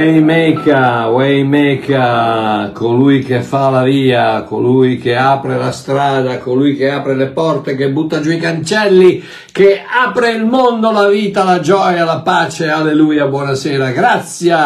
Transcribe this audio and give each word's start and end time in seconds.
Waymaker, 0.00 1.10
Waymaker, 1.12 2.72
colui 2.72 3.22
che 3.22 3.42
fa 3.42 3.68
la 3.68 3.82
via, 3.82 4.44
colui 4.44 4.96
che 4.96 5.14
apre 5.14 5.58
la 5.58 5.72
strada, 5.72 6.38
colui 6.38 6.74
che 6.74 6.90
apre 6.90 7.14
le 7.14 7.26
porte, 7.26 7.76
che 7.76 7.90
butta 7.90 8.22
giù 8.22 8.30
i 8.30 8.38
cancelli, 8.38 9.22
che 9.52 9.82
apre 9.86 10.30
il 10.30 10.46
mondo, 10.46 10.90
la 10.90 11.06
vita, 11.06 11.44
la 11.44 11.60
gioia, 11.60 12.06
la 12.06 12.22
pace. 12.22 12.70
Alleluia, 12.70 13.26
buonasera, 13.26 13.90
grazie 13.90 14.56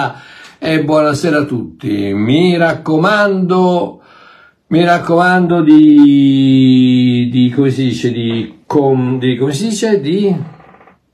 e 0.60 0.84
buonasera 0.84 1.38
a 1.38 1.44
tutti. 1.44 2.14
Mi 2.14 2.56
raccomando, 2.56 4.02
mi 4.68 4.84
raccomando 4.84 5.62
di, 5.62 7.28
di 7.28 7.50
come 7.50 7.70
si 7.70 7.86
dice, 7.86 8.12
di, 8.12 8.60
com, 8.66 9.18
di 9.18 9.36
come 9.36 9.52
si 9.52 9.70
dice, 9.70 10.00
di, 10.00 10.32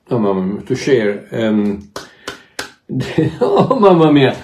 oh 0.09 0.19
mamma 0.19 0.61
to 0.63 0.75
share, 0.75 1.27
um, 1.31 1.79
oh 3.39 3.79
mamma 3.79 4.11
mia, 4.11 4.35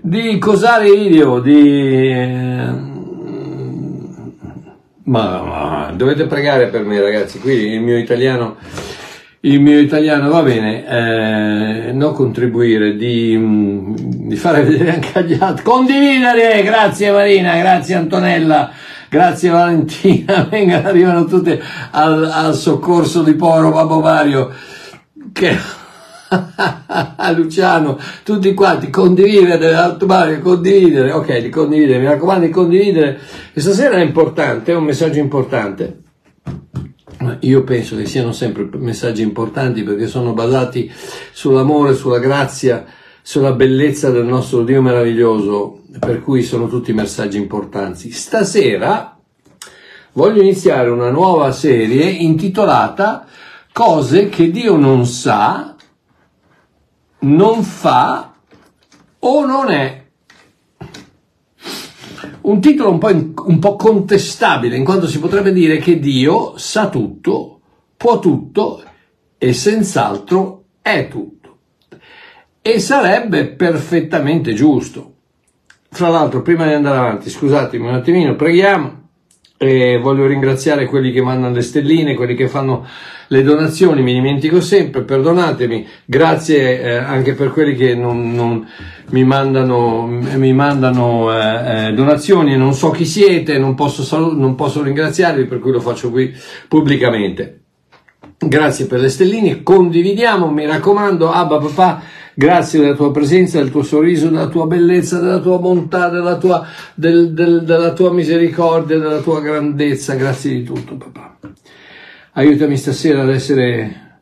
di 0.00 0.38
cosare 0.38 0.90
video, 0.90 1.40
di... 1.40 2.54
Ma, 5.04 5.42
ma, 5.42 5.92
dovete 5.94 6.26
pregare 6.26 6.68
per 6.68 6.84
me 6.84 7.00
ragazzi, 7.00 7.38
qui 7.40 7.72
il 7.72 7.80
mio 7.80 7.96
italiano, 7.96 8.56
il 9.40 9.60
mio 9.60 9.78
italiano 9.78 10.28
va 10.28 10.42
bene, 10.42 10.86
eh, 11.88 11.92
non 11.92 12.12
contribuire, 12.12 12.96
di, 12.96 13.92
di, 13.94 14.36
fare 14.36 14.62
vedere 14.62 14.94
anche 14.94 15.18
agli 15.18 15.36
altri, 15.38 15.64
condividere, 15.64 16.62
grazie 16.62 17.10
Marina, 17.10 17.56
grazie 17.56 17.94
Antonella, 17.96 18.70
grazie 19.08 19.50
Valentina, 19.50 20.46
vengano, 20.50 20.88
arrivano 20.88 21.24
tutte 21.24 21.60
al, 21.90 22.24
al 22.24 22.54
soccorso 22.54 23.22
di 23.22 23.34
povero 23.34 23.70
Babbo 23.70 24.00
Mario, 24.00 24.52
che 25.32 25.56
Luciano, 27.34 27.98
tutti 28.24 28.52
quanti, 28.54 28.90
condividere, 28.90 29.74
Alto 29.74 30.06
Mario, 30.06 30.40
condividere, 30.40 31.12
ok, 31.12 31.38
di 31.38 31.48
condividere, 31.48 31.98
mi 31.98 32.06
raccomando 32.06 32.46
di 32.46 32.52
condividere. 32.52 33.20
Questa 33.52 33.72
sera 33.72 33.96
è 33.96 34.02
importante, 34.02 34.72
è 34.72 34.74
un 34.74 34.84
messaggio 34.84 35.18
importante. 35.18 36.00
Io 37.40 37.64
penso 37.64 37.96
che 37.96 38.06
siano 38.06 38.32
sempre 38.32 38.68
messaggi 38.74 39.22
importanti 39.22 39.82
perché 39.82 40.06
sono 40.06 40.32
basati 40.32 40.90
sull'amore, 41.32 41.94
sulla 41.94 42.18
grazia, 42.18 42.84
sulla 43.22 43.52
bellezza 43.52 44.10
del 44.10 44.24
nostro 44.24 44.62
Dio 44.62 44.82
meraviglioso, 44.82 45.82
per 45.98 46.22
cui 46.22 46.42
sono 46.42 46.68
tutti 46.68 46.92
messaggi 46.92 47.38
importanti. 47.38 48.10
Stasera 48.10 49.18
voglio 50.12 50.42
iniziare 50.42 50.90
una 50.90 51.10
nuova 51.10 51.52
serie 51.52 52.04
intitolata 52.04 53.26
Cose 53.76 54.30
che 54.30 54.50
Dio 54.50 54.76
non 54.76 55.04
sa 55.04 55.75
non 57.20 57.62
fa 57.62 58.34
o 59.18 59.46
non 59.46 59.70
è. 59.70 60.04
Un 62.42 62.60
titolo 62.60 62.90
un 62.90 62.98
po', 62.98 63.10
in, 63.10 63.32
un 63.34 63.58
po' 63.58 63.76
contestabile, 63.76 64.76
in 64.76 64.84
quanto 64.84 65.06
si 65.06 65.18
potrebbe 65.18 65.52
dire 65.52 65.78
che 65.78 65.98
Dio 65.98 66.56
sa 66.56 66.88
tutto, 66.88 67.60
può 67.96 68.18
tutto 68.20 68.82
e 69.38 69.52
senz'altro 69.52 70.64
è 70.80 71.08
tutto. 71.08 71.58
E 72.62 72.78
sarebbe 72.78 73.46
perfettamente 73.46 74.54
giusto. 74.54 75.14
Fra 75.90 76.08
l'altro, 76.08 76.42
prima 76.42 76.66
di 76.66 76.74
andare 76.74 76.98
avanti, 76.98 77.30
scusatemi 77.30 77.88
un 77.88 77.94
attimino, 77.94 78.36
preghiamo 78.36 79.04
e 79.56 79.98
voglio 79.98 80.26
ringraziare 80.26 80.86
quelli 80.86 81.10
che 81.10 81.22
mandano 81.22 81.54
le 81.54 81.62
stelline, 81.62 82.14
quelli 82.14 82.34
che 82.34 82.48
fanno 82.48 82.86
le 83.28 83.42
donazioni, 83.42 84.02
mi 84.02 84.12
dimentico 84.12 84.60
sempre, 84.60 85.02
perdonatemi, 85.02 85.86
grazie 86.04 86.80
eh, 86.80 86.96
anche 86.96 87.34
per 87.34 87.50
quelli 87.50 87.74
che 87.74 87.94
non, 87.94 88.32
non 88.34 88.66
mi 89.10 89.24
mandano, 89.24 90.06
mi 90.06 90.52
mandano 90.52 91.32
eh, 91.32 91.88
eh, 91.88 91.92
donazioni 91.92 92.56
non 92.56 92.72
so 92.74 92.90
chi 92.90 93.04
siete, 93.04 93.58
non 93.58 93.74
posso, 93.74 94.02
salut- 94.02 94.36
non 94.36 94.54
posso 94.54 94.82
ringraziarvi, 94.82 95.44
per 95.44 95.58
cui 95.58 95.72
lo 95.72 95.80
faccio 95.80 96.10
qui 96.10 96.32
pubblicamente. 96.68 97.60
Grazie 98.38 98.86
per 98.86 99.00
le 99.00 99.08
stelline, 99.08 99.62
condividiamo, 99.62 100.50
mi 100.50 100.66
raccomando, 100.66 101.30
Abba 101.30 101.56
papà, 101.58 102.02
grazie 102.34 102.80
della 102.80 102.94
tua 102.94 103.10
presenza, 103.10 103.58
del 103.58 103.70
tuo 103.70 103.82
sorriso, 103.82 104.28
della 104.28 104.48
tua 104.48 104.66
bellezza, 104.66 105.18
della 105.18 105.38
tua 105.38 105.58
bontà, 105.58 106.10
della 106.10 106.36
tua, 106.36 106.66
del, 106.94 107.32
del, 107.32 107.64
della 107.64 107.94
tua 107.94 108.12
misericordia, 108.12 108.98
della 108.98 109.20
tua 109.20 109.40
grandezza, 109.40 110.14
grazie 110.16 110.50
di 110.50 110.62
tutto 110.64 110.96
papà. 110.96 111.38
Aiutami 112.38 112.76
stasera 112.76 113.22
ad 113.22 113.30
essere 113.30 114.20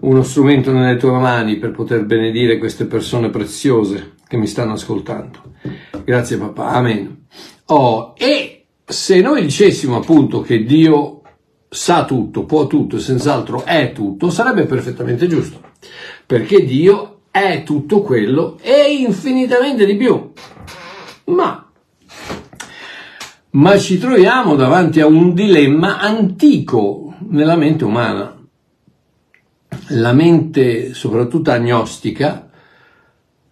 uno 0.00 0.24
strumento 0.24 0.72
nelle 0.72 0.96
tue 0.96 1.12
mani 1.12 1.56
per 1.58 1.70
poter 1.70 2.04
benedire 2.04 2.58
queste 2.58 2.86
persone 2.86 3.30
preziose 3.30 4.14
che 4.26 4.36
mi 4.36 4.48
stanno 4.48 4.72
ascoltando. 4.72 5.54
Grazie 6.04 6.36
papà, 6.36 6.70
amen. 6.70 7.26
Oh, 7.66 8.14
e 8.18 8.66
se 8.84 9.20
noi 9.20 9.42
dicessimo 9.42 9.98
appunto 9.98 10.40
che 10.40 10.64
Dio 10.64 11.22
sa 11.68 12.04
tutto, 12.04 12.44
può 12.44 12.66
tutto 12.66 12.96
e 12.96 13.00
senz'altro 13.00 13.64
è 13.64 13.92
tutto, 13.92 14.30
sarebbe 14.30 14.64
perfettamente 14.64 15.28
giusto, 15.28 15.60
perché 16.26 16.64
Dio 16.64 17.20
è 17.30 17.62
tutto 17.64 18.00
quello 18.00 18.58
e 18.60 18.94
infinitamente 18.98 19.86
di 19.86 19.94
più. 19.94 20.32
Ma, 21.26 21.70
ma 23.50 23.78
ci 23.78 23.96
troviamo 23.96 24.56
davanti 24.56 24.98
a 25.00 25.06
un 25.06 25.34
dilemma 25.34 26.00
antico 26.00 27.07
nella 27.28 27.56
mente 27.56 27.84
umana. 27.84 28.34
La 29.88 30.12
mente, 30.12 30.94
soprattutto 30.94 31.50
agnostica, 31.50 32.48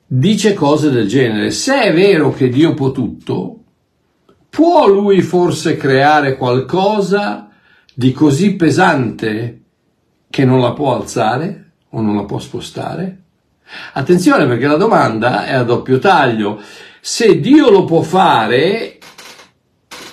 dice 0.06 0.54
cose 0.54 0.91
del 0.91 1.09
genere. 1.09 1.50
Se 1.50 1.81
è 1.81 1.93
vero 1.93 2.32
che 2.32 2.49
Dio 2.49 2.75
può 2.75 2.93
tutto, 2.93 3.65
può 4.49 4.87
lui 4.87 5.21
forse 5.22 5.76
creare 5.76 6.37
qualcosa 6.37 7.50
di 7.94 8.12
così 8.12 8.55
pesante 8.56 9.62
che 10.28 10.44
non 10.44 10.60
la 10.60 10.72
può 10.72 10.94
alzare 10.94 11.72
o 11.91 12.00
non 12.00 12.16
la 12.16 12.25
può 12.25 12.38
spostare? 12.38 13.22
Attenzione 13.94 14.47
perché 14.47 14.66
la 14.66 14.76
domanda 14.76 15.47
è 15.47 15.55
a 15.55 15.65
doppio 15.65 15.99
taglio. 15.99 16.60
Se 17.00 17.41
Dio 17.41 17.71
lo 17.71 17.84
può 17.84 18.03
fare, 18.03 18.99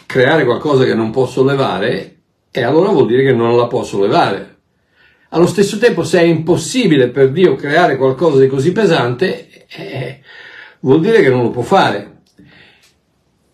creare 0.05 0.45
qualcosa 0.45 0.85
che 0.85 0.95
non 0.95 1.11
può 1.11 1.25
sollevare, 1.25 2.12
e 2.55 2.63
allora 2.63 2.89
vuol 2.89 3.07
dire 3.07 3.23
che 3.23 3.33
non 3.33 3.57
la 3.57 3.67
può 3.67 3.83
sollevare. 3.83 4.57
Allo 5.29 5.47
stesso 5.47 5.77
tempo, 5.79 6.03
se 6.03 6.19
è 6.19 6.23
impossibile 6.23 7.09
per 7.09 7.31
Dio 7.31 7.55
creare 7.55 7.97
qualcosa 7.97 8.39
di 8.39 8.47
così 8.47 8.71
pesante, 8.71 9.65
eh, 9.67 10.21
vuol 10.81 11.01
dire 11.01 11.21
che 11.21 11.29
non 11.29 11.41
lo 11.41 11.49
può 11.49 11.63
fare. 11.63 12.21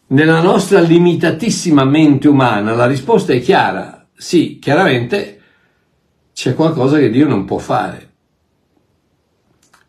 Nella 0.08 0.42
nostra 0.42 0.82
limitatissima 0.82 1.86
mente 1.86 2.28
umana 2.28 2.74
la 2.74 2.86
risposta 2.86 3.32
è 3.32 3.40
chiara 3.40 4.00
sì, 4.22 4.60
chiaramente 4.60 5.42
c'è 6.34 6.54
qualcosa 6.54 6.98
che 6.98 7.10
Dio 7.10 7.26
non 7.26 7.46
può 7.46 7.58
fare. 7.58 8.08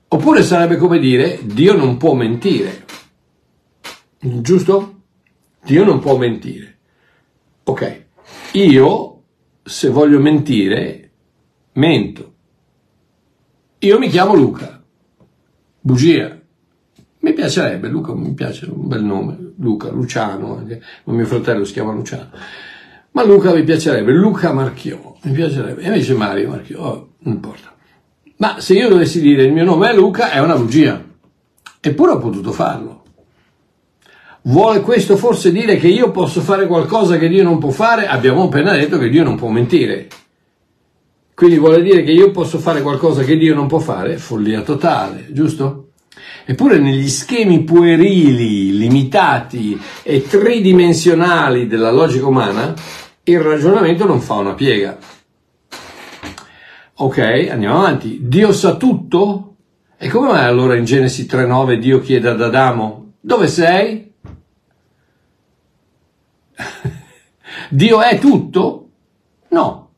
Oppure 0.07 0.45
sarebbe 0.45 0.77
come 0.77 1.01
dire 1.01 1.41
Dio 1.43 1.75
non 1.75 1.97
può 1.97 2.15
mentire. 2.15 2.85
Giusto? 4.21 5.01
Dio 5.65 5.83
non 5.83 5.99
può 5.99 6.17
mentire. 6.17 6.79
Ok, 7.65 8.05
io 8.53 9.23
se 9.63 9.89
voglio 9.89 10.19
mentire, 10.19 11.11
mento. 11.73 12.35
Io 13.79 13.99
mi 13.99 14.09
chiamo 14.09 14.35
Luca. 14.35 14.83
Bugia. 15.81 16.39
Mi 17.21 17.33
piacerebbe, 17.35 17.89
Luca 17.89 18.15
mi 18.15 18.33
piace, 18.33 18.67
un 18.67 18.89
bel 18.89 19.05
nome, 19.05 19.53
Luca, 19.59 19.91
Luciano, 19.91 20.67
mio 21.05 21.27
fratello 21.27 21.65
si 21.65 21.75
chiama 21.75 21.93
Luciano. 21.93 22.31
Ma 23.13 23.25
Luca 23.25 23.53
mi 23.53 23.63
piacerebbe, 23.63 24.13
Luca 24.13 24.53
Marchiò, 24.53 25.17
mi 25.23 25.33
piacerebbe, 25.33 25.83
e 25.83 25.87
invece 25.87 26.15
Mario 26.15 26.49
Marchiò, 26.49 26.83
oh, 26.83 27.13
non 27.19 27.35
importa. 27.35 27.75
Ma 28.37 28.59
se 28.61 28.73
io 28.73 28.89
dovessi 28.89 29.21
dire 29.21 29.45
il 29.45 29.53
mio 29.53 29.65
nome 29.65 29.91
è 29.91 29.95
Luca, 29.95 30.31
è 30.31 30.41
una 30.41 30.57
bugia. 30.57 31.05
Eppure 31.79 32.13
ho 32.13 32.19
potuto 32.19 32.53
farlo. 32.53 33.00
Vuole 34.43 34.81
questo 34.81 35.17
forse 35.17 35.53
dire 35.53 35.77
che 35.77 35.89
io 35.89 36.11
posso 36.11 36.41
fare 36.41 36.67
qualcosa 36.67 37.19
che 37.19 37.29
Dio 37.29 37.43
non 37.43 37.59
può 37.59 37.71
fare? 37.71 38.07
Abbiamo 38.07 38.45
appena 38.45 38.73
detto 38.73 38.97
che 38.97 39.11
Dio 39.11 39.23
non 39.23 39.37
può 39.37 39.49
mentire. 39.49 40.09
Quindi 41.35 41.59
vuole 41.59 41.83
dire 41.83 42.03
che 42.03 42.13
io 42.13 42.31
posso 42.31 42.59
fare 42.59 42.81
qualcosa 42.81 43.23
che 43.23 43.37
Dio 43.37 43.55
non 43.55 43.67
può 43.67 43.79
fare? 43.79 44.17
Follia 44.17 44.63
totale, 44.63 45.27
giusto? 45.31 45.91
Eppure 46.47 46.79
negli 46.79 47.09
schemi 47.09 47.65
puerili, 47.65 48.77
limitati 48.77 49.79
e 50.03 50.23
tridimensionali 50.23 51.67
della 51.67 51.91
logica 51.91 52.27
umana, 52.27 52.75
il 53.25 53.41
ragionamento 53.41 54.07
non 54.07 54.21
fa 54.21 54.35
una 54.35 54.55
piega. 54.55 54.99
Ok, 56.95 57.49
andiamo 57.51 57.79
avanti. 57.79 58.19
Dio 58.23 58.53
sa 58.53 58.77
tutto? 58.77 59.55
E 59.99 60.09
come 60.09 60.29
mai 60.29 60.45
allora 60.45 60.77
in 60.77 60.85
Genesi 60.85 61.25
3.9 61.25 61.75
Dio 61.75 62.01
chiede 62.01 62.29
ad 62.29 62.43
Adamo, 62.43 63.13
dove 63.21 63.47
sei? 63.49 64.10
Dio 67.71 68.01
è 68.01 68.19
tutto? 68.19 68.89
No. 69.49 69.89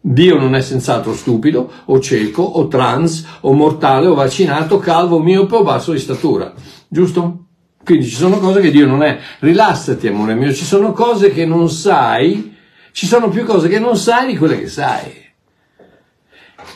Dio 0.00 0.38
non 0.38 0.54
è 0.54 0.60
senz'altro 0.60 1.14
stupido, 1.14 1.70
o 1.86 2.00
cieco, 2.00 2.42
o 2.42 2.68
trans, 2.68 3.26
o 3.40 3.52
mortale, 3.52 4.06
o 4.06 4.14
vaccinato, 4.14 4.78
calvo, 4.78 5.18
miope 5.18 5.56
o 5.56 5.62
basso 5.62 5.92
di 5.92 5.98
statura. 5.98 6.52
Giusto? 6.86 7.46
Quindi 7.82 8.06
ci 8.06 8.14
sono 8.14 8.38
cose 8.38 8.60
che 8.60 8.70
Dio 8.70 8.86
non 8.86 9.02
è. 9.02 9.18
Rilassati, 9.40 10.08
amore 10.08 10.34
mio, 10.34 10.52
ci 10.52 10.64
sono 10.64 10.92
cose 10.92 11.30
che 11.30 11.44
non 11.44 11.68
sai, 11.70 12.54
ci 12.92 13.06
sono 13.06 13.28
più 13.28 13.44
cose 13.44 13.68
che 13.68 13.78
non 13.78 13.96
sai 13.96 14.28
di 14.28 14.36
quelle 14.36 14.58
che 14.58 14.68
sai. 14.68 15.24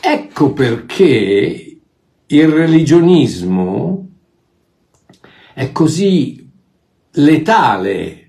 Ecco 0.01 0.53
perché 0.53 1.79
il 2.25 2.47
religionismo 2.47 4.07
è 5.53 5.71
così 5.71 6.49
letale, 7.11 8.20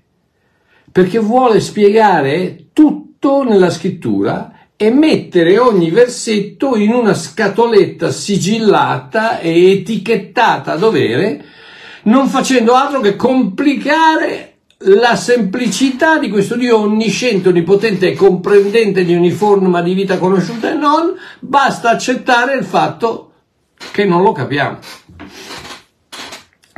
perché 0.93 1.17
vuole 1.17 1.59
spiegare 1.59 2.67
tutto 2.71 3.43
nella 3.43 3.71
scrittura 3.71 4.51
e 4.77 4.91
mettere 4.91 5.57
ogni 5.57 5.89
versetto 5.89 6.75
in 6.77 6.93
una 6.93 7.15
scatoletta 7.15 8.11
sigillata 8.11 9.39
e 9.39 9.71
etichettata 9.71 10.73
a 10.73 10.77
dovere 10.77 11.45
non 12.03 12.27
facendo 12.27 12.73
altro 12.73 12.99
che 12.99 13.15
complicare 13.15 14.57
la 14.85 15.15
semplicità 15.15 16.19
di 16.19 16.29
questo 16.29 16.55
Dio 16.55 16.79
onnisciente, 16.79 17.49
onnipotente 17.49 18.09
e 18.09 18.13
comprendente 18.13 19.03
di 19.03 19.15
ogni 19.15 19.31
forma 19.31 19.81
di 19.81 19.93
vita 19.95 20.19
conosciuta 20.19 20.71
e 20.71 20.75
non, 20.75 21.15
basta 21.39 21.89
accettare 21.89 22.55
il 22.55 22.65
fatto 22.65 23.31
che 23.91 24.05
non 24.05 24.21
lo 24.21 24.31
capiamo. 24.31 24.77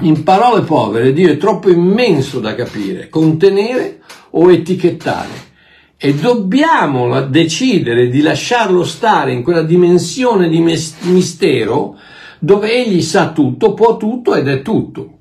In 0.01 0.24
parole 0.24 0.62
povere, 0.62 1.13
Dio 1.13 1.30
è 1.30 1.38
troppo 1.38 1.69
immenso 1.69 2.39
da 2.39 2.53
capire, 2.53 3.09
contenere 3.09 4.01
o 4.31 4.51
etichettare 4.51 5.53
e 5.97 6.13
dobbiamo 6.13 7.21
decidere 7.21 8.09
di 8.09 8.21
lasciarlo 8.21 8.83
stare 8.83 9.31
in 9.31 9.42
quella 9.42 9.63
dimensione 9.63 10.50
di 10.50 10.59
mistero 10.59 11.97
dove 12.39 12.71
egli 12.71 13.01
sa 13.01 13.31
tutto, 13.31 13.74
può 13.74 13.95
tutto 13.95 14.36
ed 14.36 14.47
è 14.47 14.62
tutto 14.62 15.15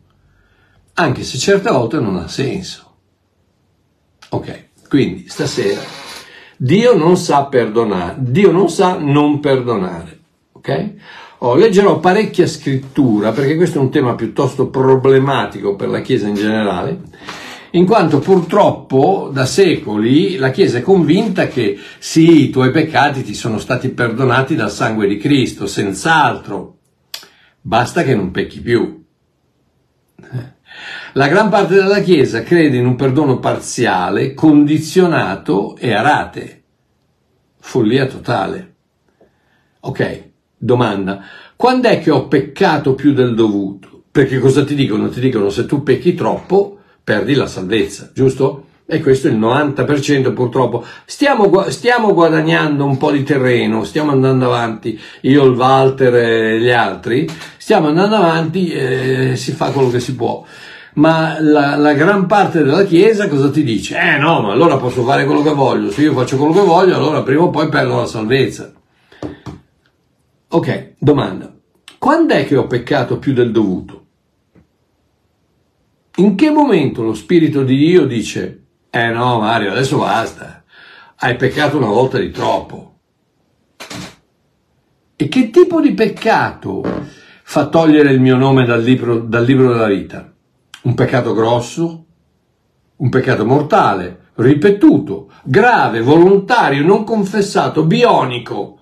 anche 0.94 1.24
se 1.24 1.38
certe 1.38 1.70
volte 1.70 1.98
non 1.98 2.16
ha 2.16 2.28
senso. 2.28 2.82
Ok, 4.30 4.68
quindi 4.88 5.28
stasera 5.28 5.80
Dio 6.56 6.96
non 6.96 7.16
sa 7.16 7.46
perdonare, 7.46 8.16
Dio 8.18 8.50
non 8.50 8.68
sa 8.68 8.96
non 8.96 9.40
perdonare. 9.40 10.20
Ok? 10.52 10.92
Oh, 11.44 11.56
leggerò 11.56 12.00
parecchia 12.00 12.46
scrittura 12.46 13.32
perché 13.32 13.54
questo 13.56 13.76
è 13.76 13.82
un 13.82 13.90
tema 13.90 14.14
piuttosto 14.14 14.68
problematico 14.68 15.76
per 15.76 15.90
la 15.90 16.00
Chiesa 16.00 16.26
in 16.26 16.36
generale, 16.36 17.02
in 17.72 17.84
quanto 17.84 18.18
purtroppo 18.18 19.28
da 19.30 19.44
secoli 19.44 20.36
la 20.36 20.50
Chiesa 20.50 20.78
è 20.78 20.80
convinta 20.80 21.46
che 21.46 21.78
sì, 21.98 22.44
i 22.44 22.50
tuoi 22.50 22.70
peccati 22.70 23.22
ti 23.22 23.34
sono 23.34 23.58
stati 23.58 23.90
perdonati 23.90 24.54
dal 24.54 24.70
sangue 24.70 25.06
di 25.06 25.18
Cristo, 25.18 25.66
senz'altro, 25.66 26.78
basta 27.60 28.04
che 28.04 28.14
non 28.14 28.30
pecchi 28.30 28.60
più. 28.60 29.04
La 31.12 31.28
gran 31.28 31.50
parte 31.50 31.74
della 31.74 32.00
Chiesa 32.00 32.42
crede 32.42 32.78
in 32.78 32.86
un 32.86 32.96
perdono 32.96 33.38
parziale, 33.38 34.32
condizionato 34.32 35.76
e 35.76 35.92
a 35.92 36.00
rate. 36.00 36.62
Follia 37.58 38.06
totale. 38.06 38.76
Ok, 39.80 40.32
domanda. 40.64 41.20
Quando 41.56 41.88
è 41.88 42.00
che 42.00 42.10
ho 42.10 42.26
peccato 42.26 42.94
più 42.94 43.12
del 43.12 43.34
dovuto? 43.34 44.02
Perché 44.10 44.38
cosa 44.38 44.64
ti 44.64 44.74
dicono? 44.74 45.08
Ti 45.08 45.20
dicono 45.20 45.50
se 45.50 45.66
tu 45.66 45.82
pecchi 45.82 46.14
troppo, 46.14 46.78
perdi 47.02 47.34
la 47.34 47.46
salvezza, 47.46 48.10
giusto? 48.14 48.66
E 48.86 49.00
questo 49.00 49.28
è 49.28 49.30
il 49.30 49.38
90% 49.38 50.32
purtroppo. 50.34 50.84
Stiamo, 51.04 51.70
stiamo, 51.70 52.12
guadagnando 52.12 52.84
un 52.84 52.96
po' 52.96 53.10
di 53.10 53.22
terreno, 53.22 53.84
stiamo 53.84 54.10
andando 54.10 54.46
avanti, 54.46 54.98
io, 55.22 55.44
il 55.44 55.56
Walter 55.56 56.14
e 56.14 56.60
gli 56.60 56.70
altri, 56.70 57.26
stiamo 57.56 57.88
andando 57.88 58.16
avanti 58.16 58.70
e 58.70 59.36
si 59.36 59.52
fa 59.52 59.70
quello 59.70 59.90
che 59.90 60.00
si 60.00 60.14
può 60.14 60.44
ma 60.94 61.38
la, 61.40 61.76
la, 61.76 61.92
gran 61.92 62.26
parte 62.26 62.62
della 62.62 62.84
Chiesa 62.84 63.28
cosa 63.28 63.50
ti 63.50 63.64
dice? 63.64 63.98
Eh 63.98 64.18
no, 64.18 64.42
ma 64.42 64.52
allora 64.52 64.76
posso 64.76 65.02
fare 65.02 65.24
quello 65.24 65.42
che 65.42 65.50
voglio, 65.50 65.90
se 65.90 66.02
io 66.02 66.12
faccio 66.12 66.36
quello 66.36 66.52
che 66.52 66.60
voglio, 66.60 66.94
allora 66.94 67.22
prima 67.22 67.42
o 67.42 67.50
poi 67.50 67.68
perdo 67.68 67.96
la 67.96 68.06
salvezza. 68.06 68.72
Ok, 70.54 70.94
domanda. 70.98 71.52
Quando 71.98 72.34
è 72.34 72.46
che 72.46 72.56
ho 72.56 72.68
peccato 72.68 73.18
più 73.18 73.32
del 73.32 73.50
dovuto? 73.50 74.06
In 76.16 76.36
che 76.36 76.50
momento 76.50 77.02
lo 77.02 77.12
Spirito 77.12 77.64
di 77.64 77.76
Dio 77.76 78.06
dice, 78.06 78.66
eh 78.88 79.10
no 79.10 79.40
Mario, 79.40 79.72
adesso 79.72 79.98
basta, 79.98 80.62
hai 81.16 81.34
peccato 81.34 81.76
una 81.76 81.88
volta 81.88 82.18
di 82.18 82.30
troppo? 82.30 82.98
E 85.16 85.28
che 85.28 85.50
tipo 85.50 85.80
di 85.80 85.92
peccato 85.92 86.82
fa 87.42 87.66
togliere 87.66 88.12
il 88.12 88.20
mio 88.20 88.36
nome 88.36 88.64
dal 88.64 88.80
libro, 88.80 89.18
dal 89.18 89.44
libro 89.44 89.72
della 89.72 89.88
vita? 89.88 90.32
un 90.82 90.94
peccato 90.94 91.32
grosso, 91.32 92.04
un 92.96 93.08
peccato 93.08 93.44
mortale, 93.44 94.30
ripetuto, 94.34 95.30
grave, 95.42 96.00
volontario, 96.00 96.84
non 96.84 97.04
confessato, 97.04 97.84
bionico. 97.84 98.78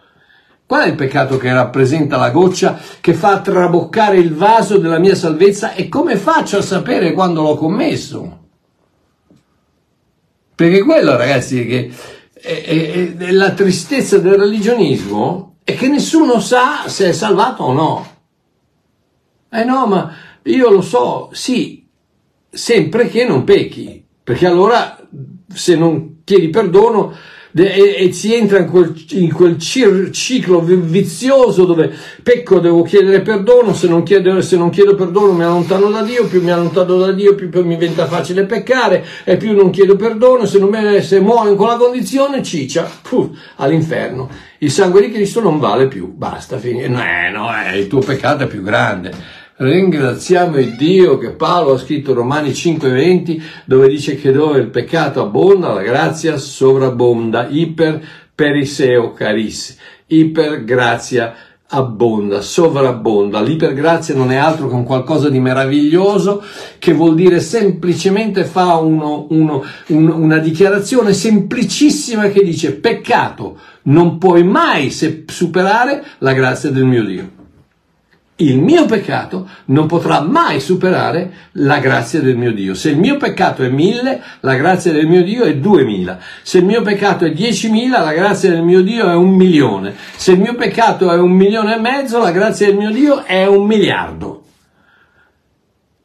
Qual 0.73 0.85
è 0.85 0.89
il 0.89 0.95
peccato 0.95 1.37
che 1.37 1.53
rappresenta 1.53 2.17
la 2.17 2.31
goccia 2.31 2.81
che 3.03 3.13
fa 3.13 3.43
traboccare 3.43 4.17
il 4.17 4.35
vaso 4.35 4.79
della 4.79 4.99
mia 4.99 5.15
salvezza 5.15 5.75
e 5.75 5.91
come 5.91 6.17
faccio 6.17 6.57
a 6.57 6.63
sapere 6.63 7.13
quando 7.13 7.43
l'ho 7.43 7.57
commesso? 7.57 8.39
Perché 10.55 10.83
quello, 10.83 11.15
ragazzi, 11.15 11.67
che 11.67 11.93
è, 12.33 12.63
è, 12.65 13.17
è 13.19 13.33
la 13.33 13.53
tristezza 13.53 14.17
del 14.17 14.39
religionismo 14.39 15.57
è 15.63 15.75
che 15.77 15.89
nessuno 15.89 16.41
sa 16.41 16.85
se 16.87 17.11
è 17.11 17.13
salvato 17.13 17.65
o 17.65 17.73
no. 17.75 18.07
Eh 19.51 19.65
no, 19.65 19.87
ma 19.87 20.11
io 20.45 20.71
lo 20.71 20.81
so, 20.81 21.29
sì, 21.33 21.87
sempre 22.49 23.11
che 23.11 23.27
non 23.27 23.45
pecchi, 23.45 24.03
perché 24.25 24.47
allora 24.47 24.99
se 25.53 25.77
non 25.77 26.23
chiedi 26.25 26.49
perdono 26.49 27.15
e, 27.55 27.97
e 27.99 28.13
si 28.13 28.35
entra 28.35 28.59
in 28.59 28.69
quel, 28.69 28.95
in 29.11 29.33
quel 29.33 29.59
cir, 29.59 30.11
ciclo 30.11 30.61
vizioso 30.61 31.65
dove 31.65 31.93
pecco, 32.23 32.61
devo 32.61 32.83
chiedere 32.83 33.21
perdono, 33.21 33.75
se 33.75 33.89
non, 33.89 34.03
chiedo, 34.03 34.41
se 34.41 34.57
non 34.57 34.71
chiedo 34.71 34.95
perdono 34.95 35.33
mi 35.33 35.43
allontano 35.43 35.91
da 35.91 36.03
Dio, 36.03 36.27
più 36.27 36.43
mi 36.43 36.51
allontano 36.51 36.99
da 36.99 37.13
Dio, 37.13 37.35
più, 37.35 37.49
più 37.51 37.65
mi 37.65 37.77
diventa 37.77 38.07
facile 38.07 38.45
peccare 38.45 39.05
e 39.25 39.37
più 39.37 39.55
non 39.55 39.71
chiedo 39.71 39.97
perdono, 39.97 40.47
se, 40.47 40.59
non 40.59 40.71
me, 40.71 41.03
se 41.03 41.21
muoio 41.21 41.51
in 41.51 41.57
quella 41.57 41.77
condizione, 41.77 42.43
ciccia, 42.43 42.89
puh, 43.03 43.37
all'inferno. 43.57 44.29
Il 44.59 44.71
sangue 44.71 45.01
di 45.01 45.11
Cristo 45.11 45.41
non 45.41 45.59
vale 45.59 45.89
più, 45.89 46.13
basta, 46.13 46.57
finire. 46.57 46.89
No, 46.89 47.03
eh, 47.03 47.31
no, 47.31 47.49
eh, 47.53 47.81
il 47.81 47.89
tuo 47.89 47.99
peccato 47.99 48.45
è 48.45 48.47
più 48.47 48.63
grande. 48.63 49.41
Ringraziamo 49.63 50.59
il 50.59 50.75
Dio 50.75 51.19
che 51.19 51.31
Paolo 51.31 51.75
ha 51.75 51.79
scritto 51.79 52.15
Romani 52.15 52.51
5:20 52.51 53.41
dove 53.65 53.87
dice 53.87 54.17
che 54.17 54.33
dove 54.33 54.59
il 54.59 54.71
peccato 54.71 55.23
abbonda 55.23 55.73
la 55.73 55.83
grazia 55.83 56.37
sovrabbonda, 56.37 57.47
iper 57.49 58.05
periseo 58.35 59.13
caris, 59.13 59.77
iper 60.09 60.65
grazia 60.65 61.33
abbonda, 61.69 62.41
sovrabbonda. 62.41 63.41
L'ipergrazia 63.41 64.17
non 64.17 64.33
è 64.33 64.37
altro 64.37 64.67
che 64.67 64.75
un 64.75 64.83
qualcosa 64.83 65.29
di 65.29 65.39
meraviglioso 65.39 66.43
che 66.81 66.93
vuol 66.93 67.15
dire 67.15 67.39
semplicemente 67.39 68.45
fa 68.45 68.79
uno, 68.79 69.29
uno, 69.31 69.63
un, 69.87 70.09
una 70.09 70.39
dichiarazione 70.39 71.13
semplicissima 71.13 72.31
che 72.31 72.43
dice 72.43 72.73
peccato, 72.73 73.61
non 73.83 74.19
puoi 74.19 74.43
mai 74.43 74.91
superare 74.91 76.05
la 76.19 76.33
grazia 76.33 76.71
del 76.71 76.85
mio 76.85 77.05
Dio 77.05 77.42
il 78.49 78.59
mio 78.59 78.87
peccato 78.87 79.49
non 79.67 79.87
potrà 79.87 80.21
mai 80.21 80.61
superare 80.61 81.33
la 81.53 81.79
grazia 81.79 82.21
del 82.21 82.37
mio 82.37 82.53
Dio. 82.53 82.75
Se 82.75 82.91
il 82.91 82.99
mio 82.99 83.17
peccato 83.17 83.63
è 83.63 83.69
mille, 83.69 84.23
la 84.41 84.55
grazia 84.55 84.93
del 84.93 85.07
mio 85.07 85.23
Dio 85.23 85.45
è 85.45 85.57
duemila. 85.57 86.19
Se 86.43 86.59
il 86.59 86.65
mio 86.65 86.83
peccato 86.83 87.25
è 87.25 87.33
diecimila, 87.33 88.01
la 88.01 88.13
grazia 88.13 88.51
del 88.51 88.63
mio 88.63 88.83
Dio 88.83 89.09
è 89.09 89.15
un 89.15 89.35
milione. 89.35 89.95
Se 90.17 90.33
il 90.33 90.41
mio 90.41 90.55
peccato 90.55 91.11
è 91.11 91.17
un 91.17 91.33
milione 91.33 91.77
e 91.77 91.81
mezzo, 91.81 92.19
la 92.19 92.33
grazia 92.33 92.67
del 92.67 92.77
mio 92.77 92.91
Dio 92.91 93.25
è 93.25 93.47
un 93.47 93.67
miliardo. 93.67 94.43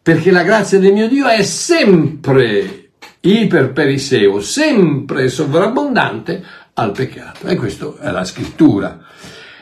Perché 0.01 0.32
la 0.32 0.44
grazia 0.44 0.79
del 0.79 0.94
mio 0.94 1.08
Dio 1.08 1.27
è 1.27 1.44
sempre 1.44 2.91
iperperiseo, 3.20 4.39
sempre 4.39 5.27
sovrabbondante 5.27 6.44
al 6.74 6.91
peccato. 6.91 7.48
E 7.48 7.56
questa 7.56 7.94
è 8.00 8.12
la 8.12 8.24
scrittura. 8.24 9.00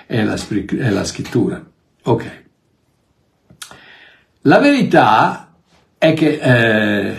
È 0.06 0.24
la, 0.24 0.36
è 0.36 0.90
la 0.90 1.04
scrittura. 1.04 1.64
Ok. 2.04 2.44
La 4.48 4.60
verità 4.60 5.56
è 5.98 6.14
che, 6.14 6.40
eh, 6.40 7.16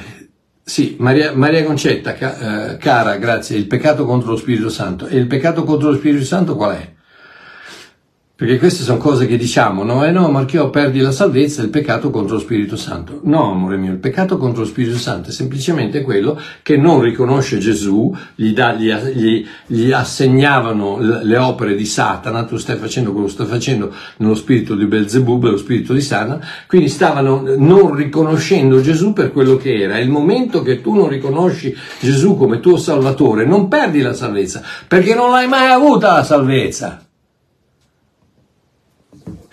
sì, 0.63 0.95
Maria, 1.01 1.35
Maria 1.35 1.65
Concetta, 1.65 2.15
ca, 2.15 2.75
eh, 2.75 2.77
cara, 2.77 3.17
grazie, 3.17 3.57
il 3.57 3.67
peccato 3.67 4.05
contro 4.05 4.31
lo 4.31 4.37
Spirito 4.37 4.69
Santo. 4.69 5.09
E 5.09 5.17
il 5.17 5.27
peccato 5.27 5.65
contro 5.65 5.91
lo 5.91 5.97
Spirito 5.97 6.25
Santo 6.25 6.55
qual 6.55 6.77
è? 6.77 6.95
Perché 8.39 8.59
queste 8.59 8.83
sono 8.83 8.99
cose 8.99 9.27
che 9.27 9.39
diciamo, 9.39 9.83
no? 9.83 10.05
Eh 10.05 10.11
no, 10.11 10.29
Marchio, 10.29 10.69
perdi 10.69 11.01
la 11.01 11.11
salvezza, 11.11 11.63
il 11.63 11.71
peccato 11.71 12.11
contro 12.11 12.35
lo 12.35 12.41
Spirito 12.43 12.77
Santo. 12.77 13.21
No, 13.23 13.53
amore 13.53 13.79
mio, 13.79 13.93
il 13.93 13.97
peccato 13.97 14.37
contro 14.37 14.61
lo 14.61 14.67
Spirito 14.67 14.99
Santo 14.99 15.31
è 15.31 15.33
semplicemente 15.33 16.03
quello 16.03 16.39
che 16.63 16.77
non 16.77 17.01
riconosce 17.01 17.57
Gesù, 17.57 18.15
gli, 18.35 18.53
da, 18.53 18.75
gli, 18.75 18.93
gli, 18.93 19.47
gli 19.65 19.91
assegnavano 19.91 20.99
le 20.99 21.37
opere 21.39 21.75
di 21.75 21.87
Satana, 21.87 22.45
tu 22.45 22.59
stai 22.59 22.77
facendo 22.77 23.13
quello 23.13 23.25
che 23.25 23.33
stai 23.33 23.47
facendo 23.47 23.91
nello 24.19 24.35
spirito 24.35 24.75
di 24.75 24.85
Belzebub, 24.85 25.45
lo 25.45 25.57
spirito 25.57 25.95
di 25.95 26.03
Satana, 26.03 26.39
quindi 26.67 26.91
stavano 26.91 27.43
non 27.57 27.95
riconoscendo 27.95 28.83
Gesù 28.83 29.15
per 29.15 29.33
quello 29.33 29.57
che 29.57 29.81
era. 29.81 29.97
Il 29.99 30.11
momento 30.11 30.61
che 30.61 30.83
tu 30.83 30.93
non 30.93 31.09
riconosci 31.09 31.75
Gesù 32.01 32.37
come 32.37 32.61
tuo 32.61 32.77
Salvatore, 32.77 33.47
non 33.47 33.69
perdi 33.69 34.03
la 34.03 34.13
salvezza, 34.13 34.63
perché 34.87 35.15
non 35.15 35.31
l'hai 35.31 35.49
mai 35.49 35.71
avuta 35.71 36.13
la 36.13 36.23
salvezza. 36.23 37.01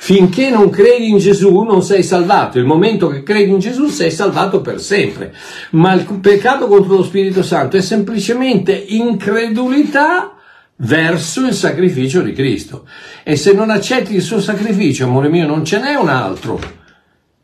Finché 0.04 0.50
non 0.50 0.70
credi 0.70 1.08
in 1.08 1.18
Gesù 1.18 1.62
non 1.62 1.82
sei 1.82 2.04
salvato, 2.04 2.60
il 2.60 2.66
momento 2.66 3.08
che 3.08 3.24
credi 3.24 3.52
in 3.52 3.60
Gesù 3.60 3.88
sei 3.88 4.12
salvato 4.12 4.60
per 4.60 4.82
sempre. 4.82 5.34
Ma 5.72 5.94
il 5.94 6.04
peccato 6.20 6.68
contro 6.68 6.98
lo 6.98 7.04
Spirito 7.04 7.42
Santo 7.42 7.78
è 7.78 7.82
semplicemente 7.82 8.74
incredulità 8.74 10.36
verso 10.76 11.48
il 11.48 11.54
sacrificio 11.54 12.22
di 12.22 12.34
Cristo. 12.34 12.86
E 13.24 13.38
se 13.38 13.54
non 13.54 13.70
accetti 13.70 14.14
il 14.14 14.22
suo 14.22 14.42
sacrificio, 14.42 15.06
amore 15.06 15.30
mio, 15.30 15.48
non 15.48 15.64
ce 15.64 15.80
n'è 15.80 15.96
un 15.96 16.10
altro 16.10 16.83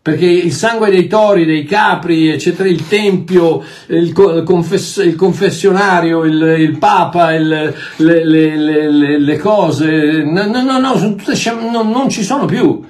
perché 0.10 0.26
il 0.26 0.54
sangue 0.54 0.90
dei 0.90 1.06
tori, 1.08 1.46
dei 1.46 1.66
capri, 1.66 2.30
eccetera, 2.30 2.68
il 2.68 2.88
tempio, 2.88 3.64
il, 3.90 4.12
confess- 4.12 5.04
il 5.04 5.16
confessionario, 5.16 6.26
il, 6.26 6.42
il 6.58 6.80
papa, 6.80 7.34
il, 7.36 7.48
le, 7.98 8.26
le, 8.26 8.58
le, 8.58 9.20
le, 9.20 9.38
cose, 9.38 10.24
no, 10.24 10.48
no, 10.48 10.80
no, 10.80 11.16
tutte, 11.16 11.36
no, 11.72 11.84
non 11.84 12.10
ci 12.10 12.24
sono 12.24 12.46
più. 12.46 12.84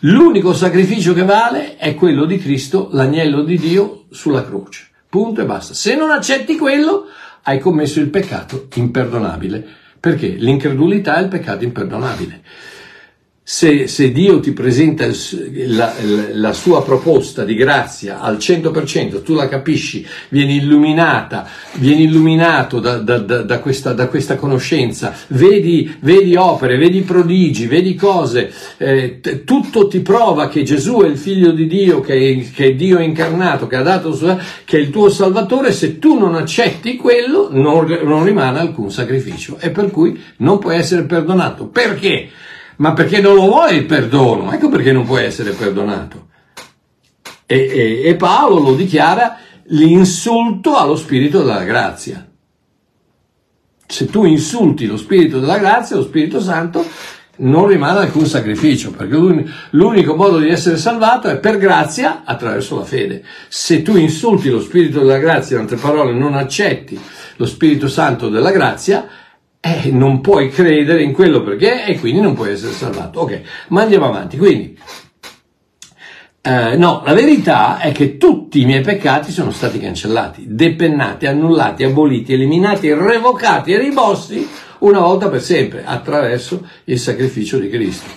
L'unico 0.00 0.54
sacrificio 0.54 1.12
che 1.12 1.24
vale 1.24 1.76
è 1.76 1.96
quello 1.96 2.24
di 2.24 2.38
Cristo, 2.38 2.88
l'agnello 2.92 3.42
di 3.42 3.58
Dio 3.58 4.04
sulla 4.10 4.44
croce. 4.44 4.90
Punto 5.08 5.40
e 5.40 5.44
basta. 5.44 5.74
Se 5.74 5.96
non 5.96 6.10
accetti 6.10 6.56
quello, 6.56 7.06
hai 7.42 7.58
commesso 7.58 7.98
il 7.98 8.10
peccato 8.10 8.68
imperdonabile. 8.74 9.66
Perché? 9.98 10.28
L'incredulità 10.28 11.16
è 11.16 11.22
il 11.22 11.28
peccato 11.28 11.64
imperdonabile 11.64 12.42
se, 13.52 13.88
se, 13.88 14.12
Dio 14.12 14.38
ti 14.38 14.52
presenta 14.52 15.08
la, 15.66 15.92
la, 16.34 16.52
sua 16.52 16.84
proposta 16.84 17.44
di 17.44 17.56
grazia 17.56 18.20
al 18.20 18.36
100%, 18.36 19.24
tu 19.24 19.34
la 19.34 19.48
capisci, 19.48 20.06
vieni 20.28 20.58
illuminata, 20.58 21.48
vieni 21.72 22.04
illuminato 22.04 22.78
da, 22.78 22.98
da, 22.98 23.18
da, 23.18 23.42
da 23.42 23.58
questa, 23.58 23.92
questa, 24.06 24.36
conoscenza, 24.36 25.12
vedi, 25.30 25.96
vedi, 25.98 26.36
opere, 26.36 26.76
vedi 26.76 27.00
prodigi, 27.00 27.66
vedi 27.66 27.96
cose, 27.96 28.52
eh, 28.76 29.18
tutto 29.44 29.88
ti 29.88 29.98
prova 29.98 30.46
che 30.46 30.62
Gesù 30.62 31.00
è 31.00 31.08
il 31.08 31.18
figlio 31.18 31.50
di 31.50 31.66
Dio, 31.66 32.00
che 32.00 32.14
è, 32.14 32.52
che 32.52 32.76
è 32.76 33.02
incarnato, 33.02 33.66
che 33.66 33.82
dato, 33.82 34.16
che 34.64 34.76
è 34.76 34.80
il 34.80 34.90
tuo 34.90 35.10
Salvatore, 35.10 35.72
se 35.72 35.98
tu 35.98 36.16
non 36.16 36.36
accetti 36.36 36.94
quello 36.94 37.48
non, 37.50 37.84
non 38.04 38.22
rimane 38.22 38.60
alcun 38.60 38.92
sacrificio 38.92 39.56
e 39.58 39.70
per 39.70 39.90
cui 39.90 40.16
non 40.36 40.60
puoi 40.60 40.76
essere 40.76 41.02
perdonato. 41.02 41.66
Perché? 41.66 42.28
Ma 42.80 42.92
perché 42.92 43.20
non 43.20 43.34
lo 43.34 43.42
vuoi 43.42 43.76
il 43.76 43.84
perdono, 43.84 44.52
ecco 44.52 44.68
perché 44.68 44.90
non 44.90 45.04
puoi 45.04 45.24
essere 45.24 45.52
perdonato. 45.52 46.28
E, 47.46 47.56
e, 47.56 48.02
e 48.08 48.16
Paolo 48.16 48.60
lo 48.60 48.74
dichiara 48.74 49.38
l'insulto 49.66 50.76
allo 50.76 50.96
spirito 50.96 51.38
della 51.42 51.64
grazia. 51.64 52.26
Se 53.86 54.06
tu 54.06 54.24
insulti 54.24 54.86
lo 54.86 54.96
spirito 54.96 55.40
della 55.40 55.58
grazia, 55.58 55.96
lo 55.96 56.02
Spirito 56.02 56.40
Santo, 56.40 56.86
non 57.38 57.66
rimane 57.66 57.98
alcun 57.98 58.24
sacrificio, 58.24 58.92
perché 58.92 59.16
l'unico 59.70 60.14
modo 60.14 60.38
di 60.38 60.48
essere 60.48 60.76
salvato 60.76 61.28
è 61.28 61.38
per 61.38 61.58
grazia 61.58 62.22
attraverso 62.24 62.78
la 62.78 62.84
fede. 62.84 63.24
Se 63.48 63.82
tu 63.82 63.96
insulti 63.96 64.48
lo 64.48 64.60
Spirito 64.60 65.00
della 65.00 65.18
grazia, 65.18 65.56
in 65.56 65.62
altre 65.62 65.76
parole, 65.76 66.12
non 66.12 66.34
accetti 66.34 66.98
lo 67.36 67.46
Spirito 67.46 67.88
Santo 67.88 68.28
della 68.28 68.52
grazia, 68.52 69.06
eh, 69.60 69.90
non 69.90 70.20
puoi 70.20 70.48
credere 70.48 71.02
in 71.02 71.12
quello 71.12 71.42
perché 71.42 71.84
e 71.84 71.98
quindi 71.98 72.20
non 72.20 72.34
puoi 72.34 72.52
essere 72.52 72.72
salvato. 72.72 73.20
Ok, 73.20 73.42
ma 73.68 73.82
andiamo 73.82 74.06
avanti. 74.06 74.38
Quindi, 74.38 74.78
eh, 76.42 76.76
no, 76.76 77.02
la 77.04 77.12
verità 77.12 77.78
è 77.78 77.92
che 77.92 78.16
tutti 78.16 78.62
i 78.62 78.64
miei 78.64 78.80
peccati 78.80 79.30
sono 79.30 79.50
stati 79.50 79.78
cancellati, 79.78 80.44
depennati, 80.48 81.26
annullati, 81.26 81.84
aboliti, 81.84 82.32
eliminati, 82.32 82.92
revocati 82.94 83.72
e 83.72 83.78
ribossi 83.78 84.48
una 84.78 85.00
volta 85.00 85.28
per 85.28 85.42
sempre 85.42 85.84
attraverso 85.84 86.66
il 86.84 86.98
sacrificio 86.98 87.58
di 87.58 87.68
Cristo. 87.68 88.08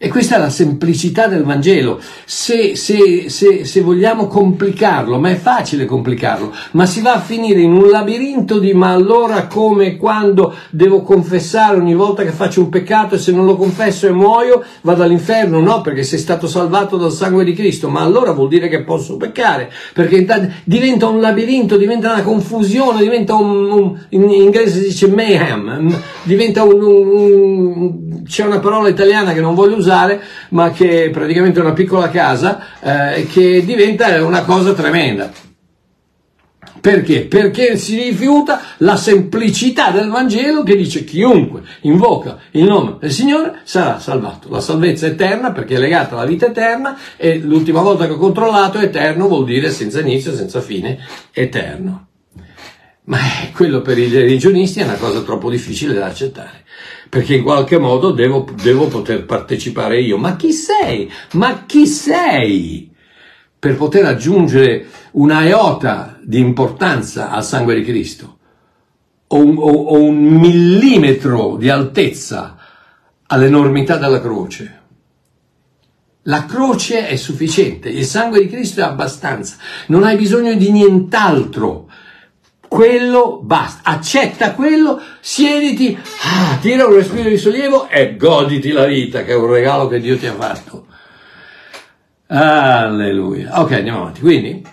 E 0.00 0.10
questa 0.10 0.36
è 0.36 0.38
la 0.38 0.48
semplicità 0.48 1.26
del 1.26 1.42
Vangelo. 1.42 1.98
Se, 2.24 2.76
se, 2.76 3.28
se, 3.28 3.64
se, 3.64 3.80
vogliamo 3.80 4.28
complicarlo, 4.28 5.18
ma 5.18 5.30
è 5.30 5.34
facile 5.34 5.86
complicarlo, 5.86 6.54
ma 6.74 6.86
si 6.86 7.00
va 7.00 7.14
a 7.14 7.20
finire 7.20 7.62
in 7.62 7.72
un 7.72 7.88
labirinto 7.88 8.60
di 8.60 8.72
ma 8.74 8.92
allora 8.92 9.48
come 9.48 9.96
quando 9.96 10.54
devo 10.70 11.02
confessare 11.02 11.78
ogni 11.78 11.96
volta 11.96 12.22
che 12.22 12.30
faccio 12.30 12.60
un 12.60 12.68
peccato 12.68 13.16
e 13.16 13.18
se 13.18 13.32
non 13.32 13.44
lo 13.44 13.56
confesso 13.56 14.06
e 14.06 14.12
muoio 14.12 14.62
vado 14.82 15.02
all'inferno? 15.02 15.58
No, 15.58 15.80
perché 15.80 16.04
sei 16.04 16.20
stato 16.20 16.46
salvato 16.46 16.96
dal 16.96 17.10
sangue 17.10 17.42
di 17.42 17.52
Cristo, 17.52 17.88
ma 17.88 18.02
allora 18.02 18.30
vuol 18.30 18.46
dire 18.46 18.68
che 18.68 18.84
posso 18.84 19.16
peccare, 19.16 19.68
perché 19.92 20.24
diventa 20.62 21.08
un 21.08 21.20
labirinto, 21.20 21.76
diventa 21.76 22.12
una 22.12 22.22
confusione, 22.22 23.00
diventa 23.00 23.34
un, 23.34 23.68
un 23.68 23.98
in 24.10 24.30
inglese 24.30 24.78
si 24.78 24.86
dice 24.86 25.08
mayhem, 25.08 25.92
diventa 26.22 26.62
un, 26.62 26.82
un, 26.84 28.07
c'è 28.26 28.44
una 28.44 28.58
parola 28.58 28.88
italiana 28.88 29.32
che 29.32 29.40
non 29.40 29.54
voglio 29.54 29.76
usare, 29.76 30.20
ma 30.50 30.70
che 30.70 31.04
è 31.04 31.10
praticamente 31.10 31.60
una 31.60 31.72
piccola 31.72 32.10
casa, 32.10 32.64
eh, 32.80 33.26
che 33.26 33.64
diventa 33.64 34.24
una 34.24 34.42
cosa 34.44 34.72
tremenda. 34.72 35.30
Perché? 36.80 37.22
Perché 37.22 37.76
si 37.76 37.96
rifiuta 37.96 38.60
la 38.78 38.96
semplicità 38.96 39.90
del 39.90 40.08
Vangelo 40.08 40.62
che 40.62 40.76
dice 40.76 41.04
chiunque 41.04 41.62
invoca 41.82 42.38
il 42.52 42.64
nome 42.64 42.96
del 43.00 43.10
Signore 43.10 43.60
sarà 43.64 43.98
salvato. 43.98 44.48
La 44.48 44.60
salvezza 44.60 45.06
è 45.06 45.10
eterna 45.10 45.52
perché 45.52 45.74
è 45.74 45.78
legata 45.78 46.14
alla 46.14 46.24
vita 46.24 46.46
eterna 46.46 46.96
e 47.16 47.38
l'ultima 47.38 47.80
volta 47.80 48.06
che 48.06 48.12
ho 48.12 48.18
controllato 48.18 48.78
eterno 48.78 49.26
vuol 49.26 49.44
dire 49.44 49.70
senza 49.70 50.00
inizio, 50.00 50.34
senza 50.34 50.60
fine, 50.60 50.98
eterno. 51.32 52.06
Ma 53.04 53.18
quello 53.54 53.80
per 53.80 53.98
i 53.98 54.08
religionisti 54.08 54.80
è 54.80 54.84
una 54.84 54.94
cosa 54.94 55.20
troppo 55.22 55.50
difficile 55.50 55.94
da 55.94 56.06
accettare 56.06 56.64
perché 57.08 57.36
in 57.36 57.42
qualche 57.42 57.78
modo 57.78 58.10
devo, 58.10 58.46
devo 58.62 58.86
poter 58.86 59.24
partecipare 59.24 60.00
io. 60.00 60.18
Ma 60.18 60.36
chi 60.36 60.52
sei? 60.52 61.10
Ma 61.32 61.64
chi 61.64 61.86
sei? 61.86 62.90
Per 63.58 63.76
poter 63.76 64.04
aggiungere 64.04 64.86
una 65.12 65.44
iota 65.44 66.18
di 66.22 66.38
importanza 66.38 67.30
al 67.30 67.44
sangue 67.44 67.74
di 67.74 67.82
Cristo 67.82 68.38
o 69.28 69.36
un, 69.38 69.56
o, 69.58 69.70
o 69.70 70.02
un 70.02 70.16
millimetro 70.16 71.56
di 71.56 71.68
altezza 71.68 72.56
all'enormità 73.26 73.96
della 73.96 74.20
croce. 74.20 74.76
La 76.22 76.44
croce 76.44 77.08
è 77.08 77.16
sufficiente, 77.16 77.88
il 77.88 78.04
sangue 78.04 78.40
di 78.40 78.48
Cristo 78.48 78.80
è 78.80 78.84
abbastanza, 78.84 79.56
non 79.86 80.04
hai 80.04 80.16
bisogno 80.16 80.52
di 80.54 80.70
nient'altro 80.70 81.87
quello 82.68 83.40
basta, 83.42 83.90
accetta 83.90 84.52
quello, 84.52 85.00
siediti, 85.20 85.98
ah, 86.22 86.58
tira 86.60 86.86
un 86.86 86.94
respiro 86.94 87.28
di 87.28 87.38
sollievo 87.38 87.88
e 87.88 88.16
goditi 88.16 88.70
la 88.70 88.84
vita, 88.84 89.24
che 89.24 89.32
è 89.32 89.36
un 89.36 89.50
regalo 89.50 89.88
che 89.88 90.00
Dio 90.00 90.16
ti 90.16 90.26
ha 90.26 90.34
fatto. 90.34 90.86
Alleluia. 92.26 93.60
Ok, 93.60 93.72
andiamo 93.72 94.00
avanti. 94.00 94.20
Quindi, 94.20 94.64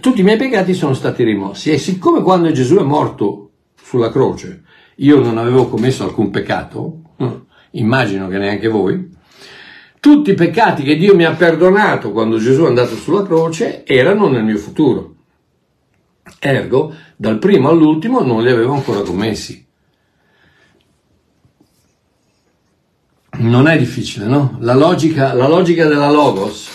tutti 0.00 0.20
i 0.20 0.24
miei 0.24 0.36
peccati 0.36 0.72
sono 0.72 0.94
stati 0.94 1.24
rimossi 1.24 1.72
e 1.72 1.78
siccome 1.78 2.22
quando 2.22 2.52
Gesù 2.52 2.76
è 2.76 2.82
morto 2.82 3.50
sulla 3.82 4.10
croce 4.10 4.62
io 4.96 5.20
non 5.20 5.38
avevo 5.38 5.68
commesso 5.68 6.04
alcun 6.04 6.30
peccato, 6.30 7.00
hm, 7.16 7.44
immagino 7.72 8.28
che 8.28 8.38
neanche 8.38 8.68
voi, 8.68 9.10
tutti 9.98 10.30
i 10.30 10.34
peccati 10.34 10.82
che 10.82 10.96
Dio 10.96 11.14
mi 11.14 11.24
ha 11.24 11.32
perdonato 11.32 12.12
quando 12.12 12.38
Gesù 12.38 12.64
è 12.64 12.66
andato 12.68 12.94
sulla 12.94 13.22
croce 13.22 13.84
erano 13.84 14.28
nel 14.28 14.44
mio 14.44 14.58
futuro. 14.58 15.14
Ergo, 16.42 16.94
dal 17.16 17.38
primo 17.38 17.68
all'ultimo 17.68 18.22
non 18.22 18.42
li 18.42 18.50
avevo 18.50 18.72
ancora 18.72 19.02
commessi. 19.02 19.66
Non 23.32 23.68
è 23.68 23.78
difficile, 23.78 24.24
no? 24.24 24.56
La 24.60 24.74
logica, 24.74 25.34
la 25.34 25.46
logica 25.46 25.86
della 25.86 26.10
logos, 26.10 26.68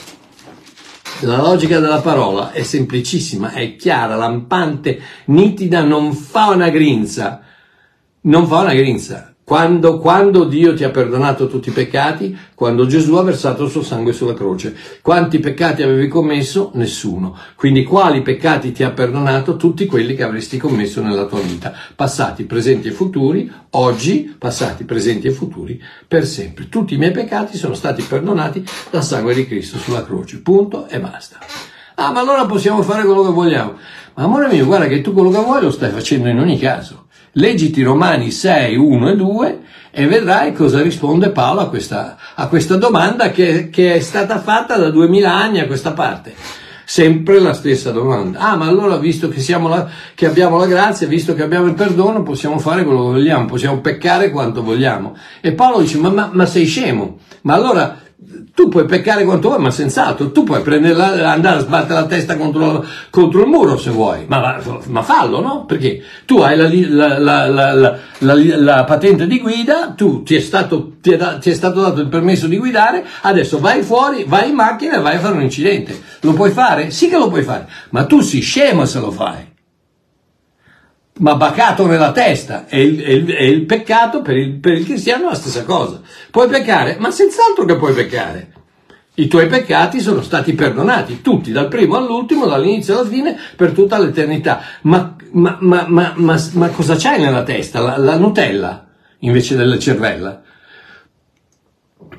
la 1.22 1.38
logica 1.38 1.80
della 1.80 2.02
parola 2.02 2.52
è 2.52 2.62
semplicissima, 2.62 3.54
è 3.54 3.76
chiara, 3.76 4.16
lampante, 4.16 5.02
nitida, 5.26 5.82
non 5.82 6.14
fa 6.14 6.50
una 6.50 6.70
grinza. 6.70 7.42
Non 8.22 8.48
fa 8.48 8.60
una 8.60 8.74
grinza. 8.74 9.35
Quando, 9.46 10.00
quando, 10.00 10.46
Dio 10.46 10.74
ti 10.74 10.84
ha 10.84 10.90
perdonato 10.90 11.46
tutti 11.46 11.70
i 11.70 11.72
peccati? 11.72 12.36
Quando 12.56 12.88
Gesù 12.88 13.14
ha 13.14 13.22
versato 13.22 13.66
il 13.66 13.70
suo 13.70 13.84
sangue 13.84 14.12
sulla 14.12 14.34
croce. 14.34 14.76
Quanti 15.04 15.38
peccati 15.38 15.84
avevi 15.84 16.08
commesso? 16.08 16.72
Nessuno. 16.74 17.38
Quindi 17.56 17.84
quali 17.84 18.24
peccati 18.24 18.72
ti 18.72 18.82
ha 18.82 18.90
perdonato? 18.90 19.56
Tutti 19.56 19.86
quelli 19.86 20.16
che 20.16 20.24
avresti 20.24 20.58
commesso 20.58 21.04
nella 21.04 21.26
tua 21.26 21.42
vita. 21.42 21.72
Passati, 21.96 22.46
presenti 22.46 22.88
e 22.88 22.92
futuri, 22.92 23.52
oggi, 23.70 24.36
passati, 24.36 24.84
presenti 24.84 25.28
e 25.28 25.32
futuri, 25.32 25.80
per 26.08 26.26
sempre. 26.26 26.68
Tutti 26.68 26.96
i 26.96 26.98
miei 26.98 27.12
peccati 27.12 27.56
sono 27.56 27.76
stati 27.76 28.02
perdonati 28.02 28.66
dal 28.90 29.04
sangue 29.04 29.36
di 29.36 29.46
Cristo 29.46 29.78
sulla 29.78 30.04
croce. 30.04 30.40
Punto 30.40 30.88
e 30.88 31.00
basta. 31.00 31.38
Ah, 31.94 32.12
ma 32.12 32.20
allora 32.20 32.48
possiamo 32.48 32.82
fare 32.82 33.04
quello 33.04 33.22
che 33.22 33.32
vogliamo. 33.32 33.76
Ma 34.16 34.24
amore 34.24 34.48
mio, 34.48 34.66
guarda 34.66 34.88
che 34.88 35.02
tu 35.02 35.14
quello 35.14 35.30
che 35.30 35.38
vuoi 35.38 35.62
lo 35.62 35.70
stai 35.70 35.92
facendo 35.92 36.30
in 36.30 36.40
ogni 36.40 36.58
caso. 36.58 37.05
Leggiti 37.38 37.84
Romani 37.84 38.32
6, 38.32 38.78
1 38.78 39.10
e 39.10 39.16
2 39.18 39.60
e 39.92 40.08
vedrai 40.08 40.54
cosa 40.54 40.82
risponde 40.82 41.32
Paolo 41.32 41.60
a 41.60 41.68
questa, 41.68 42.16
a 42.34 42.48
questa 42.48 42.78
domanda 42.78 43.30
che, 43.32 43.70
che, 43.70 43.96
è 43.96 44.00
stata 44.00 44.40
fatta 44.40 44.78
da 44.78 44.90
2000 44.90 45.34
anni 45.34 45.60
a 45.60 45.68
questa 45.68 45.92
parte. 45.92 46.34
Sempre 46.86 47.40
la 47.40 47.54
stessa 47.54 47.92
domanda. 47.92 48.40
Ah, 48.40 48.56
ma 48.56 48.68
allora 48.68 48.96
visto 48.96 49.28
che, 49.28 49.44
la, 49.50 49.90
che 50.14 50.28
abbiamo 50.28 50.58
la 50.58 50.66
grazia, 50.66 51.08
visto 51.08 51.36
che 51.36 51.44
abbiamo 51.44 51.66
il 51.66 51.74
perdono, 51.74 52.24
possiamo 52.24 52.58
fare 52.58 52.86
quello 52.86 53.08
che 53.08 53.12
vogliamo, 53.14 53.46
possiamo 53.48 53.82
peccare 53.82 54.30
quanto 54.30 54.64
vogliamo. 54.64 55.18
E 55.42 55.52
Paolo 55.52 55.82
dice, 55.82 55.98
ma, 55.98 56.10
ma, 56.10 56.30
ma 56.32 56.46
sei 56.46 56.66
scemo? 56.66 57.18
Ma 57.42 57.54
allora 57.54 57.98
tu 58.56 58.70
puoi 58.70 58.86
peccare 58.86 59.26
quanto 59.26 59.50
vuoi, 59.50 59.62
ma 59.62 59.70
senz'altro, 59.70 60.32
tu 60.32 60.46
puoi 60.46 60.62
prenderla, 60.62 61.30
andare 61.30 61.58
a 61.58 61.60
sbattere 61.60 62.00
la 62.00 62.06
testa 62.06 62.38
contro, 62.38 62.86
contro 63.10 63.42
il 63.42 63.48
muro 63.48 63.78
se 63.78 63.90
vuoi, 63.90 64.24
ma, 64.28 64.62
ma, 64.88 65.02
fallo, 65.02 65.42
no? 65.42 65.66
Perché 65.66 66.02
tu 66.24 66.38
hai 66.38 66.56
la, 66.56 67.20
la, 67.20 67.48
la, 67.50 68.00
la 68.20 68.84
patente 68.86 69.28
di 69.28 69.42
guida, 69.42 69.90
tu 69.90 70.24
ti 70.24 70.36
è, 70.36 70.40
stato, 70.40 70.94
ti, 71.02 71.12
è 71.12 71.38
ti 71.38 71.50
è 71.50 71.54
stato 71.54 71.82
dato 71.82 72.00
il 72.00 72.08
permesso 72.08 72.48
di 72.48 72.58
guidare, 72.58 73.06
adesso 73.24 73.60
vai 73.60 73.84
fuori, 73.84 74.24
vai 74.26 74.48
in 74.48 74.56
macchina 74.56 74.96
e 74.96 75.02
vai 75.02 75.18
a 75.18 75.20
fare 75.20 75.36
un 75.36 75.42
incidente. 75.42 76.02
Lo 76.22 76.32
puoi 76.32 76.52
fare? 76.52 76.92
Sì 76.92 77.10
che 77.10 77.18
lo 77.18 77.28
puoi 77.28 77.44
fare, 77.44 77.68
ma 77.90 78.06
tu 78.06 78.22
sei 78.22 78.40
scemo 78.40 78.86
se 78.86 79.00
lo 79.00 79.12
fai 79.12 79.54
ma 81.20 81.36
bacato 81.36 81.86
nella 81.86 82.12
testa. 82.12 82.66
E 82.68 82.82
il, 82.82 83.00
il, 83.00 83.30
il 83.30 83.66
peccato 83.66 84.22
per 84.22 84.36
il, 84.36 84.54
per 84.54 84.74
il 84.74 84.86
cristiano 84.86 85.26
è 85.26 85.30
la 85.30 85.36
stessa 85.36 85.64
cosa. 85.64 86.02
Puoi 86.32 86.48
peccare, 86.48 86.98
ma 87.00 87.12
senz'altro 87.12 87.66
che 87.66 87.78
puoi 87.78 87.94
peccare. 87.94 88.54
I 89.18 89.28
tuoi 89.28 89.48
peccati 89.48 90.02
sono 90.02 90.22
stati 90.22 90.54
perdonati, 90.54 91.22
tutti, 91.22 91.54
dal 91.54 91.70
primo 91.70 91.96
all'ultimo, 91.96 92.48
dall'inizio 92.48 93.00
alla 93.00 93.08
fine, 93.08 93.38
per 93.56 93.72
tutta 93.72 93.98
l'eternità. 93.98 94.62
Ma, 94.82 95.16
ma, 95.32 95.58
ma, 95.60 96.14
ma 96.16 96.70
cosa 96.70 96.96
c'hai 96.98 97.22
nella 97.22 97.44
testa? 97.44 97.80
La, 97.80 97.98
la 97.98 98.18
Nutella 98.18 98.86
invece 99.20 99.56
della 99.56 99.80
cervella? 99.80 100.42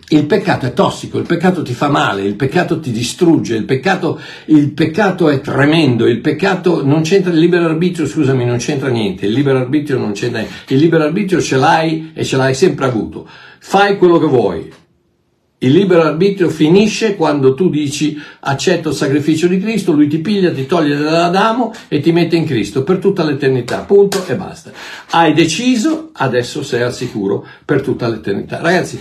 Il 0.09 0.27
peccato 0.27 0.67
è 0.67 0.73
tossico, 0.73 1.19
il 1.19 1.27
peccato 1.27 1.63
ti 1.63 1.73
fa 1.73 1.89
male, 1.89 2.23
il 2.23 2.37
peccato 2.37 2.79
ti 2.79 2.93
distrugge, 2.93 3.57
il 3.57 3.65
peccato, 3.65 4.21
il 4.47 4.71
peccato 4.71 5.29
è 5.29 5.41
tremendo, 5.41 6.07
il 6.07 6.21
peccato 6.21 6.85
non 6.85 7.03
c'entra 7.03 7.33
il 7.33 7.39
libero 7.39 7.65
arbitrio, 7.65 8.07
scusami, 8.07 8.45
non 8.45 8.59
c'entra 8.59 8.89
niente, 8.89 9.27
il 9.27 9.33
libero 9.33 9.59
arbitrio 9.59 9.99
non 9.99 10.13
c'entra 10.13 10.39
niente, 10.39 10.75
il 10.75 10.79
libero 10.79 11.03
arbitrio 11.03 11.41
ce 11.41 11.57
l'hai 11.57 12.13
e 12.15 12.23
ce 12.25 12.37
l'hai 12.37 12.55
sempre 12.55 12.87
avuto. 12.87 13.29
Fai 13.59 13.97
quello 13.97 14.19
che 14.19 14.27
vuoi. 14.27 14.73
Il 15.59 15.73
libero 15.73 16.03
arbitrio 16.03 16.51
finisce 16.51 17.17
quando 17.17 17.55
tu 17.55 17.69
dici 17.69 18.17
accetto 18.41 18.91
il 18.91 18.95
sacrificio 18.95 19.49
di 19.49 19.59
Cristo, 19.59 19.91
lui 19.91 20.07
ti 20.07 20.19
piglia, 20.19 20.53
ti 20.53 20.67
toglie 20.67 20.97
dall'Adamo 20.97 21.73
e 21.89 21.99
ti 21.99 22.13
mette 22.13 22.37
in 22.37 22.45
Cristo 22.45 22.85
per 22.85 22.99
tutta 22.99 23.25
l'eternità, 23.25 23.79
punto 23.79 24.25
e 24.25 24.37
basta. 24.37 24.71
Hai 25.11 25.33
deciso, 25.33 26.11
adesso 26.13 26.63
sei 26.63 26.83
al 26.83 26.95
sicuro 26.95 27.45
per 27.65 27.81
tutta 27.81 28.07
l'eternità. 28.07 28.61
Ragazzi, 28.61 29.01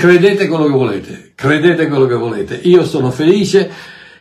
Credete 0.00 0.48
quello 0.48 0.64
che 0.64 0.72
volete, 0.72 1.32
credete 1.34 1.86
quello 1.86 2.06
che 2.06 2.14
volete. 2.14 2.58
Io 2.62 2.86
sono 2.86 3.10
felice 3.10 3.70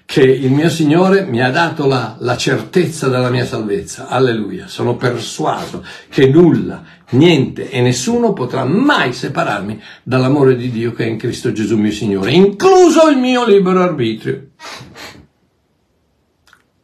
che 0.04 0.22
il 0.22 0.52
mio 0.52 0.68
Signore 0.68 1.24
mi 1.24 1.42
ha 1.42 1.50
dato 1.52 1.88
la, 1.88 2.18
la 2.20 2.36
certezza 2.36 3.08
della 3.08 3.30
mia 3.30 3.46
salvezza. 3.46 4.10
Alleluia. 4.10 4.68
Sono 4.68 4.98
persuaso 4.98 5.86
che 6.10 6.28
nulla, 6.28 6.84
niente 7.12 7.70
e 7.70 7.80
nessuno 7.80 8.34
potrà 8.34 8.66
mai 8.66 9.14
separarmi 9.14 9.82
dall'amore 10.04 10.58
di 10.58 10.70
Dio 10.70 10.92
che 10.92 11.06
è 11.06 11.08
in 11.08 11.18
Cristo 11.18 11.54
Gesù 11.54 11.78
mio 11.78 11.94
Signore, 11.94 12.32
incluso 12.32 13.08
il 13.08 13.18
mio 13.18 13.46
libero 13.46 13.82
arbitrio. 13.82 14.48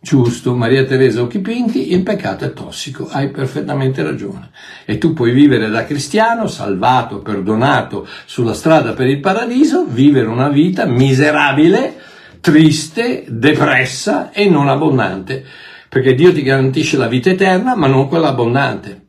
Giusto, 0.05 0.53
Maria 0.53 0.85
Teresa 0.85 1.23
Occhipinti, 1.23 1.91
il 1.91 2.03
peccato 2.03 2.45
è 2.45 2.53
tossico, 2.53 3.07
hai 3.09 3.31
perfettamente 3.31 4.03
ragione. 4.03 4.51
E 4.85 4.99
tu 4.99 5.13
puoi 5.13 5.31
vivere 5.31 5.67
da 5.67 5.83
cristiano, 5.83 6.45
salvato, 6.45 7.23
perdonato, 7.23 8.07
sulla 8.25 8.53
strada 8.53 8.93
per 8.93 9.07
il 9.07 9.19
paradiso, 9.19 9.83
vivere 9.83 10.27
una 10.27 10.49
vita 10.49 10.85
miserabile, 10.85 11.99
triste, 12.39 13.25
depressa 13.27 14.31
e 14.31 14.47
non 14.47 14.67
abbondante. 14.67 15.43
Perché 15.89 16.13
Dio 16.13 16.31
ti 16.31 16.43
garantisce 16.43 16.97
la 16.97 17.07
vita 17.07 17.31
eterna, 17.31 17.75
ma 17.75 17.87
non 17.87 18.07
quella 18.07 18.27
abbondante. 18.27 19.07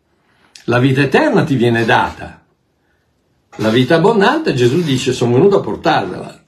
La 0.65 0.79
vita 0.79 1.03
eterna 1.03 1.45
ti 1.45 1.57
viene 1.57 1.85
data. 1.85 2.43
La 3.57 3.69
vita 3.69 3.97
abbondante, 3.97 4.55
Gesù 4.55 4.81
dice, 4.81 5.13
sono 5.13 5.35
venuto 5.35 5.59
a 5.59 5.61
portarvela 5.61 6.45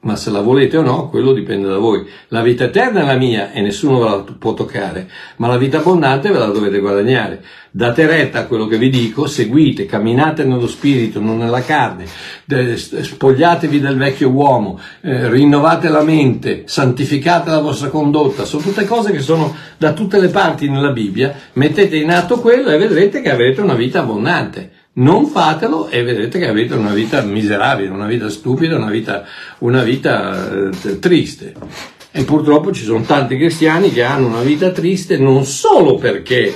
ma 0.00 0.14
se 0.14 0.30
la 0.30 0.40
volete 0.40 0.76
o 0.76 0.82
no, 0.82 1.08
quello 1.08 1.32
dipende 1.32 1.66
da 1.66 1.78
voi. 1.78 2.06
La 2.28 2.40
vita 2.40 2.64
eterna 2.64 3.00
è 3.00 3.04
la 3.04 3.16
mia 3.16 3.50
e 3.50 3.60
nessuno 3.60 3.98
ve 3.98 4.04
la 4.04 4.24
può 4.38 4.54
toccare, 4.54 5.10
ma 5.36 5.48
la 5.48 5.56
vita 5.56 5.78
abbondante 5.78 6.30
ve 6.30 6.38
la 6.38 6.46
dovete 6.46 6.78
guadagnare. 6.78 7.42
Date 7.70 8.06
retta 8.06 8.40
a 8.40 8.44
quello 8.46 8.66
che 8.66 8.78
vi 8.78 8.90
dico, 8.90 9.26
seguite, 9.26 9.86
camminate 9.86 10.44
nello 10.44 10.68
spirito, 10.68 11.20
non 11.20 11.38
nella 11.38 11.62
carne, 11.62 12.06
spogliatevi 12.46 13.80
del 13.80 13.96
vecchio 13.96 14.30
uomo, 14.30 14.78
eh, 15.00 15.28
rinnovate 15.28 15.88
la 15.88 16.02
mente, 16.02 16.62
santificate 16.66 17.50
la 17.50 17.60
vostra 17.60 17.88
condotta, 17.88 18.44
sono 18.44 18.62
tutte 18.62 18.84
cose 18.84 19.10
che 19.10 19.20
sono 19.20 19.54
da 19.76 19.92
tutte 19.92 20.20
le 20.20 20.28
parti 20.28 20.68
nella 20.68 20.92
Bibbia, 20.92 21.34
mettete 21.54 21.96
in 21.96 22.10
atto 22.10 22.38
quello 22.40 22.70
e 22.70 22.78
vedrete 22.78 23.20
che 23.20 23.30
avrete 23.30 23.60
una 23.60 23.74
vita 23.74 24.00
abbondante 24.00 24.77
non 24.98 25.26
fatelo 25.26 25.88
e 25.88 26.02
vedrete 26.02 26.38
che 26.38 26.48
avete 26.48 26.74
una 26.74 26.92
vita 26.92 27.22
miserabile, 27.22 27.90
una 27.90 28.06
vita 28.06 28.28
stupida, 28.28 28.76
una 28.76 28.90
vita, 28.90 29.24
una 29.58 29.82
vita 29.82 30.70
eh, 30.70 30.98
triste. 30.98 31.54
E 32.10 32.24
purtroppo 32.24 32.72
ci 32.72 32.84
sono 32.84 33.02
tanti 33.02 33.36
cristiani 33.36 33.92
che 33.92 34.02
hanno 34.02 34.26
una 34.26 34.42
vita 34.42 34.70
triste 34.70 35.18
non 35.18 35.44
solo 35.44 35.96
perché 35.96 36.52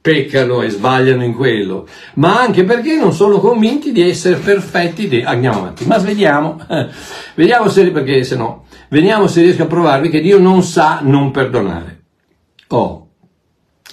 peccano 0.00 0.62
e 0.62 0.68
sbagliano 0.68 1.24
in 1.24 1.34
quello, 1.34 1.88
ma 2.14 2.38
anche 2.40 2.64
perché 2.64 2.96
non 2.96 3.12
sono 3.12 3.38
convinti 3.38 3.92
di 3.92 4.08
essere 4.08 4.36
perfetti. 4.36 5.08
Di... 5.08 5.22
Andiamo 5.22 5.58
avanti, 5.58 5.86
ma 5.86 5.98
vediamo, 5.98 6.60
vediamo 7.34 7.68
se, 7.68 7.90
perché 7.90 8.24
se 8.24 8.36
no, 8.36 8.66
vediamo 8.88 9.26
se 9.26 9.42
riesco 9.42 9.62
a 9.62 9.66
provarvi 9.66 10.10
che 10.10 10.20
Dio 10.20 10.38
non 10.38 10.62
sa 10.62 11.00
non 11.02 11.30
perdonare. 11.30 12.02
Oh, 12.68 13.08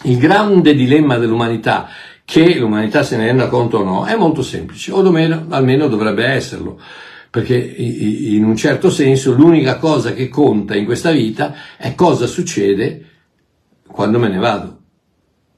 il 0.03 0.17
grande 0.17 0.75
dilemma 0.75 1.17
dell'umanità 1.17 1.87
che 2.25 2.55
l'umanità 2.55 3.03
se 3.03 3.17
ne 3.17 3.25
renda 3.25 3.47
conto 3.47 3.79
o 3.79 3.83
no, 3.83 4.05
è 4.05 4.15
molto 4.15 4.41
semplice, 4.41 4.91
o 4.91 4.99
almeno, 4.99 5.45
almeno 5.49 5.87
dovrebbe 5.87 6.25
esserlo, 6.25 6.79
perché 7.29 7.55
in 7.55 8.43
un 8.43 8.55
certo 8.55 8.89
senso 8.89 9.33
l'unica 9.33 9.77
cosa 9.77 10.13
che 10.13 10.29
conta 10.29 10.75
in 10.75 10.85
questa 10.85 11.11
vita 11.11 11.53
è 11.77 11.95
cosa 11.95 12.27
succede 12.27 13.05
quando 13.87 14.19
me 14.19 14.29
ne 14.29 14.37
vado. 14.37 14.79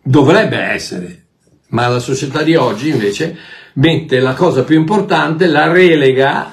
Dovrebbe 0.02 0.58
essere, 0.58 1.26
ma 1.70 1.88
la 1.88 2.00
società 2.00 2.44
di 2.44 2.56
oggi 2.56 2.90
invece 2.90 3.38
mette 3.74 4.20
la 4.20 4.34
cosa 4.34 4.64
più 4.64 4.78
importante, 4.78 5.48
la 5.48 5.72
relega 5.72 6.50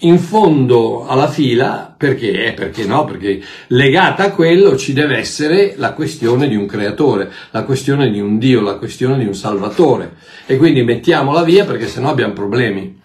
in 0.00 0.18
fondo 0.18 1.06
alla 1.06 1.28
fila 1.28 1.92
perché? 1.96 2.46
Eh, 2.46 2.52
perché 2.52 2.84
no? 2.84 3.04
Perché 3.04 3.42
legata 3.68 4.24
a 4.24 4.30
quello 4.30 4.76
ci 4.76 4.92
deve 4.92 5.16
essere 5.16 5.74
la 5.76 5.92
questione 5.92 6.48
di 6.48 6.56
un 6.56 6.66
creatore, 6.66 7.30
la 7.50 7.64
questione 7.64 8.10
di 8.10 8.20
un 8.20 8.38
Dio, 8.38 8.60
la 8.60 8.76
questione 8.76 9.18
di 9.18 9.26
un 9.26 9.34
salvatore. 9.34 10.14
E 10.46 10.56
quindi 10.56 10.82
mettiamola 10.82 11.42
via 11.42 11.64
perché 11.64 11.86
sennò 11.86 12.08
abbiamo 12.08 12.32
problemi. 12.32 12.98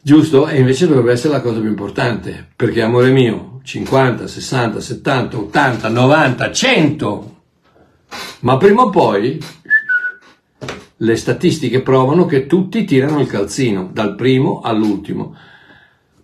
Giusto? 0.00 0.46
E 0.46 0.58
invece 0.58 0.86
dovrebbe 0.86 1.12
essere 1.12 1.32
la 1.32 1.40
cosa 1.40 1.60
più 1.60 1.68
importante, 1.68 2.46
perché 2.54 2.82
amore 2.82 3.10
mio, 3.10 3.60
50, 3.64 4.26
60, 4.26 4.78
70, 4.78 5.38
80, 5.38 5.88
90, 5.88 6.52
100, 6.52 7.36
ma 8.40 8.56
prima 8.58 8.82
o 8.82 8.90
poi 8.90 9.42
le 11.04 11.16
statistiche 11.16 11.82
provano 11.82 12.24
che 12.24 12.46
tutti 12.46 12.84
tirano 12.84 13.20
il 13.20 13.26
calzino, 13.26 13.90
dal 13.92 14.14
primo 14.14 14.60
all'ultimo. 14.62 15.36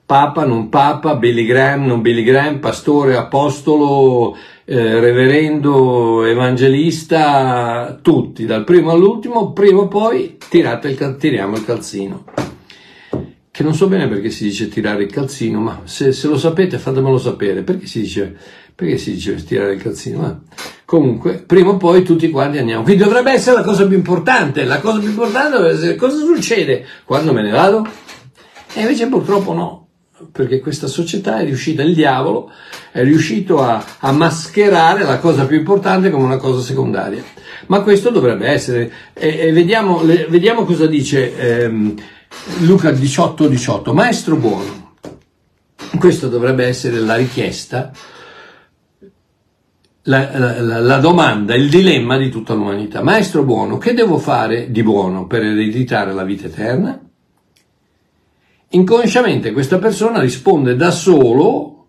Papa, 0.06 0.44
non 0.44 0.70
papa, 0.70 1.14
Billy 1.16 1.44
Graham, 1.44 1.84
non 1.84 2.00
Billy 2.00 2.24
Graham, 2.24 2.58
pastore, 2.58 3.16
apostolo, 3.16 4.34
eh, 4.64 4.98
reverendo, 4.98 6.24
evangelista, 6.24 7.98
tutti, 8.00 8.46
dal 8.46 8.64
primo 8.64 8.90
all'ultimo, 8.90 9.52
prima 9.52 9.80
o 9.80 9.88
poi 9.88 10.38
il, 10.50 11.16
tiriamo 11.18 11.56
il 11.56 11.64
calzino. 11.64 12.24
Che 13.52 13.62
non 13.62 13.74
so 13.74 13.86
bene 13.86 14.08
perché 14.08 14.30
si 14.30 14.44
dice 14.44 14.68
tirare 14.68 15.02
il 15.04 15.12
calzino, 15.12 15.60
ma 15.60 15.82
se, 15.84 16.12
se 16.12 16.26
lo 16.26 16.38
sapete 16.38 16.78
fatemelo 16.78 17.18
sapere. 17.18 17.62
Perché 17.62 17.86
si 17.86 18.00
dice, 18.00 18.36
perché 18.80 18.96
si 18.96 19.12
dice 19.12 19.34
tirare 19.44 19.74
il 19.74 19.82
calzino? 19.82 20.20
Ma 20.20 20.40
Comunque, 20.86 21.34
prima 21.34 21.68
o 21.68 21.76
poi 21.76 22.02
tutti 22.02 22.30
quanti 22.30 22.56
andiamo. 22.56 22.82
Quindi 22.82 23.04
dovrebbe 23.04 23.30
essere 23.30 23.56
la 23.56 23.62
cosa 23.62 23.86
più 23.86 23.94
importante. 23.94 24.64
La 24.64 24.80
cosa 24.80 24.98
più 24.98 25.10
importante 25.10 25.58
dovrebbe 25.58 25.76
essere 25.76 25.96
cosa 25.96 26.16
succede 26.16 26.86
quando 27.04 27.34
me 27.34 27.42
ne 27.42 27.50
vado? 27.50 27.86
E 28.72 28.80
invece 28.80 29.06
purtroppo 29.08 29.52
no, 29.52 29.88
perché 30.32 30.60
questa 30.60 30.86
società 30.86 31.38
è 31.38 31.44
riuscita, 31.44 31.82
il 31.82 31.94
diavolo 31.94 32.50
è 32.90 33.02
riuscito 33.04 33.62
a, 33.62 33.84
a 33.98 34.12
mascherare 34.12 35.04
la 35.04 35.18
cosa 35.18 35.44
più 35.44 35.58
importante 35.58 36.10
come 36.10 36.24
una 36.24 36.38
cosa 36.38 36.62
secondaria. 36.62 37.22
Ma 37.66 37.82
questo 37.82 38.08
dovrebbe 38.08 38.48
essere. 38.48 38.90
E, 39.12 39.40
e 39.40 39.52
vediamo, 39.52 40.02
le, 40.02 40.26
vediamo, 40.26 40.64
cosa 40.64 40.86
dice 40.86 41.36
ehm, 41.36 41.94
Luca 42.60 42.90
18, 42.90 43.46
18. 43.46 43.92
Maestro 43.92 44.36
buono. 44.36 44.94
Questa 45.98 46.28
dovrebbe 46.28 46.64
essere 46.66 46.98
la 46.98 47.16
richiesta 47.16 47.92
la, 50.10 50.60
la, 50.60 50.80
la, 50.80 50.98
domanda, 50.98 51.54
il 51.54 51.70
dilemma 51.70 52.18
di 52.18 52.28
tutta 52.30 52.52
l'umanità. 52.52 53.00
Maestro 53.00 53.44
buono, 53.44 53.78
che 53.78 53.94
devo 53.94 54.18
fare 54.18 54.72
di 54.72 54.82
buono 54.82 55.28
per 55.28 55.44
ereditare 55.44 56.12
la 56.12 56.24
vita 56.24 56.46
eterna? 56.46 57.00
Inconsciamente 58.70 59.52
questa 59.52 59.78
persona 59.78 60.20
risponde 60.20 60.74
da 60.74 60.90
solo 60.90 61.86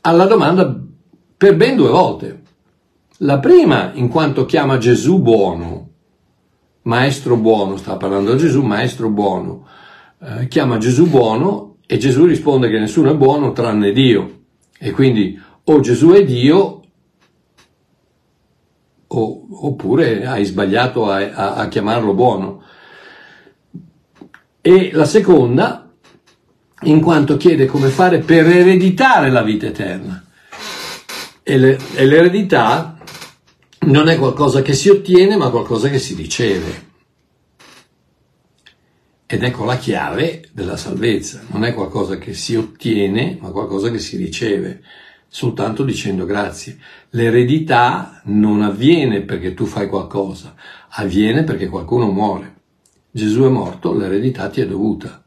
alla 0.00 0.26
domanda 0.26 0.78
per 1.36 1.56
ben 1.56 1.76
due 1.76 1.90
volte. 1.90 2.42
La 3.18 3.38
prima, 3.38 3.92
in 3.94 4.08
quanto 4.08 4.46
chiama 4.46 4.78
Gesù 4.78 5.20
buono, 5.20 5.90
maestro 6.82 7.36
buono, 7.36 7.76
sta 7.76 7.96
parlando 7.96 8.32
a 8.32 8.36
Gesù, 8.36 8.62
maestro 8.62 9.10
buono, 9.10 9.66
eh, 10.20 10.48
chiama 10.48 10.78
Gesù 10.78 11.08
buono 11.08 11.76
e 11.86 11.98
Gesù 11.98 12.24
risponde 12.24 12.68
che 12.68 12.78
nessuno 12.78 13.10
è 13.10 13.14
buono 13.14 13.52
tranne 13.52 13.92
Dio. 13.92 14.38
E 14.78 14.92
quindi 14.92 15.38
o 15.72 15.80
Gesù 15.80 16.10
è 16.10 16.24
Dio 16.24 16.82
o, 19.06 19.46
oppure 19.66 20.26
hai 20.26 20.44
sbagliato 20.44 21.08
a, 21.08 21.18
a, 21.18 21.54
a 21.54 21.68
chiamarlo 21.68 22.12
buono. 22.12 22.62
E 24.60 24.90
la 24.92 25.04
seconda, 25.04 25.90
in 26.82 27.00
quanto 27.00 27.36
chiede 27.36 27.66
come 27.66 27.88
fare 27.88 28.18
per 28.18 28.46
ereditare 28.46 29.30
la 29.30 29.42
vita 29.42 29.66
eterna. 29.66 30.24
E, 31.42 31.56
le, 31.56 31.78
e 31.94 32.04
l'eredità 32.04 32.98
non 33.86 34.08
è 34.08 34.18
qualcosa 34.18 34.62
che 34.62 34.74
si 34.74 34.88
ottiene, 34.88 35.36
ma 35.36 35.50
qualcosa 35.50 35.88
che 35.88 35.98
si 35.98 36.14
riceve. 36.14 36.88
Ed 39.26 39.44
ecco 39.44 39.64
la 39.64 39.76
chiave 39.76 40.48
della 40.52 40.76
salvezza, 40.76 41.42
non 41.48 41.64
è 41.64 41.72
qualcosa 41.72 42.18
che 42.18 42.34
si 42.34 42.56
ottiene, 42.56 43.38
ma 43.40 43.50
qualcosa 43.50 43.88
che 43.90 44.00
si 44.00 44.16
riceve 44.16 44.82
soltanto 45.32 45.84
dicendo 45.84 46.26
grazie. 46.26 46.76
L'eredità 47.10 48.20
non 48.24 48.62
avviene 48.62 49.22
perché 49.22 49.54
tu 49.54 49.64
fai 49.64 49.88
qualcosa, 49.88 50.54
avviene 50.90 51.44
perché 51.44 51.68
qualcuno 51.68 52.10
muore. 52.10 52.56
Gesù 53.12 53.44
è 53.44 53.48
morto, 53.48 53.94
l'eredità 53.94 54.48
ti 54.48 54.60
è 54.60 54.66
dovuta 54.66 55.22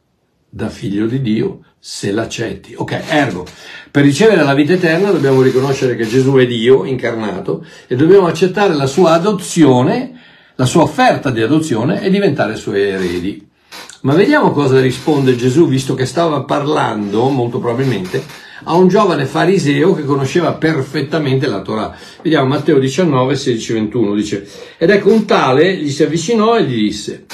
da 0.50 0.70
figlio 0.70 1.08
di 1.08 1.22
Dio 1.22 1.62
se 1.80 2.12
l'accetti. 2.12 2.76
Ok, 2.76 3.02
ergo, 3.10 3.46
per 3.90 4.04
ricevere 4.04 4.44
la 4.44 4.54
vita 4.54 4.74
eterna 4.74 5.10
dobbiamo 5.10 5.42
riconoscere 5.42 5.96
che 5.96 6.06
Gesù 6.06 6.36
è 6.36 6.46
Dio 6.46 6.86
incarnato 6.86 7.66
e 7.88 7.96
dobbiamo 7.96 8.28
accettare 8.28 8.74
la 8.74 8.86
sua 8.86 9.14
adozione, 9.14 10.20
la 10.56 10.66
sua 10.66 10.84
offerta 10.84 11.32
di 11.32 11.42
adozione 11.42 12.02
e 12.02 12.10
diventare 12.10 12.56
suoi 12.56 12.82
eredi. 12.82 13.50
Ma 14.02 14.14
vediamo 14.14 14.52
cosa 14.52 14.80
risponde 14.82 15.36
Gesù, 15.36 15.68
visto 15.68 15.96
che 15.96 16.06
stava 16.06 16.44
parlando, 16.44 17.30
molto 17.30 17.60
probabilmente, 17.60 18.22
a 18.64 18.76
un 18.76 18.88
giovane 18.88 19.26
fariseo 19.26 19.94
che 19.94 20.04
conosceva 20.04 20.54
perfettamente 20.54 21.48
la 21.48 21.62
Torah. 21.62 21.96
Vediamo 22.22 22.48
Matteo 22.48 22.80
19, 22.80 23.36
16, 23.36 23.74
21, 23.74 24.14
dice, 24.14 24.48
ed 24.78 24.90
ecco 24.90 25.12
un 25.12 25.26
tale 25.26 25.76
gli 25.76 25.90
si 25.90 26.04
avvicinò 26.04 26.58
e 26.58 26.64
gli 26.64 26.76
disse, 26.76 27.26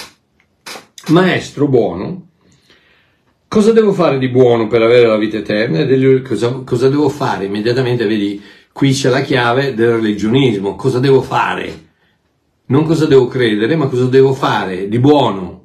maestro 1.07 1.67
buono, 1.67 2.27
cosa 3.47 3.71
devo 3.71 3.93
fare 3.93 4.17
di 4.17 4.29
buono 4.29 4.67
per 4.67 4.81
avere 4.81 5.07
la 5.07 5.17
vita 5.17 5.37
eterna? 5.37 5.85
Cosa, 6.21 6.61
cosa 6.65 6.89
devo 6.89 7.09
fare? 7.09 7.45
Immediatamente 7.45 8.05
vedi, 8.05 8.41
qui 8.71 8.91
c'è 8.91 9.09
la 9.09 9.21
chiave 9.21 9.73
del 9.73 9.93
religionismo, 9.93 10.75
cosa 10.75 10.99
devo 10.99 11.21
fare? 11.21 11.87
Non 12.67 12.85
cosa 12.85 13.05
devo 13.05 13.27
credere, 13.27 13.75
ma 13.75 13.87
cosa 13.87 14.05
devo 14.05 14.33
fare 14.33 14.87
di 14.87 14.99
buono 14.99 15.58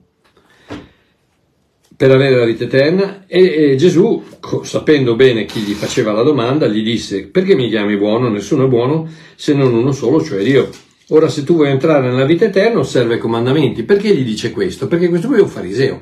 per 1.97 2.11
avere 2.11 2.37
la 2.37 2.45
vita 2.45 2.65
eterna 2.65 3.25
e, 3.27 3.73
e, 3.73 3.77
Gesù, 3.77 4.23
sapendo 4.63 5.15
bene 5.15 5.45
chi 5.45 5.61
gli 5.61 5.73
faceva 5.73 6.13
la 6.13 6.23
domanda, 6.23 6.67
gli 6.67 6.83
disse 6.83 7.27
perché 7.29 7.55
mi 7.55 7.69
chiami 7.69 7.97
buono? 7.97 8.29
Nessuno 8.29 8.65
è 8.65 8.69
buono 8.69 9.09
se 9.37 9.55
non 9.55 9.75
uno 9.75 9.93
solo, 9.93 10.23
cioè 10.23 10.43
Dio. 10.43 10.69
Ora 11.09 11.29
se 11.29 11.45
tu 11.45 11.55
vuoi 11.55 11.71
entrare 11.71 12.09
nella 12.09 12.25
vita 12.25 12.47
eterna 12.47 12.81
osserva 12.81 13.15
i 13.15 13.19
comandamenti. 13.19 13.83
Perché 13.83 14.15
gli 14.15 14.25
dice 14.25 14.51
questo? 14.51 14.89
Perché 14.89 15.09
questo 15.09 15.29
qui 15.29 15.37
è 15.37 15.43
un 15.43 15.49
fariseo 15.49 15.99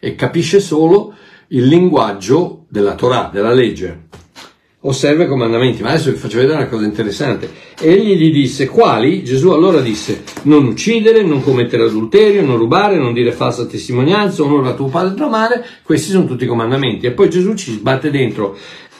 e 0.00 0.14
capisce 0.14 0.60
solo 0.60 1.14
il 1.48 1.66
linguaggio 1.66 2.64
della 2.68 2.94
Torah, 2.94 3.30
della 3.32 3.52
legge 3.52 4.05
osserva 4.88 5.24
i 5.24 5.28
comandamenti. 5.28 5.82
Ma 5.82 5.90
adesso 5.90 6.10
vi 6.10 6.16
faccio 6.16 6.38
vedere 6.38 6.56
una 6.56 6.68
cosa 6.68 6.84
interessante. 6.84 7.50
Egli 7.78 8.16
gli 8.16 8.32
disse, 8.32 8.66
quali? 8.66 9.22
Gesù 9.22 9.50
allora 9.50 9.80
disse, 9.80 10.22
non 10.42 10.64
uccidere, 10.64 11.22
non 11.22 11.42
commettere 11.42 11.84
adulterio, 11.84 12.42
non 12.42 12.56
rubare, 12.56 12.96
non 12.96 13.12
dire 13.12 13.32
falsa 13.32 13.66
testimonianza, 13.66 14.42
onora 14.42 14.74
tuo 14.74 14.86
padre 14.86 15.12
e 15.12 15.16
tua 15.16 15.28
madre, 15.28 15.66
questi 15.82 16.10
sono 16.10 16.26
tutti 16.26 16.44
i 16.44 16.48
comandamenti. 16.48 17.06
E 17.06 17.12
poi 17.12 17.28
Gesù 17.28 17.54
ci 17.54 17.72
sbatte 17.72 18.10
dentro, 18.10 18.56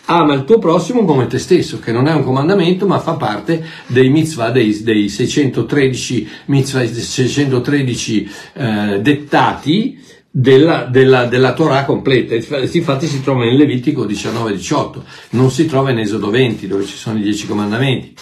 ama 0.06 0.34
il 0.34 0.44
tuo 0.44 0.58
prossimo 0.58 1.04
come 1.04 1.26
te 1.26 1.38
stesso, 1.38 1.78
che 1.78 1.92
non 1.92 2.06
è 2.06 2.12
un 2.12 2.24
comandamento, 2.24 2.86
ma 2.86 2.98
fa 2.98 3.14
parte 3.14 3.64
dei 3.86 4.08
mitzvah, 4.08 4.50
dei, 4.50 4.82
dei 4.82 5.08
613 5.08 6.28
mitzvah, 6.46 6.84
613 6.84 8.30
eh, 8.54 8.98
dettati 9.00 10.04
della, 10.38 10.84
della, 10.84 11.24
della 11.24 11.54
Torah 11.54 11.86
completa. 11.86 12.34
Infatti 12.34 13.06
si 13.06 13.22
trova 13.22 13.46
in 13.46 13.56
Levitico 13.56 14.04
19-18, 14.04 15.00
non 15.30 15.50
si 15.50 15.64
trova 15.64 15.90
in 15.90 15.98
Esodo 15.98 16.28
20 16.28 16.66
dove 16.66 16.84
ci 16.84 16.96
sono 16.96 17.18
i 17.18 17.22
dieci 17.22 17.46
comandamenti. 17.46 18.14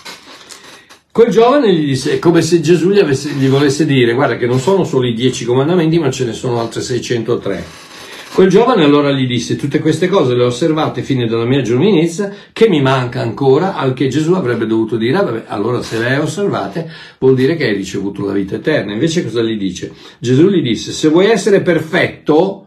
Quel 1.10 1.30
giovane 1.30 1.72
gli 1.74 1.86
disse, 1.86 2.20
come 2.20 2.42
se 2.42 2.60
Gesù 2.60 2.90
gli, 2.90 3.00
avesse, 3.00 3.30
gli 3.30 3.48
volesse 3.48 3.84
dire, 3.84 4.14
guarda 4.14 4.36
che 4.36 4.46
non 4.46 4.60
sono 4.60 4.84
solo 4.84 5.06
i 5.08 5.14
dieci 5.14 5.44
comandamenti, 5.44 5.98
ma 5.98 6.10
ce 6.10 6.24
ne 6.24 6.32
sono 6.32 6.60
altre 6.60 6.82
603. 6.82 7.64
Quel 8.34 8.48
giovane 8.48 8.82
allora 8.82 9.12
gli 9.12 9.28
disse, 9.28 9.54
tutte 9.54 9.78
queste 9.78 10.08
cose 10.08 10.34
le 10.34 10.42
ho 10.42 10.46
osservate 10.46 11.02
fino 11.02 11.22
alla 11.22 11.44
mia 11.44 11.62
giovinezza, 11.62 12.32
che 12.52 12.68
mi 12.68 12.82
manca 12.82 13.20
ancora, 13.20 13.76
al 13.76 13.94
che 13.94 14.08
Gesù 14.08 14.32
avrebbe 14.32 14.66
dovuto 14.66 14.96
dire, 14.96 15.18
ah, 15.18 15.22
vabbè, 15.22 15.44
allora 15.46 15.82
se 15.82 16.00
le 16.00 16.06
hai 16.06 16.18
osservate 16.18 16.90
vuol 17.20 17.36
dire 17.36 17.54
che 17.54 17.66
hai 17.66 17.74
ricevuto 17.76 18.26
la 18.26 18.32
vita 18.32 18.56
eterna. 18.56 18.92
Invece 18.92 19.22
cosa 19.22 19.40
gli 19.40 19.56
dice? 19.56 19.92
Gesù 20.18 20.48
gli 20.48 20.62
disse, 20.62 20.90
se 20.90 21.10
vuoi 21.10 21.26
essere 21.26 21.62
perfetto, 21.62 22.66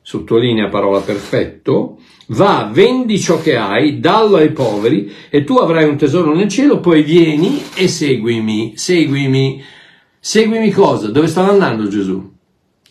sottolinea 0.00 0.70
parola 0.70 1.00
perfetto, 1.00 1.98
va, 2.28 2.70
vendi 2.72 3.20
ciò 3.20 3.42
che 3.42 3.58
hai, 3.58 4.00
dallo 4.00 4.36
ai 4.36 4.52
poveri 4.52 5.12
e 5.28 5.44
tu 5.44 5.56
avrai 5.56 5.86
un 5.86 5.98
tesoro 5.98 6.34
nel 6.34 6.48
cielo, 6.48 6.80
poi 6.80 7.02
vieni 7.02 7.62
e 7.74 7.88
seguimi, 7.88 8.72
seguimi. 8.78 9.62
Seguimi 10.18 10.70
cosa? 10.70 11.08
Dove 11.08 11.26
stava 11.26 11.50
andando 11.50 11.88
Gesù? 11.88 12.26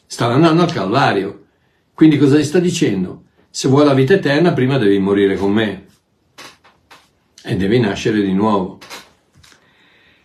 Stava 0.06 0.36
andando 0.36 0.62
al 0.62 0.72
Calvario. 0.72 1.42
Quindi 1.98 2.20
cosa 2.20 2.38
gli 2.38 2.44
sta 2.44 2.60
dicendo? 2.60 3.24
Se 3.50 3.68
vuoi 3.68 3.84
la 3.84 3.96
vita 3.96 4.14
eterna, 4.14 4.54
prima 4.54 4.78
devi 4.78 5.00
morire 5.00 5.36
con 5.36 5.52
me 5.52 5.88
e 7.44 7.56
devi 7.56 7.80
nascere 7.80 8.22
di 8.22 8.34
nuovo. 8.34 8.78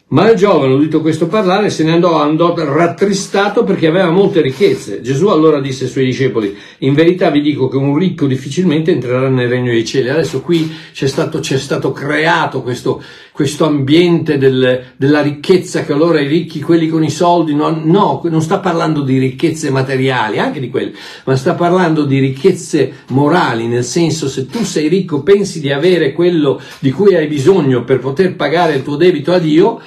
Ma 0.08 0.28
il 0.28 0.36
giovane, 0.36 0.74
udito 0.74 1.00
questo 1.00 1.28
parlare, 1.28 1.70
se 1.70 1.82
ne 1.84 1.92
andò, 1.92 2.20
andò 2.20 2.54
rattristato 2.54 3.64
perché 3.64 3.86
aveva 3.86 4.10
molte 4.10 4.42
ricchezze. 4.42 5.00
Gesù 5.00 5.28
allora 5.28 5.62
disse 5.62 5.84
ai 5.84 5.90
suoi 5.90 6.04
discepoli, 6.04 6.54
in 6.80 6.92
verità 6.92 7.30
vi 7.30 7.40
dico 7.40 7.68
che 7.68 7.78
un 7.78 7.96
ricco 7.96 8.26
difficilmente 8.26 8.90
entrerà 8.90 9.30
nel 9.30 9.48
regno 9.48 9.70
dei 9.70 9.86
cieli. 9.86 10.10
Adesso 10.10 10.42
qui 10.42 10.70
c'è 10.92 11.06
stato, 11.06 11.38
c'è 11.38 11.56
stato 11.56 11.90
creato 11.92 12.60
questo, 12.60 13.02
questo 13.32 13.64
ambiente 13.64 14.36
del, 14.36 14.92
della 14.96 15.22
ricchezza 15.22 15.84
che 15.84 15.92
allora 15.92 16.20
i 16.20 16.26
ricchi, 16.26 16.60
quelli 16.60 16.88
con 16.88 17.02
i 17.02 17.10
soldi, 17.10 17.54
no, 17.54 17.80
no, 17.82 18.20
non 18.24 18.42
sta 18.42 18.58
parlando 18.58 19.00
di 19.00 19.18
ricchezze 19.18 19.70
materiali, 19.70 20.38
anche 20.38 20.60
di 20.60 20.68
quelle, 20.68 20.92
ma 21.24 21.34
sta 21.34 21.54
parlando 21.54 22.04
di 22.04 22.18
ricchezze 22.18 22.92
morali, 23.08 23.66
nel 23.66 23.84
senso 23.84 24.28
se 24.28 24.46
tu 24.46 24.62
sei 24.64 24.88
ricco 24.88 25.22
pensi 25.22 25.60
di 25.60 25.72
avere 25.72 26.12
quello 26.12 26.60
di 26.78 26.90
cui 26.90 27.14
hai 27.14 27.26
bisogno 27.26 27.84
per 27.84 28.00
poter 28.00 28.36
pagare 28.36 28.74
il 28.74 28.82
tuo 28.82 28.96
debito 28.96 29.32
a 29.32 29.38
Dio, 29.38 29.80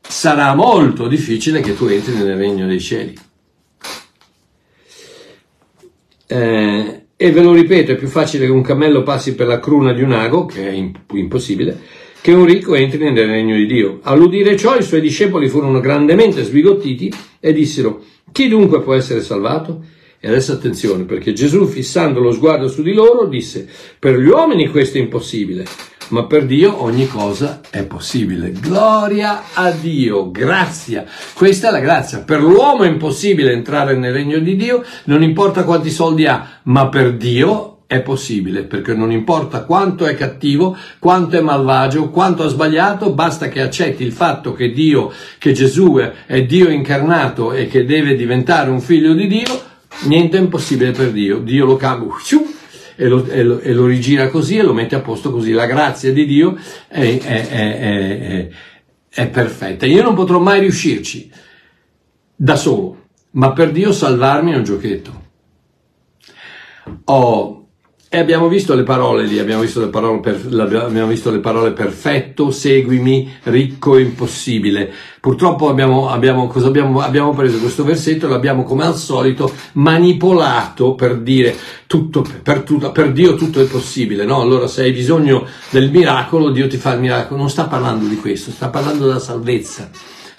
sarà 0.00 0.52
molto 0.56 1.06
difficile 1.06 1.60
che 1.60 1.76
tu 1.76 1.86
entri 1.86 2.14
nel 2.14 2.36
regno 2.36 2.66
dei 2.66 2.80
cieli. 2.80 3.16
Eh, 6.26 7.02
e 7.16 7.32
ve 7.32 7.42
lo 7.42 7.52
ripeto, 7.52 7.92
è 7.92 7.96
più 7.96 8.08
facile 8.08 8.46
che 8.46 8.50
un 8.50 8.62
cammello 8.62 9.02
passi 9.02 9.34
per 9.34 9.46
la 9.46 9.60
cruna 9.60 9.92
di 9.92 10.02
un 10.02 10.12
ago, 10.12 10.46
che 10.46 10.68
è 10.68 10.92
impossibile, 11.12 11.78
che 12.20 12.32
un 12.32 12.44
ricco 12.44 12.74
entri 12.74 13.10
nel 13.10 13.26
regno 13.26 13.56
di 13.56 13.66
Dio. 13.66 14.00
All'udire 14.02 14.56
ciò 14.56 14.76
i 14.76 14.82
suoi 14.82 15.00
discepoli 15.00 15.48
furono 15.48 15.80
grandemente 15.80 16.42
sbigottiti 16.42 17.12
e 17.40 17.52
dissero, 17.52 18.02
chi 18.32 18.48
dunque 18.48 18.82
può 18.82 18.94
essere 18.94 19.22
salvato? 19.22 19.82
E 20.20 20.28
adesso 20.28 20.52
attenzione, 20.52 21.04
perché 21.04 21.32
Gesù, 21.32 21.64
fissando 21.64 22.20
lo 22.20 22.30
sguardo 22.30 22.68
su 22.68 22.82
di 22.82 22.92
loro, 22.92 23.26
disse, 23.26 23.66
per 23.98 24.18
gli 24.18 24.28
uomini 24.28 24.68
questo 24.68 24.98
è 24.98 25.00
impossibile, 25.00 25.64
ma 26.08 26.26
per 26.26 26.44
Dio 26.44 26.82
ogni 26.82 27.06
cosa 27.06 27.62
è 27.70 27.84
possibile. 27.84 28.52
Gloria 28.52 29.44
a 29.54 29.70
Dio, 29.70 30.30
grazia. 30.30 31.06
Questa 31.32 31.68
è 31.68 31.70
la 31.70 31.80
grazia. 31.80 32.18
Per 32.18 32.42
l'uomo 32.42 32.82
è 32.82 32.88
impossibile 32.88 33.52
entrare 33.52 33.96
nel 33.96 34.12
regno 34.12 34.38
di 34.40 34.56
Dio, 34.56 34.84
non 35.04 35.22
importa 35.22 35.64
quanti 35.64 35.88
soldi 35.90 36.26
ha, 36.26 36.60
ma 36.64 36.90
per 36.90 37.16
Dio 37.16 37.79
è 37.90 38.02
possibile, 38.02 38.62
perché 38.62 38.94
non 38.94 39.10
importa 39.10 39.64
quanto 39.64 40.06
è 40.06 40.14
cattivo, 40.14 40.76
quanto 41.00 41.36
è 41.36 41.40
malvagio, 41.40 42.10
quanto 42.10 42.44
ha 42.44 42.48
sbagliato, 42.48 43.12
basta 43.12 43.48
che 43.48 43.60
accetti 43.60 44.04
il 44.04 44.12
fatto 44.12 44.52
che 44.52 44.70
Dio, 44.70 45.12
che 45.38 45.50
Gesù 45.50 45.96
è 46.26 46.44
Dio 46.44 46.68
incarnato 46.68 47.52
e 47.52 47.66
che 47.66 47.84
deve 47.84 48.14
diventare 48.14 48.70
un 48.70 48.80
figlio 48.80 49.12
di 49.12 49.26
Dio, 49.26 49.60
niente 50.04 50.36
è 50.36 50.40
impossibile 50.40 50.92
per 50.92 51.10
Dio. 51.10 51.40
Dio 51.40 51.64
lo 51.64 51.74
cambia 51.74 52.14
e 52.94 53.08
lo, 53.08 53.26
e, 53.26 53.42
lo, 53.42 53.58
e 53.58 53.72
lo, 53.72 53.86
rigira 53.86 54.28
così 54.28 54.58
e 54.58 54.62
lo 54.62 54.72
mette 54.72 54.94
a 54.94 55.00
posto 55.00 55.32
così. 55.32 55.50
La 55.50 55.66
grazia 55.66 56.12
di 56.12 56.26
Dio 56.26 56.56
è, 56.86 57.18
è, 57.18 57.48
è, 57.48 58.48
è 59.08 59.28
perfetta. 59.30 59.84
Io 59.86 60.04
non 60.04 60.14
potrò 60.14 60.38
mai 60.38 60.60
riuscirci 60.60 61.28
da 62.36 62.54
solo, 62.54 63.06
ma 63.32 63.50
per 63.50 63.72
Dio 63.72 63.90
salvarmi 63.90 64.52
è 64.52 64.56
un 64.56 64.62
giochetto. 64.62 65.22
Ho 67.06 67.59
e 68.12 68.18
abbiamo 68.18 68.48
visto 68.48 68.74
le 68.74 68.82
parole 68.82 69.24
lì, 69.24 69.38
abbiamo 69.38 69.62
visto 69.62 69.78
le 69.78 69.86
parole, 69.86 70.18
per, 70.18 70.44
abbiamo 70.52 71.06
visto 71.06 71.30
le 71.30 71.38
parole 71.38 71.70
perfetto, 71.70 72.50
seguimi, 72.50 73.36
ricco, 73.44 73.96
impossibile. 73.98 74.92
Purtroppo 75.20 75.68
abbiamo, 75.68 76.08
abbiamo, 76.08 76.50
abbiamo, 76.52 77.00
abbiamo 77.02 77.32
preso 77.34 77.58
questo 77.58 77.84
versetto 77.84 78.26
e 78.26 78.28
l'abbiamo 78.28 78.64
come 78.64 78.84
al 78.84 78.96
solito 78.96 79.52
manipolato 79.74 80.96
per 80.96 81.20
dire 81.20 81.56
tutto, 81.86 82.26
per, 82.42 82.62
tutto, 82.62 82.90
per 82.90 83.12
Dio 83.12 83.36
tutto 83.36 83.60
è 83.60 83.66
possibile, 83.66 84.24
no? 84.24 84.40
Allora 84.40 84.66
se 84.66 84.82
hai 84.82 84.90
bisogno 84.90 85.46
del 85.70 85.92
miracolo, 85.92 86.50
Dio 86.50 86.66
ti 86.66 86.78
fa 86.78 86.94
il 86.94 87.00
miracolo. 87.00 87.38
Non 87.38 87.48
sta 87.48 87.68
parlando 87.68 88.06
di 88.06 88.16
questo, 88.16 88.50
sta 88.50 88.70
parlando 88.70 89.06
della 89.06 89.20
salvezza 89.20 89.88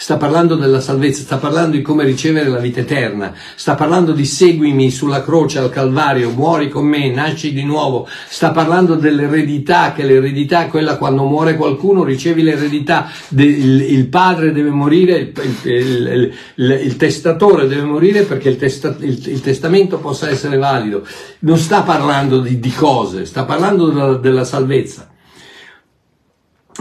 sta 0.02 0.18
parlando 0.18 0.56
della 0.56 0.82
salvezza, 0.82 1.22
sta 1.22 1.38
parlando 1.38 1.76
di 1.78 1.84
come 1.84 2.04
ricevere 2.04 2.50
la 2.50 2.58
vita 2.58 2.80
eterna, 2.80 3.36
sta 3.54 3.76
parlando 3.76 4.14
di 4.14 4.26
seguimi 4.26 4.90
sulla 4.90 5.22
croce 5.22 5.60
al 5.60 5.70
Calvario, 5.70 6.32
muori 6.32 6.70
con 6.70 6.88
me, 6.88 7.12
nasci 7.12 7.54
di 7.54 7.64
nuovo, 7.64 8.08
sta 8.28 8.50
parlando 8.50 8.96
dell'eredità, 8.96 9.94
che 9.94 10.04
l'eredità 10.04 10.66
è 10.66 10.70
quella 10.70 10.98
quando 10.98 11.24
muore 11.26 11.56
qualcuno, 11.56 12.04
ricevi 12.04 12.42
l'eredità, 12.42 13.12
il, 13.36 14.08
padre 14.08 14.52
deve 14.52 14.72
morire, 14.72 15.34
il, 15.66 16.34
il, 16.56 16.80
il, 16.84 16.96
testatore 16.98 17.68
deve 17.68 17.84
morire 17.84 18.24
perché 18.24 18.50
il, 18.50 18.58
testa, 18.58 18.96
testamento 19.44 20.00
possa 20.00 20.28
essere 20.30 20.58
valido. 20.58 21.06
Non 21.42 21.60
sta 21.60 21.84
parlando 21.84 22.40
di, 22.40 22.60
di 22.60 22.74
cose, 22.74 23.26
sta 23.26 23.44
parlando 23.46 23.90
della, 23.90 24.16
della 24.16 24.46
salvezza 24.46 25.11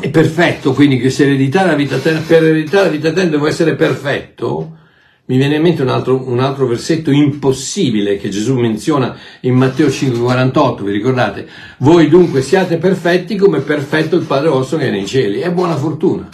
è 0.01 0.09
perfetto, 0.11 0.73
quindi 0.73 0.99
che 0.99 1.11
se 1.11 1.25
ereditare 1.25 1.69
la 1.69 1.75
vita 1.75 1.97
eterna, 1.97 2.23
per 2.27 2.43
ereditare 2.43 2.87
la 2.87 2.91
vita 2.91 3.09
eterna 3.09 3.31
devo 3.31 3.47
essere 3.47 3.75
perfetto, 3.75 4.79
mi 5.27 5.37
viene 5.37 5.57
in 5.57 5.63
mente 5.63 5.83
un 5.83 5.89
altro, 5.89 6.29
un 6.29 6.41
altro 6.41 6.67
versetto 6.67 7.13
impossibile 7.13 8.17
che 8.17 8.31
Gesù 8.31 8.59
menziona 8.59 9.17
in 9.43 9.55
Matteo 9.55 9.87
5,48, 9.87 10.83
vi 10.83 10.91
ricordate? 10.91 11.49
Voi 11.79 12.09
dunque 12.09 12.43
siate 12.43 12.79
perfetti 12.79 13.37
come 13.37 13.61
perfetto 13.61 14.17
il 14.17 14.25
Padre 14.25 14.49
vostro 14.49 14.79
che 14.79 14.89
è 14.89 14.91
nei 14.91 15.07
cieli. 15.07 15.39
È 15.39 15.53
buona 15.53 15.77
fortuna. 15.77 16.29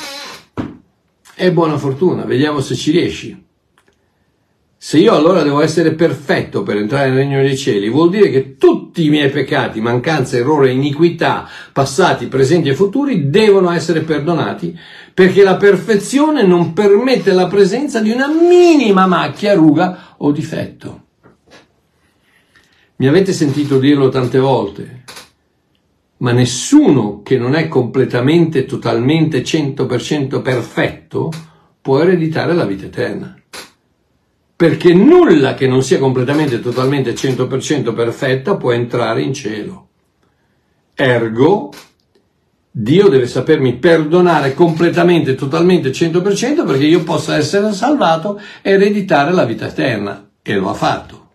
È 1.35 1.53
buona 1.53 1.77
fortuna, 1.77 2.25
vediamo 2.25 2.61
se 2.61 2.75
ci 2.75 2.91
riesci. 2.91 3.45
Se 4.87 4.99
io 4.99 5.17
allora 5.17 5.43
devo 5.43 5.63
essere 5.63 5.95
perfetto 5.95 6.63
per 6.63 6.77
entrare 6.77 7.09
nel 7.09 7.17
regno 7.17 7.41
dei 7.41 7.57
cieli, 7.57 7.89
vuol 7.89 8.09
dire 8.09 8.31
che 8.31 8.57
tutti 8.57 9.05
i 9.05 9.09
miei 9.09 9.31
peccati, 9.31 9.81
mancanze, 9.81 10.39
errore, 10.39 10.71
iniquità, 10.71 11.49
passati, 11.73 12.29
presenti 12.29 12.69
e 12.69 12.77
futuri, 12.77 13.29
devono 13.29 13.73
essere 13.73 14.03
perdonati, 14.03 14.79
perché 15.13 15.43
la 15.43 15.57
perfezione 15.57 16.47
non 16.47 16.73
permette 16.73 17.33
la 17.33 17.49
presenza 17.49 17.99
di 17.99 18.13
una 18.13 18.29
minima 18.29 19.09
macchia, 19.09 19.55
ruga 19.55 20.15
o 20.19 20.31
difetto. 20.31 21.07
Mi 22.99 23.09
avete 23.09 23.33
sentito 23.33 23.81
dirlo 23.81 24.09
tante 24.09 24.39
volte, 24.39 25.03
ma 26.19 26.31
nessuno 26.31 27.23
che 27.25 27.37
non 27.37 27.57
è 27.57 27.67
completamente, 27.67 28.67
totalmente, 28.67 29.43
100% 29.43 30.41
perfetto 30.43 31.33
può 31.81 31.99
ereditare 31.99 32.55
la 32.55 32.65
vita 32.65 32.85
eterna 32.85 33.37
perché 34.57 34.95
nulla 34.95 35.53
che 35.53 35.67
non 35.69 35.83
sia 35.83 35.99
completamente, 35.99 36.61
totalmente, 36.61 37.13
100% 37.13 37.95
perfetta 37.95 38.57
può 38.57 38.73
entrare 38.73 39.21
in 39.21 39.35
cielo. 39.35 39.89
Ergo, 40.95 41.71
Dio 42.71 43.09
deve 43.09 43.27
sapermi 43.27 43.77
perdonare 43.77 44.55
completamente, 44.55 45.35
totalmente, 45.35 45.91
100% 45.91 46.67
perché 46.67 46.87
io 46.87 47.03
possa 47.05 47.37
essere 47.37 47.73
salvato 47.73 48.41
e 48.63 48.73
ereditare 48.73 49.33
la 49.33 49.45
vita 49.45 49.67
eterna. 49.67 50.27
E 50.43 50.55
lo 50.55 50.71
ha 50.71 50.75
fatto. 50.75 51.26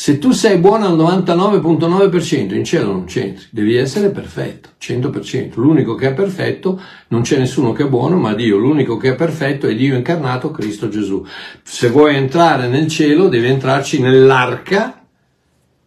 Se 0.00 0.20
tu 0.20 0.30
sei 0.30 0.58
buono 0.58 0.86
al 0.86 0.96
99.9% 0.96 2.54
in 2.54 2.62
cielo 2.62 2.92
non 2.92 3.06
c'entri, 3.06 3.46
devi 3.50 3.74
essere 3.74 4.10
perfetto, 4.10 4.68
100%. 4.80 5.54
L'unico 5.56 5.96
che 5.96 6.06
è 6.06 6.14
perfetto, 6.14 6.80
non 7.08 7.22
c'è 7.22 7.36
nessuno 7.36 7.72
che 7.72 7.82
è 7.82 7.88
buono, 7.88 8.16
ma 8.16 8.32
Dio, 8.32 8.58
l'unico 8.58 8.96
che 8.96 9.10
è 9.10 9.14
perfetto 9.16 9.66
è 9.66 9.74
Dio 9.74 9.96
incarnato, 9.96 10.52
Cristo 10.52 10.88
Gesù. 10.88 11.26
Se 11.64 11.88
vuoi 11.88 12.14
entrare 12.14 12.68
nel 12.68 12.86
cielo, 12.86 13.26
devi 13.28 13.48
entrarci 13.48 14.00
nell'arca 14.00 15.04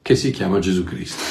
che 0.02 0.16
si 0.18 0.32
chiama 0.32 0.60
Gesù 0.60 0.84
Cristo. 0.84 1.24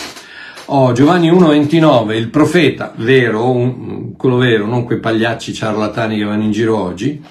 Oh, 0.73 0.93
Giovanni 0.93 1.31
1,29, 1.31 2.15
il 2.15 2.31
profeta, 2.31 2.95
vero, 2.97 3.51
un, 3.51 4.17
quello 4.17 4.39
vero, 4.39 4.65
non 4.65 4.85
quei 4.85 5.01
pagliacci 5.01 5.53
ciarlatani 5.53 6.17
che 6.17 6.25
vanno 6.25 6.45
in 6.45 6.51
giro 6.51 6.79
oggi, 6.79 7.23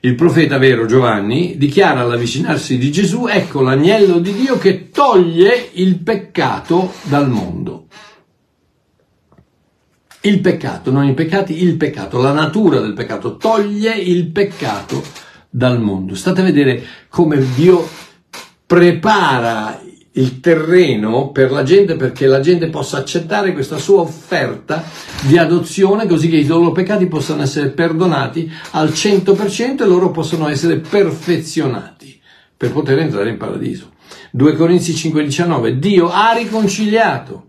il 0.00 0.14
profeta 0.14 0.58
vero 0.58 0.86
Giovanni 0.86 1.56
dichiara 1.56 2.00
all'avvicinarsi 2.00 2.78
di 2.78 2.92
Gesù, 2.92 3.26
ecco 3.26 3.62
l'agnello 3.62 4.18
di 4.20 4.32
Dio 4.32 4.56
che 4.56 4.90
toglie 4.90 5.70
il 5.72 5.98
peccato 5.98 6.92
dal 7.02 7.28
mondo. 7.28 7.86
Il 10.20 10.40
peccato, 10.40 10.90
non 10.90 11.04
i 11.04 11.14
peccati, 11.14 11.62
il 11.62 11.76
peccato, 11.76 12.20
la 12.20 12.32
natura 12.32 12.80
del 12.80 12.92
peccato, 12.92 13.36
toglie 13.36 13.94
il 13.94 14.26
peccato 14.26 15.02
dal 15.48 15.80
mondo. 15.80 16.14
State 16.14 16.40
a 16.40 16.44
vedere 16.44 16.82
come 17.08 17.44
Dio 17.54 17.88
prepara 18.66 19.80
il 20.18 20.40
terreno 20.40 21.30
per 21.30 21.50
la 21.50 21.62
gente 21.62 21.96
perché 21.96 22.26
la 22.26 22.40
gente 22.40 22.68
possa 22.68 22.98
accettare 22.98 23.52
questa 23.52 23.78
sua 23.78 24.00
offerta 24.00 24.84
di 25.22 25.38
adozione 25.38 26.06
così 26.06 26.28
che 26.28 26.36
i 26.36 26.46
loro 26.46 26.72
peccati 26.72 27.06
possano 27.06 27.42
essere 27.42 27.68
perdonati 27.68 28.50
al 28.72 28.88
100% 28.88 29.82
e 29.82 29.86
loro 29.86 30.10
possano 30.10 30.48
essere 30.48 30.78
perfezionati 30.78 32.20
per 32.56 32.72
poter 32.72 32.98
entrare 32.98 33.30
in 33.30 33.36
paradiso. 33.36 33.92
2 34.32 34.56
Corinzi 34.56 34.92
5:19 34.92 35.78
Dio 35.78 36.10
ha 36.10 36.32
riconciliato 36.32 37.44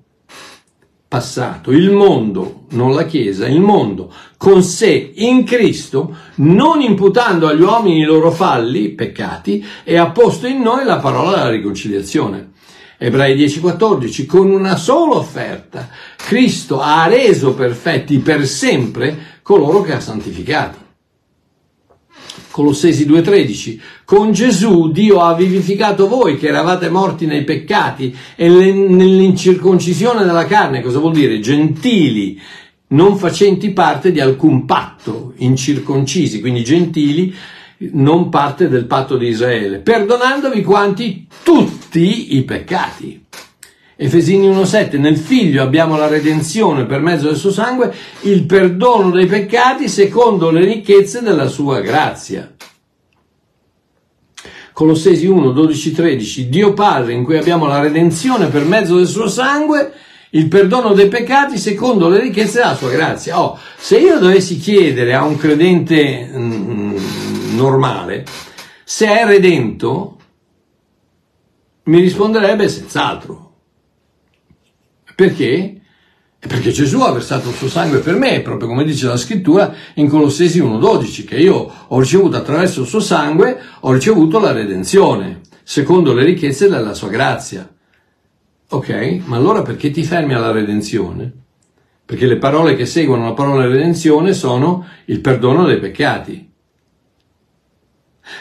passato 1.07 1.71
il 1.71 1.89
mondo, 1.89 2.65
non 2.69 2.93
la 2.93 3.05
Chiesa, 3.05 3.47
il 3.47 3.59
mondo 3.59 4.13
con 4.37 4.61
sé 4.61 5.11
in 5.15 5.43
Cristo, 5.43 6.15
non 6.35 6.81
imputando 6.81 7.47
agli 7.47 7.61
uomini 7.61 8.01
i 8.01 8.05
loro 8.05 8.29
falli, 8.29 8.89
peccati, 8.89 9.65
e 9.83 9.97
ha 9.97 10.11
posto 10.11 10.45
in 10.45 10.61
noi 10.61 10.85
la 10.85 10.99
parola 10.99 11.37
della 11.37 11.49
riconciliazione. 11.49 12.51
Ebrei 13.01 13.33
10:14, 13.33 14.25
con 14.25 14.51
una 14.51 14.75
sola 14.75 15.15
offerta. 15.15 15.87
Cristo 16.17 16.81
ha 16.81 17.07
reso 17.07 17.53
perfetti 17.53 18.17
per 18.17 18.45
sempre 18.45 19.37
coloro 19.41 19.81
che 19.81 19.93
ha 19.93 20.01
santificati. 20.01 20.77
Colossesi 22.51 23.05
2:13, 23.05 23.79
con 24.03 24.33
Gesù 24.33 24.91
Dio 24.91 25.21
ha 25.21 25.33
vivificato 25.33 26.09
voi 26.09 26.37
che 26.37 26.49
eravate 26.49 26.89
morti 26.89 27.25
nei 27.25 27.45
peccati 27.45 28.13
e 28.35 28.49
nell'incirconcisione 28.49 30.25
della 30.25 30.45
carne, 30.45 30.81
cosa 30.81 30.99
vuol 30.99 31.13
dire? 31.13 31.39
Gentili, 31.39 32.37
non 32.87 33.17
facenti 33.17 33.69
parte 33.69 34.11
di 34.11 34.19
alcun 34.19 34.65
patto, 34.65 35.31
incirconcisi, 35.37 36.41
quindi 36.41 36.65
gentili, 36.65 37.33
non 37.91 38.27
parte 38.27 38.67
del 38.67 38.87
patto 38.87 39.15
di 39.15 39.27
Israele, 39.27 39.77
perdonandovi 39.77 40.61
quanti? 40.63 41.27
Tutti 41.43 41.78
i 41.97 42.43
peccati. 42.43 43.25
Efesini 43.95 44.47
1.7, 44.47 44.97
nel 44.97 45.17
figlio 45.17 45.61
abbiamo 45.61 45.97
la 45.97 46.07
redenzione 46.07 46.85
per 46.85 47.01
mezzo 47.01 47.27
del 47.27 47.35
suo 47.35 47.51
sangue, 47.51 47.93
il 48.21 48.45
perdono 48.45 49.11
dei 49.11 49.25
peccati 49.25 49.89
secondo 49.89 50.51
le 50.51 50.63
ricchezze 50.63 51.21
della 51.21 51.47
sua 51.47 51.81
grazia. 51.81 52.53
Colossesi 54.71 55.25
1, 55.25 55.51
12, 55.51 55.91
13, 55.91 56.47
Dio 56.47 56.73
Padre 56.73 57.11
in 57.13 57.25
cui 57.25 57.37
abbiamo 57.37 57.65
la 57.65 57.81
redenzione 57.81 58.47
per 58.47 58.63
mezzo 58.63 58.95
del 58.95 59.07
suo 59.07 59.27
sangue, 59.27 59.91
il 60.29 60.47
perdono 60.47 60.93
dei 60.93 61.09
peccati 61.09 61.57
secondo 61.57 62.07
le 62.07 62.21
ricchezze 62.21 62.59
della 62.59 62.75
sua 62.75 62.91
grazia. 62.91 63.41
Oh, 63.41 63.59
se 63.77 63.97
io 63.97 64.17
dovessi 64.19 64.57
chiedere 64.57 65.13
a 65.13 65.23
un 65.25 65.35
credente 65.35 66.29
mm, 66.31 67.55
normale 67.55 68.23
se 68.91 69.05
è 69.05 69.23
redento, 69.23 70.17
mi 71.89 71.99
risponderebbe 71.99 72.69
senz'altro. 72.69 73.47
Perché? 75.15 75.81
Perché 76.37 76.71
Gesù 76.71 77.01
ha 77.01 77.11
versato 77.11 77.49
il 77.49 77.55
suo 77.55 77.67
sangue 77.67 77.99
per 77.99 78.15
me, 78.15 78.41
proprio 78.41 78.69
come 78.69 78.85
dice 78.85 79.07
la 79.07 79.17
scrittura 79.17 79.73
in 79.95 80.07
Colossesi 80.07 80.61
1.12, 80.61 81.25
che 81.25 81.37
io 81.37 81.69
ho 81.87 81.99
ricevuto 81.99 82.37
attraverso 82.37 82.81
il 82.81 82.87
suo 82.87 82.99
sangue, 82.99 83.59
ho 83.81 83.91
ricevuto 83.91 84.39
la 84.39 84.51
redenzione, 84.51 85.41
secondo 85.63 86.13
le 86.13 86.23
ricchezze 86.23 86.69
della 86.69 86.93
sua 86.93 87.09
grazia. 87.09 87.67
Ok? 88.69 89.21
Ma 89.25 89.35
allora 89.35 89.63
perché 89.63 89.89
ti 89.89 90.03
fermi 90.03 90.33
alla 90.33 90.51
redenzione? 90.51 91.33
Perché 92.05 92.27
le 92.27 92.37
parole 92.37 92.75
che 92.75 92.85
seguono 92.85 93.25
la 93.25 93.33
parola 93.33 93.65
redenzione 93.65 94.33
sono 94.33 94.85
il 95.05 95.19
perdono 95.19 95.65
dei 95.65 95.79
peccati. 95.79 96.48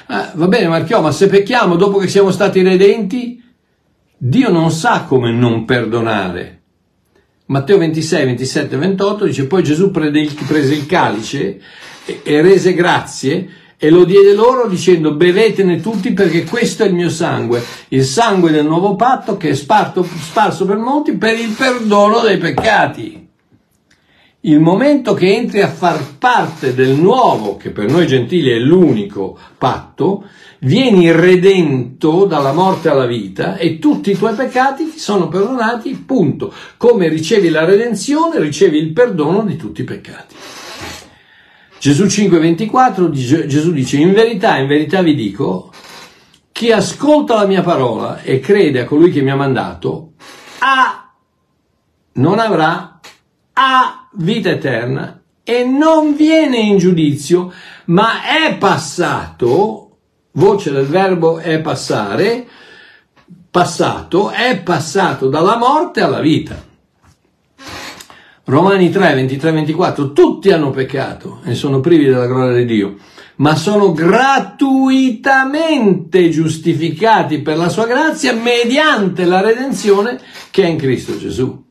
Ah, 0.06 0.32
va 0.34 0.48
bene 0.48 0.68
Marchiò, 0.68 1.00
ma 1.00 1.10
se 1.10 1.26
pecchiamo 1.26 1.76
dopo 1.76 1.98
che 1.98 2.08
siamo 2.08 2.30
stati 2.30 2.62
redenti, 2.62 3.42
Dio 4.16 4.50
non 4.50 4.70
sa 4.70 5.04
come 5.06 5.30
non 5.32 5.64
perdonare. 5.64 6.62
Matteo 7.46 7.78
26, 7.78 8.24
27, 8.24 8.76
28 8.76 9.24
dice 9.24 9.46
poi 9.46 9.62
Gesù 9.62 9.90
prese 9.90 10.74
il 10.74 10.86
calice 10.86 11.60
e 12.04 12.42
rese 12.42 12.74
grazie 12.74 13.48
e 13.78 13.90
lo 13.90 14.04
diede 14.04 14.34
loro 14.34 14.66
dicendo 14.66 15.14
bevetene 15.14 15.80
tutti 15.80 16.12
perché 16.12 16.44
questo 16.44 16.82
è 16.82 16.88
il 16.88 16.94
mio 16.94 17.08
sangue, 17.08 17.62
il 17.88 18.04
sangue 18.04 18.50
del 18.50 18.66
nuovo 18.66 18.96
patto 18.96 19.36
che 19.36 19.50
è 19.50 19.54
sparto, 19.54 20.02
sparso 20.02 20.66
per 20.66 20.78
molti 20.78 21.16
per 21.16 21.38
il 21.38 21.50
perdono 21.50 22.20
dei 22.20 22.38
peccati. 22.38 23.27
Il 24.42 24.60
momento 24.60 25.14
che 25.14 25.34
entri 25.34 25.62
a 25.62 25.68
far 25.68 26.16
parte 26.16 26.72
del 26.72 26.90
nuovo, 26.90 27.56
che 27.56 27.70
per 27.70 27.90
noi 27.90 28.06
gentili 28.06 28.50
è 28.50 28.58
l'unico 28.58 29.36
patto, 29.58 30.28
vieni 30.60 31.10
redento 31.10 32.24
dalla 32.24 32.52
morte 32.52 32.88
alla 32.88 33.06
vita 33.06 33.56
e 33.56 33.80
tutti 33.80 34.12
i 34.12 34.16
tuoi 34.16 34.34
peccati 34.34 34.92
ti 34.92 34.98
sono 35.00 35.26
perdonati, 35.26 35.90
punto. 36.06 36.54
Come 36.76 37.08
ricevi 37.08 37.48
la 37.48 37.64
redenzione, 37.64 38.38
ricevi 38.38 38.78
il 38.78 38.92
perdono 38.92 39.42
di 39.42 39.56
tutti 39.56 39.80
i 39.80 39.84
peccati. 39.84 40.36
Gesù 41.80 42.04
5:24, 42.04 43.10
Gesù 43.10 43.72
dice, 43.72 43.96
in 43.96 44.12
verità, 44.12 44.56
in 44.58 44.68
verità 44.68 45.02
vi 45.02 45.16
dico, 45.16 45.72
chi 46.52 46.70
ascolta 46.70 47.34
la 47.34 47.46
mia 47.46 47.62
parola 47.62 48.22
e 48.22 48.38
crede 48.38 48.82
a 48.82 48.84
colui 48.84 49.10
che 49.10 49.20
mi 49.20 49.32
ha 49.32 49.36
mandato, 49.36 50.12
ha, 50.58 51.12
non 52.12 52.38
avrà, 52.38 53.00
ha 53.52 53.97
vita 54.18 54.50
eterna 54.50 55.20
e 55.42 55.64
non 55.64 56.14
viene 56.14 56.58
in 56.58 56.78
giudizio, 56.78 57.52
ma 57.86 58.22
è 58.22 58.56
passato 58.56 59.88
voce 60.38 60.70
del 60.70 60.86
verbo 60.86 61.38
è 61.38 61.60
passare, 61.60 62.46
passato, 63.50 64.30
è 64.30 64.60
passato 64.62 65.28
dalla 65.28 65.56
morte 65.56 66.00
alla 66.00 66.20
vita. 66.20 66.64
Romani 68.44 68.90
3, 68.90 69.14
23, 69.14 69.50
24, 69.50 70.12
tutti 70.12 70.50
hanno 70.50 70.70
peccato 70.70 71.40
e 71.44 71.54
sono 71.54 71.80
privi 71.80 72.04
della 72.04 72.26
gloria 72.26 72.56
di 72.56 72.64
Dio, 72.64 72.94
ma 73.36 73.54
sono 73.56 73.92
gratuitamente 73.92 76.30
giustificati 76.30 77.40
per 77.40 77.58
la 77.58 77.68
sua 77.68 77.86
grazia 77.86 78.32
mediante 78.32 79.26
la 79.26 79.42
redenzione 79.42 80.18
che 80.50 80.62
è 80.62 80.66
in 80.66 80.78
Cristo 80.78 81.18
Gesù. 81.18 81.66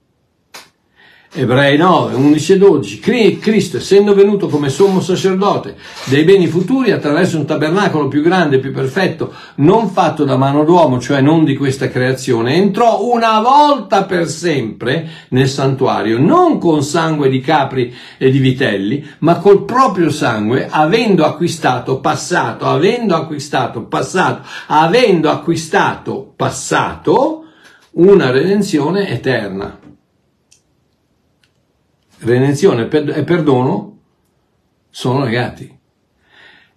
Ebrei 1.40 1.78
9, 1.78 2.16
11 2.16 2.54
e 2.54 2.58
12. 2.58 3.00
Cristo, 3.38 3.78
essendo 3.78 4.16
venuto 4.16 4.48
come 4.48 4.70
sommo 4.70 5.02
sacerdote 5.02 5.76
dei 6.06 6.24
beni 6.24 6.48
futuri 6.48 6.90
attraverso 6.90 7.38
un 7.38 7.46
tabernacolo 7.46 8.08
più 8.08 8.24
grande 8.24 8.58
più 8.58 8.74
perfetto, 8.74 9.32
non 9.58 9.88
fatto 9.90 10.24
da 10.24 10.36
mano 10.36 10.64
d'uomo, 10.64 11.00
cioè 11.00 11.22
non 11.22 11.44
di 11.44 11.56
questa 11.56 11.90
creazione, 11.90 12.56
entrò 12.56 13.04
una 13.06 13.40
volta 13.40 14.06
per 14.06 14.28
sempre 14.28 15.08
nel 15.30 15.48
santuario, 15.48 16.18
non 16.18 16.58
con 16.58 16.82
sangue 16.82 17.30
di 17.30 17.40
capri 17.40 17.94
e 18.18 18.32
di 18.32 18.40
vitelli, 18.40 19.08
ma 19.20 19.38
col 19.38 19.64
proprio 19.64 20.10
sangue, 20.10 20.68
avendo 20.68 21.24
acquistato 21.24 22.00
passato, 22.00 22.66
avendo 22.66 23.14
acquistato 23.14 23.84
passato, 23.84 24.42
avendo 24.66 25.30
acquistato 25.30 26.34
passato 26.36 27.44
una 27.92 28.32
redenzione 28.32 29.08
eterna 29.10 29.86
redenzione 32.20 32.90
e 32.90 33.24
perdono 33.24 33.98
sono 34.90 35.24
legati. 35.24 35.76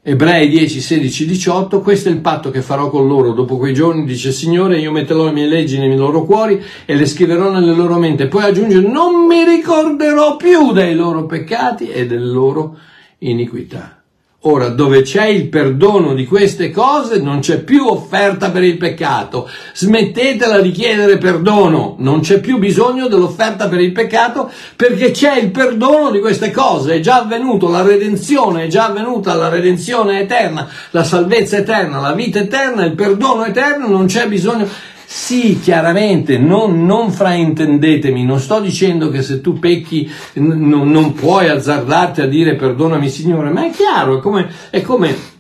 Ebrei 0.03 0.49
10, 0.49 0.81
16, 0.81 1.27
18, 1.27 1.81
questo 1.83 2.09
è 2.09 2.13
il 2.13 2.21
patto 2.21 2.51
che 2.51 2.63
farò 2.63 2.89
con 2.89 3.07
loro 3.07 3.33
dopo 3.33 3.59
quei 3.59 3.75
giorni, 3.75 4.07
dice 4.07 4.33
Signore, 4.33 4.79
io 4.79 4.91
metterò 4.91 5.25
le 5.25 5.33
mie 5.33 5.47
leggi 5.47 5.79
nei 5.79 5.95
loro 5.95 6.25
cuori 6.25 6.63
e 6.87 6.95
le 6.95 7.05
scriverò 7.05 7.51
nelle 7.51 7.75
loro 7.75 7.99
mente. 7.99 8.27
Poi 8.27 8.45
aggiunge, 8.45 8.81
non 8.81 9.27
mi 9.27 9.45
ricorderò 9.45 10.37
più 10.37 10.73
dei 10.73 10.95
loro 10.95 11.27
peccati 11.27 11.91
e 11.91 12.07
delle 12.07 12.33
loro 12.33 12.79
iniquità. 13.19 14.00
Ora, 14.45 14.69
dove 14.69 15.03
c'è 15.03 15.27
il 15.27 15.49
perdono 15.49 16.15
di 16.15 16.25
queste 16.25 16.71
cose, 16.71 17.21
non 17.21 17.41
c'è 17.41 17.59
più 17.59 17.85
offerta 17.85 18.51
per 18.51 18.63
il 18.63 18.79
peccato. 18.79 19.47
Smettetela 19.75 20.61
di 20.61 20.71
chiedere 20.71 21.19
perdono, 21.19 21.97
non 21.99 22.21
c'è 22.21 22.41
più 22.41 22.57
bisogno 22.57 23.07
dell'offerta 23.07 23.69
per 23.69 23.81
il 23.81 23.93
peccato 23.93 24.51
perché 24.77 25.11
c'è 25.11 25.37
il 25.37 25.51
perdono 25.51 26.11
di 26.11 26.21
queste 26.21 26.51
cose. 26.53 26.95
È 26.95 27.01
già 27.01 27.17
avvenuto 27.17 27.69
la 27.69 27.83
redenzione, 27.83 28.65
è 28.65 28.67
già 28.69 28.87
avvenuta 28.87 29.35
la 29.35 29.51
redenzione 29.51 30.21
eterna, 30.21 30.67
la 30.93 31.05
salvezza 31.05 31.59
eterna, 31.59 32.01
la 32.01 32.15
vita 32.15 32.39
eterna, 32.39 32.87
il 32.87 32.95
perdono 32.95 33.45
eterno, 33.45 33.89
non 33.89 34.07
c'è 34.07 34.27
bisogno. 34.27 34.67
Sì, 35.13 35.59
chiaramente, 35.59 36.39
non, 36.39 36.87
non, 36.87 37.11
fraintendetemi, 37.11 38.25
non 38.25 38.39
sto 38.39 38.61
dicendo 38.61 39.11
che 39.11 39.23
se 39.23 39.41
tu 39.41 39.59
pecchi 39.59 40.09
n- 40.35 40.69
non 40.89 41.15
puoi 41.15 41.49
azzardarti 41.49 42.21
a 42.21 42.29
dire 42.29 42.55
perdonami 42.55 43.09
Signore, 43.09 43.51
ma 43.51 43.67
è 43.67 43.71
chiaro, 43.71 44.19
è 44.19 44.21
come, 44.21 44.49
è 44.71 44.81
come 44.83 45.40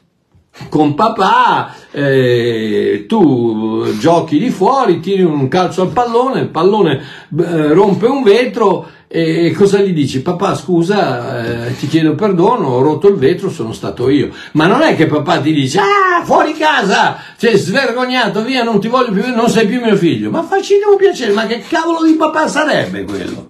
con 0.68 0.94
papà 0.94 1.74
eh, 1.90 3.04
tu 3.08 3.86
giochi 3.98 4.38
di 4.38 4.50
fuori, 4.50 5.00
tiri 5.00 5.22
un 5.22 5.48
calcio 5.48 5.82
al 5.82 5.88
pallone, 5.88 6.40
il 6.40 6.48
pallone 6.48 7.02
eh, 7.38 7.72
rompe 7.72 8.06
un 8.06 8.22
vetro 8.22 8.88
e 9.12 9.52
cosa 9.56 9.80
gli 9.80 9.92
dici? 9.92 10.22
Papà 10.22 10.54
scusa, 10.54 11.66
eh, 11.66 11.76
ti 11.76 11.88
chiedo 11.88 12.14
perdono, 12.14 12.68
ho 12.68 12.80
rotto 12.80 13.08
il 13.08 13.16
vetro, 13.16 13.50
sono 13.50 13.72
stato 13.72 14.08
io. 14.08 14.30
Ma 14.52 14.68
non 14.68 14.82
è 14.82 14.94
che 14.94 15.06
papà 15.06 15.40
ti 15.40 15.52
dice, 15.52 15.80
ah, 15.80 16.24
fuori 16.24 16.52
casa, 16.52 17.16
sei 17.36 17.56
svergognato, 17.56 18.44
via, 18.44 18.62
non 18.62 18.80
ti 18.80 18.86
voglio 18.86 19.10
più, 19.10 19.34
non 19.34 19.50
sei 19.50 19.66
più 19.66 19.80
mio 19.80 19.96
figlio. 19.96 20.30
Ma 20.30 20.44
facci 20.44 20.74
un 20.88 20.96
piacere, 20.96 21.32
ma 21.32 21.46
che 21.46 21.60
cavolo 21.68 22.04
di 22.04 22.12
papà 22.12 22.46
sarebbe 22.46 23.02
quello? 23.02 23.48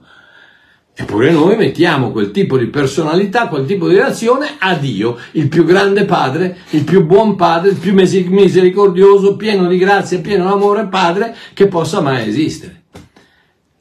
Eppure 1.01 1.31
noi 1.31 1.57
mettiamo 1.57 2.11
quel 2.11 2.31
tipo 2.31 2.59
di 2.59 2.67
personalità, 2.67 3.49
quel 3.49 3.65
tipo 3.65 3.89
di 3.89 3.95
reazione 3.95 4.57
a 4.59 4.75
Dio, 4.75 5.17
il 5.33 5.49
più 5.49 5.65
grande 5.65 6.05
padre, 6.05 6.59
il 6.71 6.85
più 6.85 7.07
buon 7.07 7.37
padre, 7.37 7.71
il 7.71 7.77
più 7.77 7.95
misericordioso, 7.95 9.35
pieno 9.35 9.67
di 9.67 9.79
grazia, 9.79 10.21
pieno 10.21 10.45
di 10.45 10.53
amore 10.53 10.89
padre 10.89 11.35
che 11.55 11.69
possa 11.69 12.03
mai 12.03 12.29
esistere. 12.29 12.80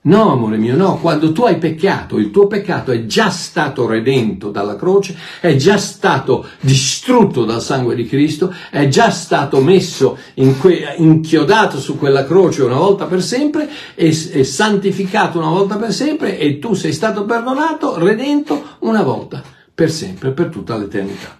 No, 0.02 0.32
amore 0.32 0.56
mio, 0.56 0.78
no, 0.78 0.98
quando 0.98 1.34
tu 1.34 1.44
hai 1.44 1.58
peccato, 1.58 2.18
il 2.18 2.32
tuo 2.32 2.48
peccato 2.48 2.94
è 2.94 3.06
già 3.06 3.30
stato 3.30 3.86
redento 3.86 4.50
dalla 4.50 4.78
croce, 4.78 5.14
è 5.42 5.58
già 5.58 5.78
stato 5.78 6.48
distrutto 6.62 7.44
dal 7.44 7.62
sangue 7.62 7.96
di 7.96 8.06
Cristo, 8.06 8.54
è 8.72 8.88
già 8.88 9.10
stato 9.10 9.60
messo 9.60 10.18
in 10.36 10.58
que- 10.58 10.96
inchiodato 11.00 11.82
su 11.82 11.98
quella 11.98 12.24
croce 12.24 12.64
una 12.64 12.78
volta 12.78 13.08
per 13.08 13.22
sempre 13.22 13.70
e, 13.94 14.08
e 14.08 14.44
santificato 14.46 15.38
una 15.38 15.50
volta 15.50 15.76
per 15.76 15.92
sempre 15.92 16.40
e 16.40 16.60
tu 16.60 16.76
sei 16.76 16.94
stato 16.94 17.26
perdonato, 17.26 18.00
redento 18.00 18.78
una 18.80 19.04
volta 19.04 19.44
per 19.76 19.92
sempre, 19.92 20.32
per 20.32 20.48
tutta 20.48 20.78
l'eternità. 20.78 21.38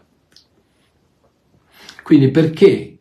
Quindi 2.04 2.30
perché 2.30 2.98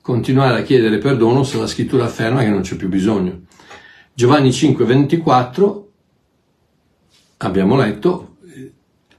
continuare 0.00 0.60
a 0.60 0.62
chiedere 0.62 0.98
perdono 0.98 1.42
se 1.42 1.58
la 1.58 1.66
scrittura 1.66 2.04
afferma 2.04 2.42
che 2.42 2.48
non 2.50 2.60
c'è 2.60 2.76
più 2.76 2.88
bisogno? 2.88 3.48
Giovanni 4.20 4.52
5, 4.52 4.84
24, 4.84 5.92
abbiamo 7.38 7.74
letto, 7.74 8.36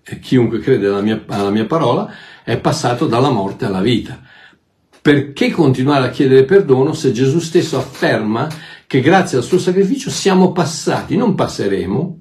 eh, 0.04 0.20
chiunque 0.20 0.60
crede 0.60 0.90
alla 0.90 1.02
mia, 1.02 1.24
alla 1.26 1.50
mia 1.50 1.66
parola 1.66 2.08
è 2.44 2.60
passato 2.60 3.08
dalla 3.08 3.32
morte 3.32 3.66
alla 3.66 3.82
vita. 3.82 4.22
Perché 5.02 5.50
continuare 5.50 6.06
a 6.06 6.12
chiedere 6.12 6.46
perdono 6.46 6.94
se 6.94 7.12
Gesù 7.12 7.40
stesso 7.40 7.80
afferma 7.80 8.48
che 8.86 9.02
grazie 9.02 9.40
al 9.40 9.44
suo 9.44 9.58
sacrificio 9.58 10.12
siamo 10.12 10.52
passati, 10.52 11.18
non 11.18 11.34
passeremo, 11.34 12.21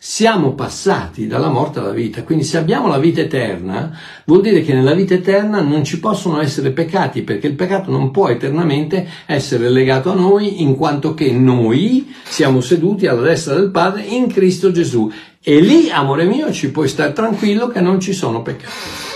siamo 0.00 0.52
passati 0.52 1.26
dalla 1.26 1.48
morte 1.48 1.80
alla 1.80 1.90
vita. 1.90 2.22
Quindi 2.22 2.44
se 2.44 2.56
abbiamo 2.56 2.86
la 2.86 2.98
vita 2.98 3.20
eterna, 3.20 3.98
vuol 4.24 4.42
dire 4.42 4.62
che 4.62 4.72
nella 4.72 4.94
vita 4.94 5.14
eterna 5.14 5.60
non 5.60 5.82
ci 5.82 5.98
possono 5.98 6.40
essere 6.40 6.70
peccati, 6.70 7.22
perché 7.22 7.48
il 7.48 7.54
peccato 7.54 7.90
non 7.90 8.12
può 8.12 8.28
eternamente 8.28 9.06
essere 9.26 9.68
legato 9.68 10.12
a 10.12 10.14
noi, 10.14 10.62
in 10.62 10.76
quanto 10.76 11.14
che 11.14 11.32
noi 11.32 12.14
siamo 12.22 12.60
seduti 12.60 13.06
alla 13.08 13.22
destra 13.22 13.54
del 13.54 13.70
Padre 13.70 14.02
in 14.02 14.28
Cristo 14.28 14.70
Gesù. 14.70 15.10
E 15.42 15.60
lì, 15.60 15.90
amore 15.90 16.24
mio, 16.24 16.52
ci 16.52 16.70
puoi 16.70 16.88
stare 16.88 17.12
tranquillo 17.12 17.66
che 17.66 17.80
non 17.80 17.98
ci 17.98 18.12
sono 18.12 18.42
peccati. 18.42 19.07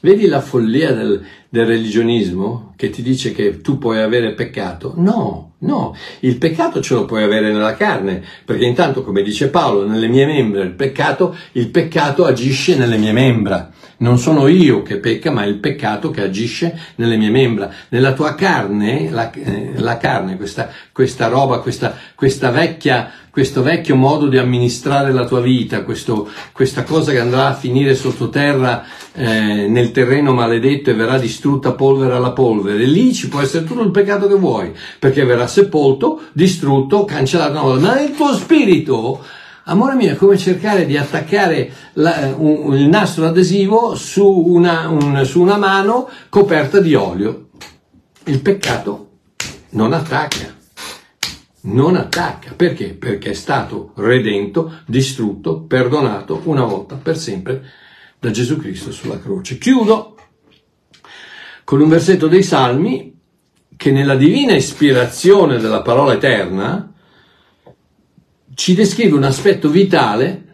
Vedi 0.00 0.28
la 0.28 0.40
follia 0.40 0.92
del, 0.92 1.24
del, 1.48 1.66
religionismo 1.66 2.72
che 2.76 2.88
ti 2.88 3.02
dice 3.02 3.32
che 3.32 3.60
tu 3.60 3.78
puoi 3.78 3.98
avere 3.98 4.32
peccato? 4.32 4.92
No, 4.96 5.54
no, 5.58 5.96
il 6.20 6.38
peccato 6.38 6.80
ce 6.80 6.94
lo 6.94 7.04
puoi 7.04 7.24
avere 7.24 7.50
nella 7.50 7.74
carne, 7.74 8.22
perché 8.44 8.64
intanto, 8.64 9.02
come 9.02 9.22
dice 9.22 9.48
Paolo, 9.48 9.88
nelle 9.88 10.06
mie 10.06 10.24
membra 10.24 10.62
il 10.62 10.74
peccato, 10.74 11.36
il 11.52 11.68
peccato 11.70 12.24
agisce 12.26 12.76
nelle 12.76 12.96
mie 12.96 13.10
membra. 13.10 13.72
Non 14.00 14.18
sono 14.18 14.46
io 14.46 14.82
che 14.82 14.98
pecca, 14.98 15.32
ma 15.32 15.44
il 15.44 15.56
peccato 15.56 16.10
che 16.10 16.22
agisce 16.22 16.78
nelle 16.94 17.16
mie 17.16 17.30
membra. 17.30 17.68
Nella 17.88 18.12
tua 18.12 18.36
carne, 18.36 19.10
la, 19.10 19.32
eh, 19.32 19.72
la 19.78 19.96
carne, 19.96 20.36
questa, 20.36 20.70
questa 20.92 21.26
roba, 21.26 21.58
questa, 21.58 21.96
questa 22.14 22.50
vecchia 22.50 23.10
questo 23.38 23.62
vecchio 23.62 23.94
modo 23.94 24.26
di 24.26 24.36
amministrare 24.36 25.12
la 25.12 25.24
tua 25.24 25.40
vita, 25.40 25.84
questo, 25.84 26.28
questa 26.50 26.82
cosa 26.82 27.12
che 27.12 27.20
andrà 27.20 27.46
a 27.46 27.54
finire 27.54 27.94
sottoterra 27.94 28.84
eh, 29.12 29.68
nel 29.68 29.92
terreno 29.92 30.34
maledetto 30.34 30.90
e 30.90 30.94
verrà 30.94 31.20
distrutta 31.20 31.70
polvere 31.70 32.14
alla 32.14 32.32
polvere. 32.32 32.84
Lì 32.84 33.14
ci 33.14 33.28
può 33.28 33.40
essere 33.40 33.64
tutto 33.64 33.82
il 33.82 33.92
peccato 33.92 34.26
che 34.26 34.34
vuoi, 34.34 34.72
perché 34.98 35.24
verrà 35.24 35.46
sepolto, 35.46 36.22
distrutto, 36.32 37.04
cancellato. 37.04 37.78
Ma 37.78 37.94
nel 37.94 38.10
tuo 38.10 38.34
spirito, 38.34 39.24
amore 39.66 39.94
mio, 39.94 40.10
è 40.10 40.16
come 40.16 40.36
cercare 40.36 40.84
di 40.84 40.96
attaccare 40.96 41.70
la, 41.92 42.34
un, 42.36 42.74
il 42.76 42.88
nastro 42.88 43.24
adesivo 43.24 43.94
su 43.94 44.28
una, 44.28 44.88
un, 44.88 45.24
su 45.24 45.40
una 45.40 45.58
mano 45.58 46.08
coperta 46.28 46.80
di 46.80 46.92
olio. 46.96 47.50
Il 48.24 48.40
peccato 48.40 49.10
non 49.70 49.92
attacca 49.92 50.56
non 51.68 51.96
attacca. 51.96 52.52
Perché? 52.54 52.94
Perché 52.94 53.30
è 53.30 53.34
stato 53.34 53.92
redento, 53.96 54.80
distrutto, 54.86 55.60
perdonato 55.62 56.40
una 56.44 56.64
volta 56.64 56.96
per 56.96 57.16
sempre 57.16 57.62
da 58.18 58.30
Gesù 58.30 58.58
Cristo 58.58 58.90
sulla 58.92 59.18
croce. 59.18 59.58
Chiudo 59.58 60.16
con 61.64 61.80
un 61.80 61.88
versetto 61.88 62.28
dei 62.28 62.42
Salmi 62.42 63.16
che 63.76 63.90
nella 63.90 64.16
divina 64.16 64.54
ispirazione 64.54 65.58
della 65.58 65.82
parola 65.82 66.14
eterna 66.14 66.92
ci 68.54 68.74
descrive 68.74 69.14
un 69.14 69.22
aspetto 69.22 69.68
vitale 69.68 70.46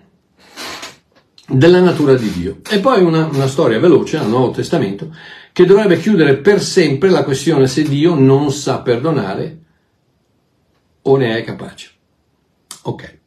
della 1.49 1.81
natura 1.81 2.15
di 2.15 2.31
Dio. 2.31 2.59
E 2.69 2.81
poi 2.81 3.03
una, 3.03 3.27
una 3.27 3.47
storia 3.47 3.79
veloce 3.79 4.19
al 4.19 4.29
Nuovo 4.29 4.51
Testamento 4.51 5.15
che 5.53 5.65
dovrebbe 5.65 5.99
chiudere 5.99 6.37
per 6.37 6.61
sempre 6.61 7.09
la 7.09 7.23
questione 7.23 7.67
se 7.67 7.83
Dio 7.85 8.15
non 8.15 8.51
sa 8.51 8.81
perdonare 8.81 9.64
o 11.07 11.17
ne 11.17 11.37
è 11.37 11.45
capace. 11.45 11.91
Ok. 12.83 13.19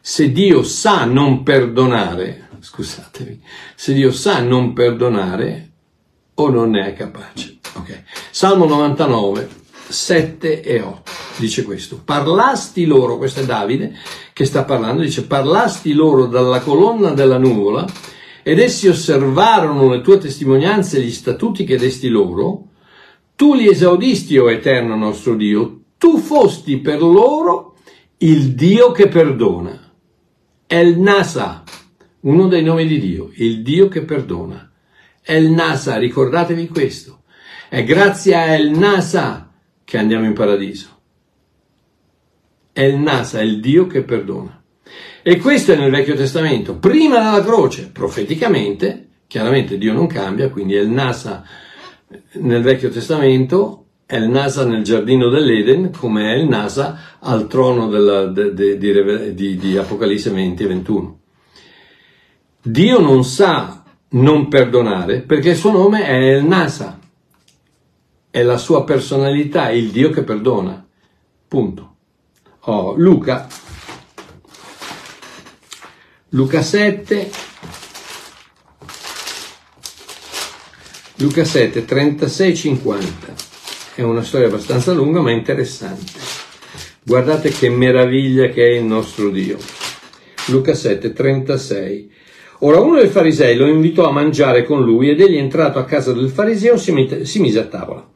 Se 0.00 0.32
Dio 0.32 0.62
sa 0.62 1.04
non 1.04 1.42
perdonare, 1.42 2.48
scusatemi, 2.60 3.42
se 3.74 3.92
Dio 3.92 4.12
sa 4.12 4.40
non 4.40 4.72
perdonare 4.72 5.70
o 6.34 6.48
non 6.48 6.70
ne 6.70 6.86
è 6.86 6.92
capace. 6.94 7.58
Ok. 7.74 8.02
Salmo 8.30 8.64
99, 8.64 9.48
7 9.88 10.62
e 10.62 10.80
8 10.80 11.10
dice 11.36 11.62
questo. 11.64 12.00
Parlasti 12.02 12.86
loro, 12.86 13.18
questo 13.18 13.40
è 13.40 13.44
Davide 13.44 13.94
che 14.32 14.44
sta 14.44 14.64
parlando, 14.64 15.02
dice 15.02 15.26
parlasti 15.26 15.92
loro 15.92 16.26
dalla 16.26 16.60
colonna 16.60 17.10
della 17.10 17.38
nuvola 17.38 17.86
ed 18.42 18.58
essi 18.58 18.88
osservarono 18.88 19.90
le 19.90 20.00
tue 20.00 20.18
testimonianze 20.18 20.98
e 20.98 21.02
gli 21.02 21.10
statuti 21.10 21.64
che 21.64 21.76
desti 21.76 22.08
loro. 22.08 22.64
Tu 23.36 23.54
li 23.54 23.68
esaudisti, 23.68 24.38
o 24.38 24.50
eterno 24.50 24.96
nostro 24.96 25.34
Dio, 25.34 25.79
tu 26.00 26.16
fosti 26.16 26.78
per 26.78 27.02
loro 27.02 27.76
il 28.16 28.54
Dio 28.54 28.90
che 28.90 29.08
perdona. 29.08 29.92
El 30.66 30.98
Nasa, 30.98 31.62
uno 32.20 32.48
dei 32.48 32.62
nomi 32.62 32.86
di 32.86 32.98
Dio, 32.98 33.30
il 33.34 33.60
Dio 33.60 33.88
che 33.88 34.00
perdona. 34.00 34.72
El 35.22 35.50
Nasa, 35.50 35.98
ricordatevi 35.98 36.68
questo. 36.68 37.24
È 37.68 37.84
grazie 37.84 38.34
a 38.34 38.54
El 38.54 38.70
Nasa 38.70 39.52
che 39.84 39.98
andiamo 39.98 40.24
in 40.24 40.32
paradiso. 40.32 40.88
El 42.72 42.96
Nasa, 42.98 43.42
il 43.42 43.60
Dio 43.60 43.86
che 43.86 44.02
perdona. 44.02 44.58
E 45.22 45.36
questo 45.36 45.72
è 45.72 45.76
nel 45.76 45.90
Vecchio 45.90 46.14
Testamento, 46.14 46.78
prima 46.78 47.18
della 47.18 47.44
croce, 47.44 47.90
profeticamente, 47.90 49.08
chiaramente 49.26 49.76
Dio 49.76 49.92
non 49.92 50.06
cambia, 50.06 50.48
quindi 50.48 50.76
El 50.76 50.88
Nasa 50.88 51.44
nel 52.32 52.62
Vecchio 52.62 52.88
Testamento 52.88 53.79
è 54.10 54.16
il 54.16 54.28
NASA 54.28 54.64
nel 54.64 54.82
giardino 54.82 55.28
dell'Eden 55.28 55.92
come 55.92 56.32
è 56.32 56.36
il 56.36 56.48
NASA 56.48 56.98
al 57.20 57.46
trono 57.46 57.86
della, 57.86 58.26
de, 58.26 58.52
de, 58.52 58.76
di, 58.76 59.34
di, 59.34 59.56
di 59.56 59.76
Apocalisse 59.76 60.30
20 60.30 60.64
e 60.64 60.66
21. 60.66 61.20
Dio 62.60 62.98
non 62.98 63.22
sa 63.22 63.84
non 64.08 64.48
perdonare 64.48 65.20
perché 65.20 65.50
il 65.50 65.56
suo 65.56 65.70
nome 65.70 66.04
è 66.04 66.34
il 66.34 66.44
NASA, 66.44 66.98
è 68.30 68.42
la 68.42 68.56
sua 68.56 68.82
personalità, 68.82 69.70
il 69.70 69.92
Dio 69.92 70.10
che 70.10 70.24
perdona. 70.24 70.84
Punto. 71.46 71.94
Oh, 72.62 72.94
Luca, 72.96 73.46
Luca 76.30 76.62
7, 76.62 77.30
Luca 81.18 81.44
7, 81.44 81.84
36, 81.84 82.56
50. 82.56 83.49
È 84.00 84.02
una 84.02 84.22
storia 84.22 84.46
abbastanza 84.46 84.94
lunga 84.94 85.20
ma 85.20 85.30
interessante. 85.30 86.12
Guardate 87.02 87.50
che 87.50 87.68
meraviglia 87.68 88.48
che 88.48 88.66
è 88.66 88.70
il 88.70 88.84
nostro 88.84 89.28
Dio. 89.28 89.58
Luca 90.46 90.72
7, 90.72 91.12
36. 91.12 92.10
Ora 92.60 92.80
uno 92.80 92.98
dei 92.98 93.08
farisei 93.08 93.56
lo 93.56 93.66
invitò 93.66 94.08
a 94.08 94.10
mangiare 94.10 94.64
con 94.64 94.82
lui 94.82 95.10
ed 95.10 95.20
egli 95.20 95.36
entrato 95.36 95.78
a 95.78 95.84
casa 95.84 96.14
del 96.14 96.30
fariseo 96.30 96.78
si, 96.78 96.92
mise, 96.92 97.26
si 97.26 97.40
mise 97.40 97.58
a 97.58 97.64
tavola. 97.64 98.08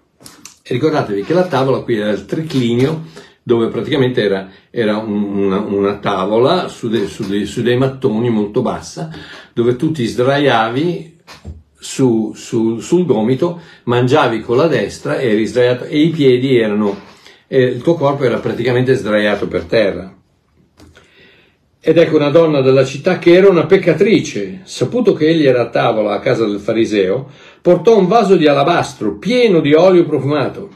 E 0.63 0.73
ricordatevi 0.73 1.23
che 1.23 1.35
la 1.35 1.47
tavola 1.47 1.81
qui 1.81 1.99
era 1.99 2.09
il 2.09 2.25
triclinio 2.25 3.03
dove 3.43 3.69
praticamente 3.69 4.23
era, 4.23 4.49
era 4.71 4.97
una, 4.97 5.59
una, 5.61 5.99
tavola 5.99 6.69
su, 6.69 6.89
de, 6.89 7.07
su, 7.09 7.29
de, 7.29 7.45
su, 7.45 7.61
dei 7.61 7.77
mattoni 7.77 8.31
molto 8.31 8.63
bassa, 8.63 9.11
dove 9.53 9.77
tu 9.77 9.91
ti 9.91 10.07
sdraiavi 10.07 11.21
su, 11.85 12.33
su, 12.35 12.79
sul 12.79 13.05
gomito, 13.05 13.61
mangiavi 13.85 14.41
con 14.41 14.57
la 14.57 14.69
destra 14.69 15.21
eri 15.21 15.45
sdraiato 15.45 15.85
e 15.85 15.99
i 15.99 16.09
piedi 16.09 16.57
erano, 16.57 16.99
eh, 17.47 17.63
il 17.63 17.83
tuo 17.83 17.95
corpo 17.95 18.25
era 18.25 18.39
praticamente 18.39 18.95
sdraiato 18.95 19.47
per 19.47 19.65
terra. 19.65 20.17
Ed 21.79 21.99
ecco 21.99 22.17
una 22.17 22.31
donna 22.31 22.63
della 22.63 22.87
città 22.87 23.19
che 23.19 23.35
era 23.35 23.51
una 23.51 23.67
peccatrice, 23.67 24.63
saputo 24.65 25.13
che 25.13 25.29
egli 25.29 25.45
era 25.45 25.61
a 25.61 25.69
tavola 25.69 26.15
a 26.15 26.21
casa 26.21 26.47
del 26.47 26.59
fariseo, 26.59 27.31
portò 27.61 27.99
un 27.99 28.07
vaso 28.07 28.37
di 28.37 28.47
alabastro 28.47 29.19
pieno 29.19 29.61
di 29.61 29.75
olio 29.75 30.07
profumato. 30.07 30.71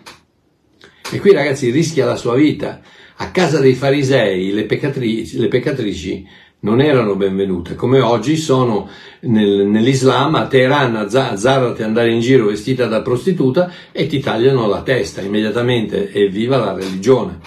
E 1.11 1.19
qui 1.21 1.33
ragazzi 1.33 1.71
rischia 1.71 2.05
la 2.05 2.17
sua 2.17 2.35
vita. 2.35 2.83
A 3.21 3.31
casa 3.31 3.61
dei 3.61 3.73
farisei 3.73 4.53
le 4.53 4.65
peccatrici, 4.65 5.39
le 5.39 5.49
peccatrici 5.49 6.27
non 6.61 6.81
erano 6.81 7.15
benvenute, 7.15 7.77
come 7.77 8.01
oggi 8.01 8.37
sono 8.37 8.89
nel, 9.21 9.67
nell'Islam 9.67 10.35
a 10.35 10.47
Teheran, 10.47 10.97
a 10.97 11.09
Zarat 11.09 11.81
andare 11.81 12.13
in 12.13 12.21
giro 12.21 12.47
vestita 12.47 12.87
da 12.87 13.01
prostituta 13.01 13.71
e 13.93 14.07
ti 14.07 14.19
tagliano 14.19 14.67
la 14.67 14.83
testa 14.83 15.21
immediatamente 15.21 16.11
e 16.11 16.29
viva 16.29 16.57
la 16.57 16.73
religione. 16.73 17.39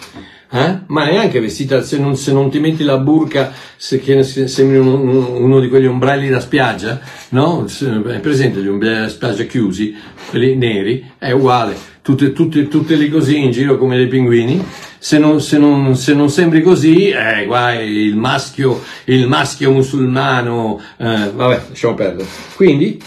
Eh? 0.53 0.80
Ma 0.88 1.05
neanche 1.05 1.39
vestita, 1.39 1.82
se 1.82 1.97
non, 1.97 2.18
se 2.18 2.34
non, 2.34 2.49
ti 2.49 2.59
metti 2.59 2.84
la 2.84 2.97
burca, 2.97 3.53
se, 3.78 4.01
se 4.24 4.47
sembri 4.47 4.78
uno, 4.78 5.38
uno, 5.38 5.59
di 5.62 5.70
quegli 5.70 5.86
ombrelli 5.86 6.28
da 6.28 6.41
spiaggia, 6.41 6.99
no? 7.30 7.66
È 7.66 8.20
presente 8.20 8.62
gli 8.62 8.68
ombrelli 8.68 8.99
da 8.99 9.07
spiaggia 9.07 9.43
chiusi, 9.43 9.95
quelli 10.30 10.57
neri, 10.57 11.09
è 11.18 11.32
uguale, 11.32 11.74
tutte, 12.02 12.34
tutte, 12.34 12.68
tutte 12.68 12.95
lì 12.95 13.10
così 13.10 13.39
in 13.39 13.52
giro 13.52 13.78
come 13.78 13.97
dei 13.97 14.08
pinguini 14.08 14.64
se 15.04 15.18
non, 15.18 15.41
se 15.41 15.58
non, 15.58 15.95
se 15.95 16.14
non 16.14 16.30
sembri 16.30 16.62
così, 16.62 17.10
eh, 17.10 17.45
guai, 17.47 17.89
il 17.89 18.16
maschio, 18.16 18.84
il 19.06 19.28
maschio 19.28 19.72
musulmano, 19.72 20.80
eh, 20.97 21.32
vabbè, 21.34 21.62
lasciamo 21.70 21.95
perdere. 21.95 22.30
Quindi, 22.56 23.02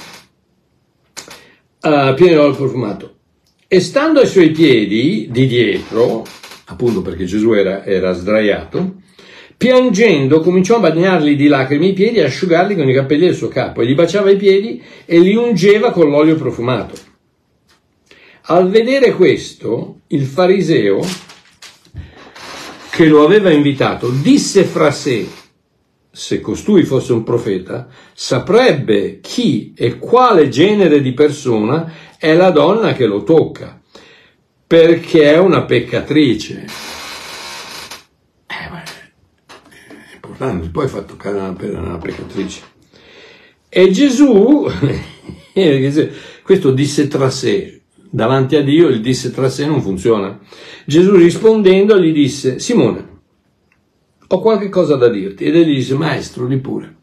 uh, 1.82 2.14
pieno 2.14 2.34
d'olio 2.34 2.56
profumato. 2.56 3.14
E 3.68 3.78
stando 3.78 4.18
ai 4.18 4.26
suoi 4.26 4.50
piedi, 4.50 5.28
di 5.30 5.46
dietro, 5.46 6.26
appunto 6.64 7.00
perché 7.00 7.26
Gesù 7.26 7.52
era, 7.52 7.84
era 7.84 8.12
sdraiato, 8.12 8.96
piangendo 9.56 10.40
cominciò 10.40 10.78
a 10.78 10.80
bagnarli 10.80 11.36
di 11.36 11.46
lacrime 11.46 11.86
i 11.86 11.92
piedi 11.92 12.16
e 12.16 12.24
asciugarli 12.24 12.74
con 12.74 12.88
i 12.88 12.92
capelli 12.92 13.26
del 13.26 13.36
suo 13.36 13.46
capo 13.46 13.82
e 13.82 13.86
gli 13.86 13.94
baciava 13.94 14.32
i 14.32 14.36
piedi 14.36 14.82
e 15.04 15.20
li 15.20 15.36
ungeva 15.36 15.92
con 15.92 16.10
l'olio 16.10 16.34
profumato. 16.34 17.12
Al 18.46 18.68
vedere 18.68 19.14
questo, 19.14 20.00
il 20.08 20.26
fariseo 20.26 21.00
che 22.90 23.06
lo 23.06 23.24
aveva 23.24 23.50
invitato 23.50 24.10
disse 24.10 24.64
fra 24.64 24.90
sé, 24.90 25.26
se 26.10 26.40
costui 26.42 26.84
fosse 26.84 27.14
un 27.14 27.22
profeta, 27.22 27.88
saprebbe 28.12 29.20
chi 29.20 29.72
e 29.74 29.98
quale 29.98 30.50
genere 30.50 31.00
di 31.00 31.14
persona 31.14 31.90
è 32.18 32.34
la 32.34 32.50
donna 32.50 32.92
che 32.92 33.06
lo 33.06 33.22
tocca, 33.22 33.80
perché 34.66 35.32
è 35.32 35.38
una 35.38 35.62
peccatrice. 35.62 36.66
Eh, 38.46 38.54
è 40.10 40.14
importante, 40.16 40.68
poi 40.68 40.88
fa 40.88 41.00
toccare 41.00 41.38
una, 41.38 41.56
una 41.80 41.98
peccatrice. 41.98 42.60
E 43.76 43.90
Gesù, 43.90 44.68
questo 46.42 46.70
disse 46.70 47.08
tra 47.08 47.30
sé, 47.30 47.83
davanti 48.14 48.54
a 48.54 48.62
Dio 48.62 48.86
il 48.88 49.00
disse 49.00 49.32
tra 49.32 49.48
sé 49.48 49.66
non 49.66 49.82
funziona. 49.82 50.38
Gesù 50.86 51.16
rispondendo 51.16 51.98
gli 51.98 52.12
disse, 52.12 52.60
Simone, 52.60 53.08
ho 54.28 54.40
qualche 54.40 54.68
cosa 54.68 54.94
da 54.94 55.08
dirti. 55.08 55.44
Ed 55.44 55.56
egli 55.56 55.74
disse, 55.74 55.94
maestro, 55.94 56.46
di 56.46 56.58
pure. 56.58 56.94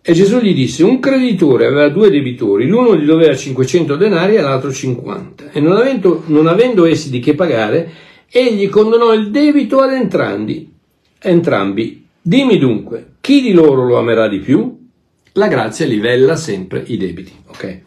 E 0.00 0.12
Gesù 0.14 0.38
gli 0.38 0.54
disse, 0.54 0.84
un 0.84 1.00
creditore 1.00 1.66
aveva 1.66 1.88
due 1.90 2.08
debitori, 2.08 2.66
l'uno 2.66 2.96
gli 2.96 3.04
doveva 3.04 3.36
500 3.36 3.96
denari 3.96 4.36
e 4.36 4.40
l'altro 4.40 4.72
50. 4.72 5.50
E 5.50 5.60
non 5.60 5.76
avendo, 5.76 6.22
non 6.26 6.46
avendo 6.46 6.86
essi 6.86 7.10
di 7.10 7.18
che 7.18 7.34
pagare, 7.34 7.92
egli 8.30 8.70
condonò 8.70 9.12
il 9.12 9.30
debito 9.30 9.80
ad 9.80 9.92
entrambi. 9.92 10.72
entrambi. 11.20 12.06
Dimmi 12.22 12.56
dunque, 12.56 13.16
chi 13.20 13.42
di 13.42 13.52
loro 13.52 13.86
lo 13.86 13.98
amerà 13.98 14.28
di 14.28 14.38
più? 14.38 14.84
La 15.32 15.48
grazia 15.48 15.84
livella 15.84 16.36
sempre 16.36 16.82
i 16.86 16.96
debiti. 16.96 17.32
Ok? 17.48 17.80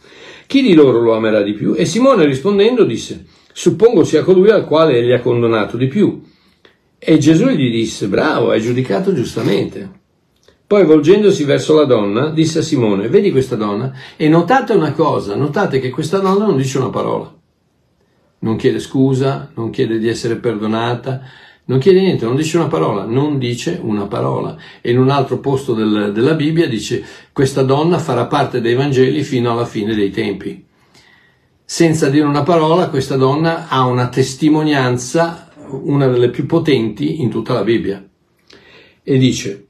Chi 0.50 0.64
di 0.64 0.74
loro 0.74 1.00
lo 1.00 1.14
amerà 1.14 1.43
di 1.43 1.54
più? 1.54 1.76
E 1.78 1.86
Simone 1.86 2.26
rispondendo 2.26 2.84
disse, 2.84 3.24
suppongo 3.54 4.04
sia 4.04 4.24
colui 4.24 4.50
al 4.50 4.66
quale 4.66 4.97
egli 4.97 5.12
ha 5.12 5.20
condonato 5.20 5.78
di 5.78 5.86
più. 5.86 6.24
E 6.97 7.20
Gesù 7.20 7.50
gli 7.50 7.70
disse, 7.70 8.08
bravo, 8.08 8.50
hai 8.50 8.60
giudicato 8.60 9.14
giustamente. 9.14 9.88
Poi 10.66 10.86
volgendosi 10.86 11.43
verso 11.43 11.76
la 11.76 11.86
donna, 11.86 12.32
disse 12.32 12.60
a 12.60 12.62
Simone, 12.64 13.10
vedi 13.10 13.30
questa 13.30 13.56
donna? 13.56 13.93
E 14.18 14.28
notate 14.28 14.74
una 14.74 14.91
cosa, 14.93 15.36
notate 15.36 15.80
che 15.80 15.91
questa 15.91 16.18
donna 16.18 16.47
non 16.47 16.58
dice 16.58 16.80
una 16.80 16.89
parola. 16.89 17.32
Non 18.39 18.56
chiede 18.56 18.80
scusa, 18.80 19.52
non 19.54 19.70
chiede 19.70 20.00
di 20.00 20.08
essere 20.08 20.38
perdonata, 20.38 21.22
non 21.70 21.78
chiede 21.78 22.00
niente, 22.00 22.26
non 22.26 22.36
dice 22.36 22.58
una 22.58 22.68
parola, 22.68 23.06
non 23.06 23.38
dice 23.38 23.80
una 23.80 24.08
parola. 24.08 24.58
E 24.82 24.90
in 24.90 24.98
un 24.98 25.10
altro 25.10 25.38
posto 25.38 25.76
del, 25.76 26.12
della 26.12 26.34
Bibbia 26.34 26.68
dice, 26.68 27.04
questa 27.32 27.62
donna 27.62 28.00
farà 28.00 28.26
parte 28.26 28.60
dei 28.60 28.74
Vangeli 28.74 29.22
fino 29.22 29.52
alla 29.52 29.66
fine 29.66 29.94
dei 29.94 30.10
tempi. 30.10 30.66
Senza 31.64 32.10
dire 32.10 32.26
una 32.26 32.42
parola, 32.42 32.90
questa 32.90 33.18
donna 33.18 33.68
ha 33.68 33.86
una 33.86 34.10
testimonianza, 34.10 35.52
una 35.68 36.08
delle 36.08 36.32
più 36.32 36.48
potenti 36.48 37.22
in 37.22 37.30
tutta 37.30 37.54
la 37.54 37.64
Bibbia. 37.64 38.04
E 39.04 39.18
dice, 39.20 39.68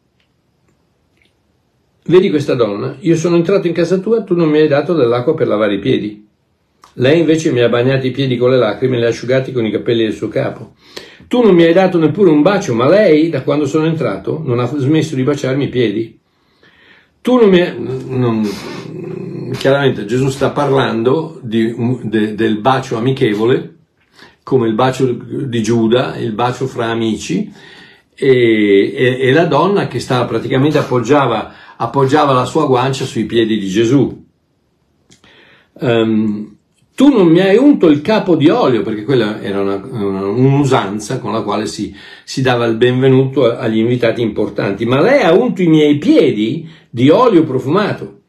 Vedi 2.06 2.30
questa 2.30 2.56
donna? 2.56 2.96
Io 3.02 3.18
sono 3.18 3.36
entrato 3.36 3.68
in 3.68 3.74
casa 3.74 3.98
tua, 3.98 4.24
tu 4.24 4.36
non 4.36 4.48
mi 4.48 4.60
hai 4.60 4.70
dato 4.70 4.94
dell'acqua 4.94 5.36
per 5.36 5.48
lavare 5.48 5.76
i 5.76 5.80
piedi. 5.80 6.26
Lei 6.94 7.20
invece 7.20 7.52
mi 7.52 7.60
ha 7.60 7.68
bagnato 7.68 8.08
i 8.08 8.12
piedi 8.12 8.38
con 8.38 8.52
le 8.52 8.58
lacrime 8.58 8.96
e 8.96 9.00
li 9.00 9.06
ha 9.06 9.10
asciugati 9.10 9.52
con 9.52 9.66
i 9.66 9.72
capelli 9.72 10.04
del 10.04 10.14
suo 10.14 10.30
capo. 10.30 10.76
Tu 11.30 11.42
non 11.44 11.54
mi 11.54 11.64
hai 11.64 11.74
dato 11.74 12.00
neppure 12.00 12.32
un 12.32 12.42
bacio, 12.42 12.74
ma 12.74 12.90
lei, 12.90 13.30
da 13.30 13.44
quando 13.44 13.68
sono 13.68 13.86
entrato, 13.86 14.42
non 14.44 14.60
ha 14.60 14.66
smesso 14.66 15.14
di 15.14 15.22
baciarmi 15.22 15.66
i 15.66 15.70
piedi. 15.70 16.20
Tu 17.22 17.36
non 17.36 17.50
mi 17.50 17.62
hai... 17.62 17.76
Non... 17.78 18.50
Chiaramente 19.56 20.06
Gesù 20.06 20.30
sta 20.30 20.50
parlando 20.50 21.40
di, 21.44 21.76
de, 22.04 22.34
del 22.34 22.58
bacio 22.58 22.98
amichevole, 22.98 23.76
come 24.42 24.68
il 24.68 24.74
bacio 24.74 25.06
di 25.06 25.62
Giuda, 25.62 26.18
il 26.18 26.34
bacio 26.34 26.66
fra 26.66 26.88
amici, 26.88 27.54
e, 28.16 28.94
e, 28.96 29.18
e 29.22 29.32
la 29.32 29.46
donna 29.46 29.88
che 29.88 30.00
stava 30.00 30.26
praticamente 30.26 30.80
appoggiava 30.80 31.54
appoggiava 31.78 32.34
la 32.34 32.46
sua 32.46 32.66
guancia 32.66 33.06
sui 33.06 33.26
piedi 33.26 33.60
di 33.60 33.68
Gesù. 33.68 34.26
Um, 35.74 36.58
tu 37.00 37.08
non 37.08 37.28
mi 37.28 37.40
hai 37.40 37.56
unto 37.56 37.88
il 37.88 38.02
capo 38.02 38.36
di 38.36 38.50
olio, 38.50 38.82
perché 38.82 39.06
quella 39.06 39.42
era 39.42 39.62
una, 39.62 39.82
una, 39.90 40.26
un'usanza 40.26 41.20
con 41.20 41.32
la 41.32 41.44
quale 41.44 41.66
si, 41.66 41.96
si, 42.26 42.42
dava 42.42 42.66
il 42.66 42.76
benvenuto 42.76 43.56
agli 43.56 43.78
invitati 43.78 44.22
importanti, 44.22 44.86
ma 44.86 45.00
lei 45.00 45.22
ha 45.22 45.32
unto 45.32 45.62
i 45.62 45.68
miei 45.68 45.98
piedi 45.98 46.68
di 46.90 47.08
olio 47.08 47.46
profumato. 47.46 48.20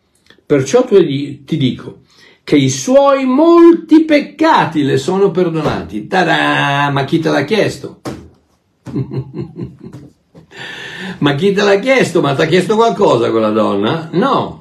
Perciò 0.46 0.84
tu 0.84 1.04
ti 1.04 1.56
dico 1.56 2.02
che 2.44 2.54
i 2.54 2.70
suoi 2.70 3.24
molti 3.24 4.04
peccati 4.04 4.84
le 4.84 4.98
sono 4.98 5.32
perdonati. 5.32 6.06
Tada! 6.06 6.90
Ma 6.92 7.02
chi 7.02 7.18
te 7.18 7.28
l'ha 7.28 7.42
chiesto? 7.42 8.02
Ma 11.18 11.34
chi 11.34 11.52
te 11.52 11.62
l'ha 11.64 11.80
chiesto? 11.80 12.20
Ma 12.20 12.36
ti 12.36 12.42
ha 12.42 12.46
chiesto 12.46 12.76
qualcosa 12.76 13.32
quella 13.32 13.50
donna? 13.50 14.10
No. 14.12 14.59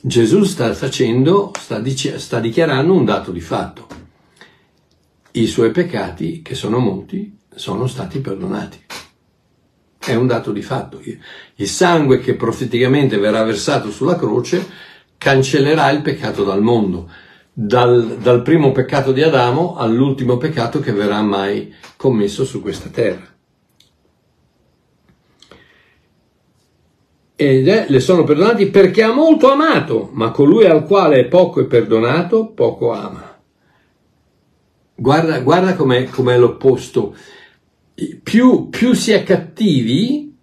Gesù 0.00 0.44
sta 0.44 0.72
facendo, 0.72 1.52
sta, 1.58 1.78
dice, 1.78 2.18
sta 2.18 2.40
dichiarando 2.40 2.94
un 2.94 3.04
dato 3.04 3.30
di 3.30 3.40
fatto. 3.40 3.86
I 5.32 5.46
suoi 5.46 5.70
peccati, 5.70 6.40
che 6.40 6.54
sono 6.54 6.78
molti, 6.78 7.36
sono 7.54 7.86
stati 7.86 8.20
perdonati. 8.20 8.78
È 9.98 10.14
un 10.14 10.26
dato 10.26 10.52
di 10.52 10.62
fatto. 10.62 11.02
Il 11.56 11.68
sangue 11.68 12.18
che 12.20 12.34
profeticamente 12.34 13.18
verrà 13.18 13.42
versato 13.42 13.90
sulla 13.90 14.16
croce 14.16 14.66
cancellerà 15.18 15.90
il 15.90 16.00
peccato 16.00 16.44
dal 16.44 16.62
mondo, 16.62 17.10
dal, 17.52 18.18
dal 18.18 18.40
primo 18.42 18.72
peccato 18.72 19.12
di 19.12 19.22
Adamo 19.22 19.76
all'ultimo 19.76 20.38
peccato 20.38 20.80
che 20.80 20.92
verrà 20.92 21.20
mai 21.20 21.74
commesso 21.96 22.44
su 22.44 22.62
questa 22.62 22.88
terra. 22.88 23.37
Ed 27.40 27.68
è, 27.68 27.86
le 27.88 28.00
sono 28.00 28.24
perdonati 28.24 28.66
perché 28.66 29.04
ha 29.04 29.12
molto 29.12 29.48
amato, 29.48 30.10
ma 30.12 30.32
colui 30.32 30.64
al 30.64 30.84
quale 30.84 31.28
poco 31.28 31.60
è 31.60 31.66
perdonato, 31.66 32.48
poco 32.48 32.90
ama. 32.90 33.38
Guarda, 34.96 35.38
guarda 35.38 35.76
com'è, 35.76 36.08
com'è 36.08 36.36
l'opposto. 36.36 37.14
Più, 38.24 38.68
più 38.70 38.92
si 38.92 39.12
è 39.12 39.22
cattivi, 39.22 40.36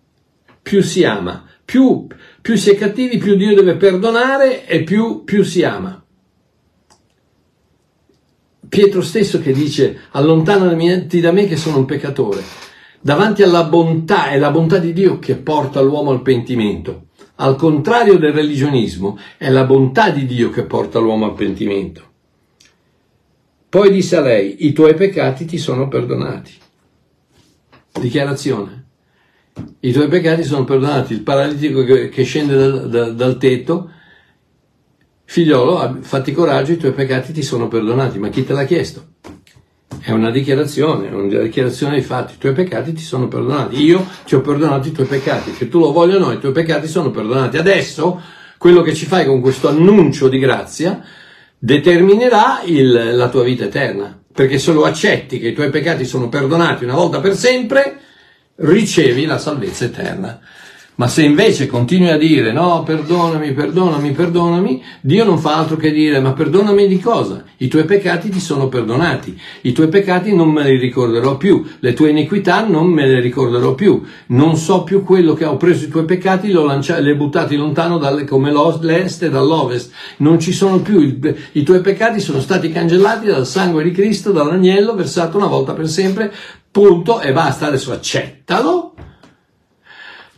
più 0.62 0.82
si 0.82 1.04
ama. 1.04 1.46
Più, 1.66 2.08
più 2.42 2.56
si 2.56 2.70
è 2.70 2.78
cattivi, 2.78 3.18
più 3.18 3.36
Dio 3.36 3.54
deve 3.54 3.76
perdonare 3.76 4.66
e 4.66 4.84
più, 4.84 5.26
più 5.26 5.44
si 5.44 5.64
ama. 5.64 6.02
Pietro 8.70 9.02
stesso 9.02 9.42
che 9.42 9.52
dice 9.52 10.00
allontanati 10.12 11.20
da 11.20 11.34
me 11.34 11.46
che 11.46 11.58
sono 11.58 11.80
un 11.80 11.86
peccatore 11.86 12.42
davanti 13.06 13.44
alla 13.44 13.66
bontà, 13.66 14.30
è 14.30 14.40
la 14.40 14.50
bontà 14.50 14.80
di 14.80 14.92
Dio 14.92 15.20
che 15.20 15.36
porta 15.36 15.80
l'uomo 15.80 16.10
al 16.10 16.24
pentimento. 16.24 17.10
Al 17.36 17.56
contrario 17.56 18.18
del 18.18 18.34
religionismo, 18.34 19.20
è 19.38 19.48
la 19.50 19.64
bontà 19.64 20.10
di 20.10 20.26
Dio 20.26 20.50
che 20.50 20.64
porta 20.64 20.98
l'uomo 20.98 21.26
al 21.26 21.36
pentimento. 21.36 22.02
Poi 23.70 23.92
disse 23.92 24.16
a 24.16 24.22
lei, 24.22 24.66
i 24.66 24.74
tuoi 24.74 24.96
peccati 24.96 25.46
ti 25.46 25.60
sono 25.60 25.88
perdonati. 25.88 26.54
Dichiarazione. 28.02 28.86
I 29.82 29.92
tuoi 29.92 30.08
peccati 30.08 30.44
sono 30.44 30.64
perdonati. 30.64 31.14
Il 31.14 31.22
paralitico 31.22 31.84
che, 31.84 32.24
scende 32.24 32.56
dal, 32.56 32.90
dal, 32.90 33.16
dal 33.16 33.38
tetto, 33.38 33.92
figliolo, 35.26 36.00
fatti 36.02 36.32
coraggio, 36.32 36.72
i 36.72 36.78
tuoi 36.78 36.94
peccati 36.94 37.34
ti 37.34 37.44
sono 37.44 37.68
perdonati. 37.68 38.18
Ma 38.18 38.30
chi 38.30 38.44
te 38.44 38.54
l'ha 38.54 38.66
chiesto? 38.66 39.10
È 40.00 40.12
una 40.12 40.32
dichiarazione, 40.32 41.10
una 41.10 41.42
dichiarazione 41.42 41.94
dei 41.94 42.04
fatti. 42.04 42.34
I 42.34 42.38
tuoi 42.38 42.54
peccati 42.54 42.94
ti 42.94 43.02
sono 43.02 43.28
perdonati. 43.28 43.84
Io 43.84 44.06
ti 44.26 44.36
ho 44.36 44.42
perdonato 44.42 44.88
i 44.88 44.92
tuoi 44.92 45.08
peccati. 45.08 45.52
Che 45.52 45.68
tu 45.68 45.80
lo 45.80 45.92
voglia 45.92 46.16
o 46.16 46.20
no, 46.20 46.32
i 46.32 46.40
tuoi 46.40 46.52
peccati 46.52 46.88
sono 46.88 47.12
perdonati. 47.12 47.58
Adesso, 47.58 48.22
quello 48.58 48.82
che 48.82 48.94
ci 48.94 49.06
fai 49.06 49.26
con 49.26 49.42
questo 49.42 49.68
annuncio 49.68 50.28
di 50.28 50.40
grazia 50.40 51.04
determinerà 51.58 52.62
il, 52.66 53.16
la 53.16 53.30
tua 53.30 53.44
vita 53.44 53.66
eterna. 53.66 54.20
Perché 54.32 54.60
se 54.60 54.74
lo 54.74 54.84
accetti 54.84 55.40
che 55.40 55.50
i 55.50 55.54
tuoi 55.54 55.70
peccati 55.70 56.06
sono 56.06 56.30
perdonati 56.30 56.84
una 56.84 56.96
volta 56.96 57.20
per 57.20 57.36
sempre, 57.36 58.00
ricevi 58.58 59.26
la 59.26 59.38
salvezza 59.38 59.86
eterna. 59.86 60.40
Ma 60.98 61.08
se 61.10 61.24
invece 61.24 61.68
continui 61.68 62.10
a 62.10 62.18
dire 62.18 62.54
no, 62.54 62.84
perdonami, 62.84 63.52
perdonami, 63.52 64.12
perdonami, 64.12 64.84
Dio 65.02 65.26
non 65.26 65.38
fa 65.38 65.58
altro 65.58 65.76
che 65.76 65.92
dire 65.92 66.22
ma 66.22 66.32
perdonami 66.32 66.88
di 66.88 67.00
cosa? 67.00 67.44
I 67.58 67.68
tuoi 67.68 67.84
peccati 67.84 68.30
ti 68.30 68.40
sono 68.40 68.70
perdonati, 68.70 69.38
i 69.64 69.74
tuoi 69.74 69.90
peccati 69.90 70.34
non 70.34 70.50
me 70.50 70.64
li 70.64 70.78
ricorderò 70.78 71.36
più, 71.36 71.66
le 71.80 71.92
tue 71.92 72.12
iniquità 72.12 72.66
non 72.66 72.88
me 72.88 73.06
le 73.08 73.20
ricorderò 73.20 73.76
più, 73.76 74.04
non 74.28 74.56
so 74.56 74.84
più 74.84 75.04
quello 75.04 75.34
che 75.34 75.44
ho 75.44 75.58
preso 75.58 75.84
i 75.84 75.90
tuoi 75.90 76.06
peccati, 76.06 76.50
lanciati, 76.50 77.04
li 77.04 77.12
ho 77.12 77.16
buttati 77.16 77.58
lontano 77.58 77.98
dalle, 77.98 78.24
come 78.24 78.54
l'est 78.80 79.24
e 79.24 79.30
dall'ovest, 79.30 79.92
non 80.18 80.40
ci 80.40 80.54
sono 80.54 80.80
più, 80.80 81.02
i, 81.02 81.20
i 81.54 81.64
tuoi 81.64 81.82
peccati 81.82 82.22
sono 82.22 82.40
stati 82.40 82.72
cancellati 82.72 83.26
dal 83.26 83.46
sangue 83.46 83.84
di 83.84 83.92
Cristo, 83.92 84.32
dall'agnello 84.32 84.96
versato 84.96 85.36
una 85.36 85.48
volta 85.48 85.74
per 85.74 85.90
sempre, 85.90 86.34
punto. 86.72 87.20
E 87.20 87.34
basta, 87.34 87.68
adesso 87.68 87.92
accettalo 87.92 88.94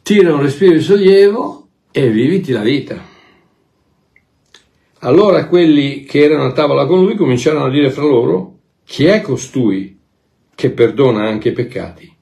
tira 0.08 0.34
un 0.34 0.42
respiro 0.42 0.72
di 0.72 0.80
sollievo 0.80 1.68
e 1.92 2.10
viviti 2.10 2.54
la 2.54 2.62
vita. 2.62 2.98
Allora 5.00 5.48
quelli 5.48 6.06
che 6.06 6.24
erano 6.24 6.46
a 6.46 6.54
tavola 6.54 6.86
con 6.86 7.04
lui 7.04 7.16
cominciarono 7.16 7.66
a 7.66 7.70
dire 7.70 7.92
fra 7.92 8.06
loro, 8.06 8.60
chi 8.86 9.04
è 9.04 9.20
costui 9.20 10.00
che 10.56 10.70
perdona 10.72 11.28
anche 11.28 11.50
i 11.50 11.52
peccati? 11.52 12.16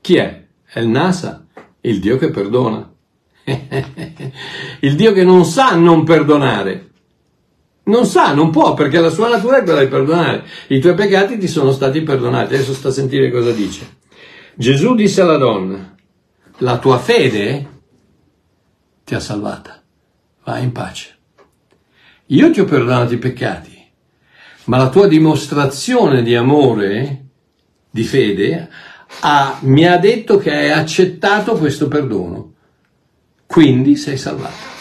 Chi 0.00 0.14
è? 0.14 0.44
È 0.64 0.78
il 0.78 0.86
Nasa, 0.86 1.48
il 1.80 1.98
Dio 1.98 2.16
che 2.16 2.30
perdona. 2.30 2.94
il 4.82 4.94
Dio 4.94 5.12
che 5.12 5.24
non 5.24 5.44
sa 5.44 5.74
non 5.74 6.04
perdonare. 6.04 6.90
Non 7.86 8.06
sa, 8.06 8.32
non 8.32 8.50
può, 8.50 8.74
perché 8.74 9.00
la 9.00 9.10
sua 9.10 9.30
natura 9.30 9.58
è 9.58 9.64
quella 9.64 9.80
di 9.82 9.88
perdonare. 9.88 10.44
I 10.68 10.78
tuoi 10.78 10.94
peccati 10.94 11.38
ti 11.38 11.48
sono 11.48 11.72
stati 11.72 12.02
perdonati. 12.02 12.54
Adesso 12.54 12.72
sta 12.72 12.90
a 12.90 12.92
sentire 12.92 13.32
cosa 13.32 13.50
dice. 13.50 14.02
Gesù 14.54 14.94
disse 14.94 15.20
alla 15.20 15.36
donna, 15.36 15.93
la 16.58 16.78
tua 16.78 16.98
fede 16.98 17.68
ti 19.04 19.14
ha 19.14 19.20
salvata. 19.20 19.82
Vai 20.44 20.62
in 20.62 20.72
pace. 20.72 21.16
Io 22.26 22.50
ti 22.50 22.60
ho 22.60 22.64
perdonato 22.64 23.14
i 23.14 23.18
peccati, 23.18 23.82
ma 24.64 24.76
la 24.76 24.88
tua 24.88 25.06
dimostrazione 25.06 26.22
di 26.22 26.34
amore, 26.34 27.24
di 27.90 28.04
fede, 28.04 28.68
ha, 29.20 29.58
mi 29.62 29.86
ha 29.86 29.98
detto 29.98 30.38
che 30.38 30.54
hai 30.54 30.70
accettato 30.70 31.56
questo 31.56 31.88
perdono. 31.88 32.52
Quindi 33.46 33.96
sei 33.96 34.16
salvato. 34.16 34.72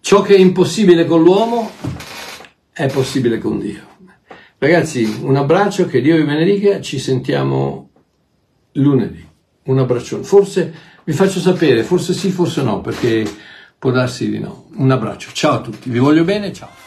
Ciò 0.00 0.22
che 0.22 0.34
è 0.34 0.38
impossibile 0.38 1.04
con 1.04 1.22
l'uomo 1.22 1.70
è 2.72 2.86
possibile 2.88 3.38
con 3.38 3.58
Dio. 3.58 3.94
Ragazzi, 4.58 5.20
un 5.22 5.36
abbraccio, 5.36 5.86
che 5.86 6.00
Dio 6.00 6.16
vi 6.16 6.24
benedica, 6.24 6.80
ci 6.80 6.98
sentiamo 6.98 7.85
lunedì. 8.76 9.24
Un 9.64 9.78
abbraccione. 9.78 10.22
Forse 10.22 10.72
vi 11.04 11.12
faccio 11.12 11.40
sapere, 11.40 11.82
forse 11.82 12.12
sì, 12.12 12.30
forse 12.30 12.62
no, 12.62 12.80
perché 12.80 13.28
può 13.78 13.90
darsi 13.90 14.30
di 14.30 14.38
no. 14.38 14.68
Un 14.76 14.90
abbraccio. 14.90 15.30
Ciao 15.32 15.54
a 15.54 15.60
tutti, 15.60 15.90
vi 15.90 15.98
voglio 15.98 16.24
bene, 16.24 16.52
ciao. 16.52 16.85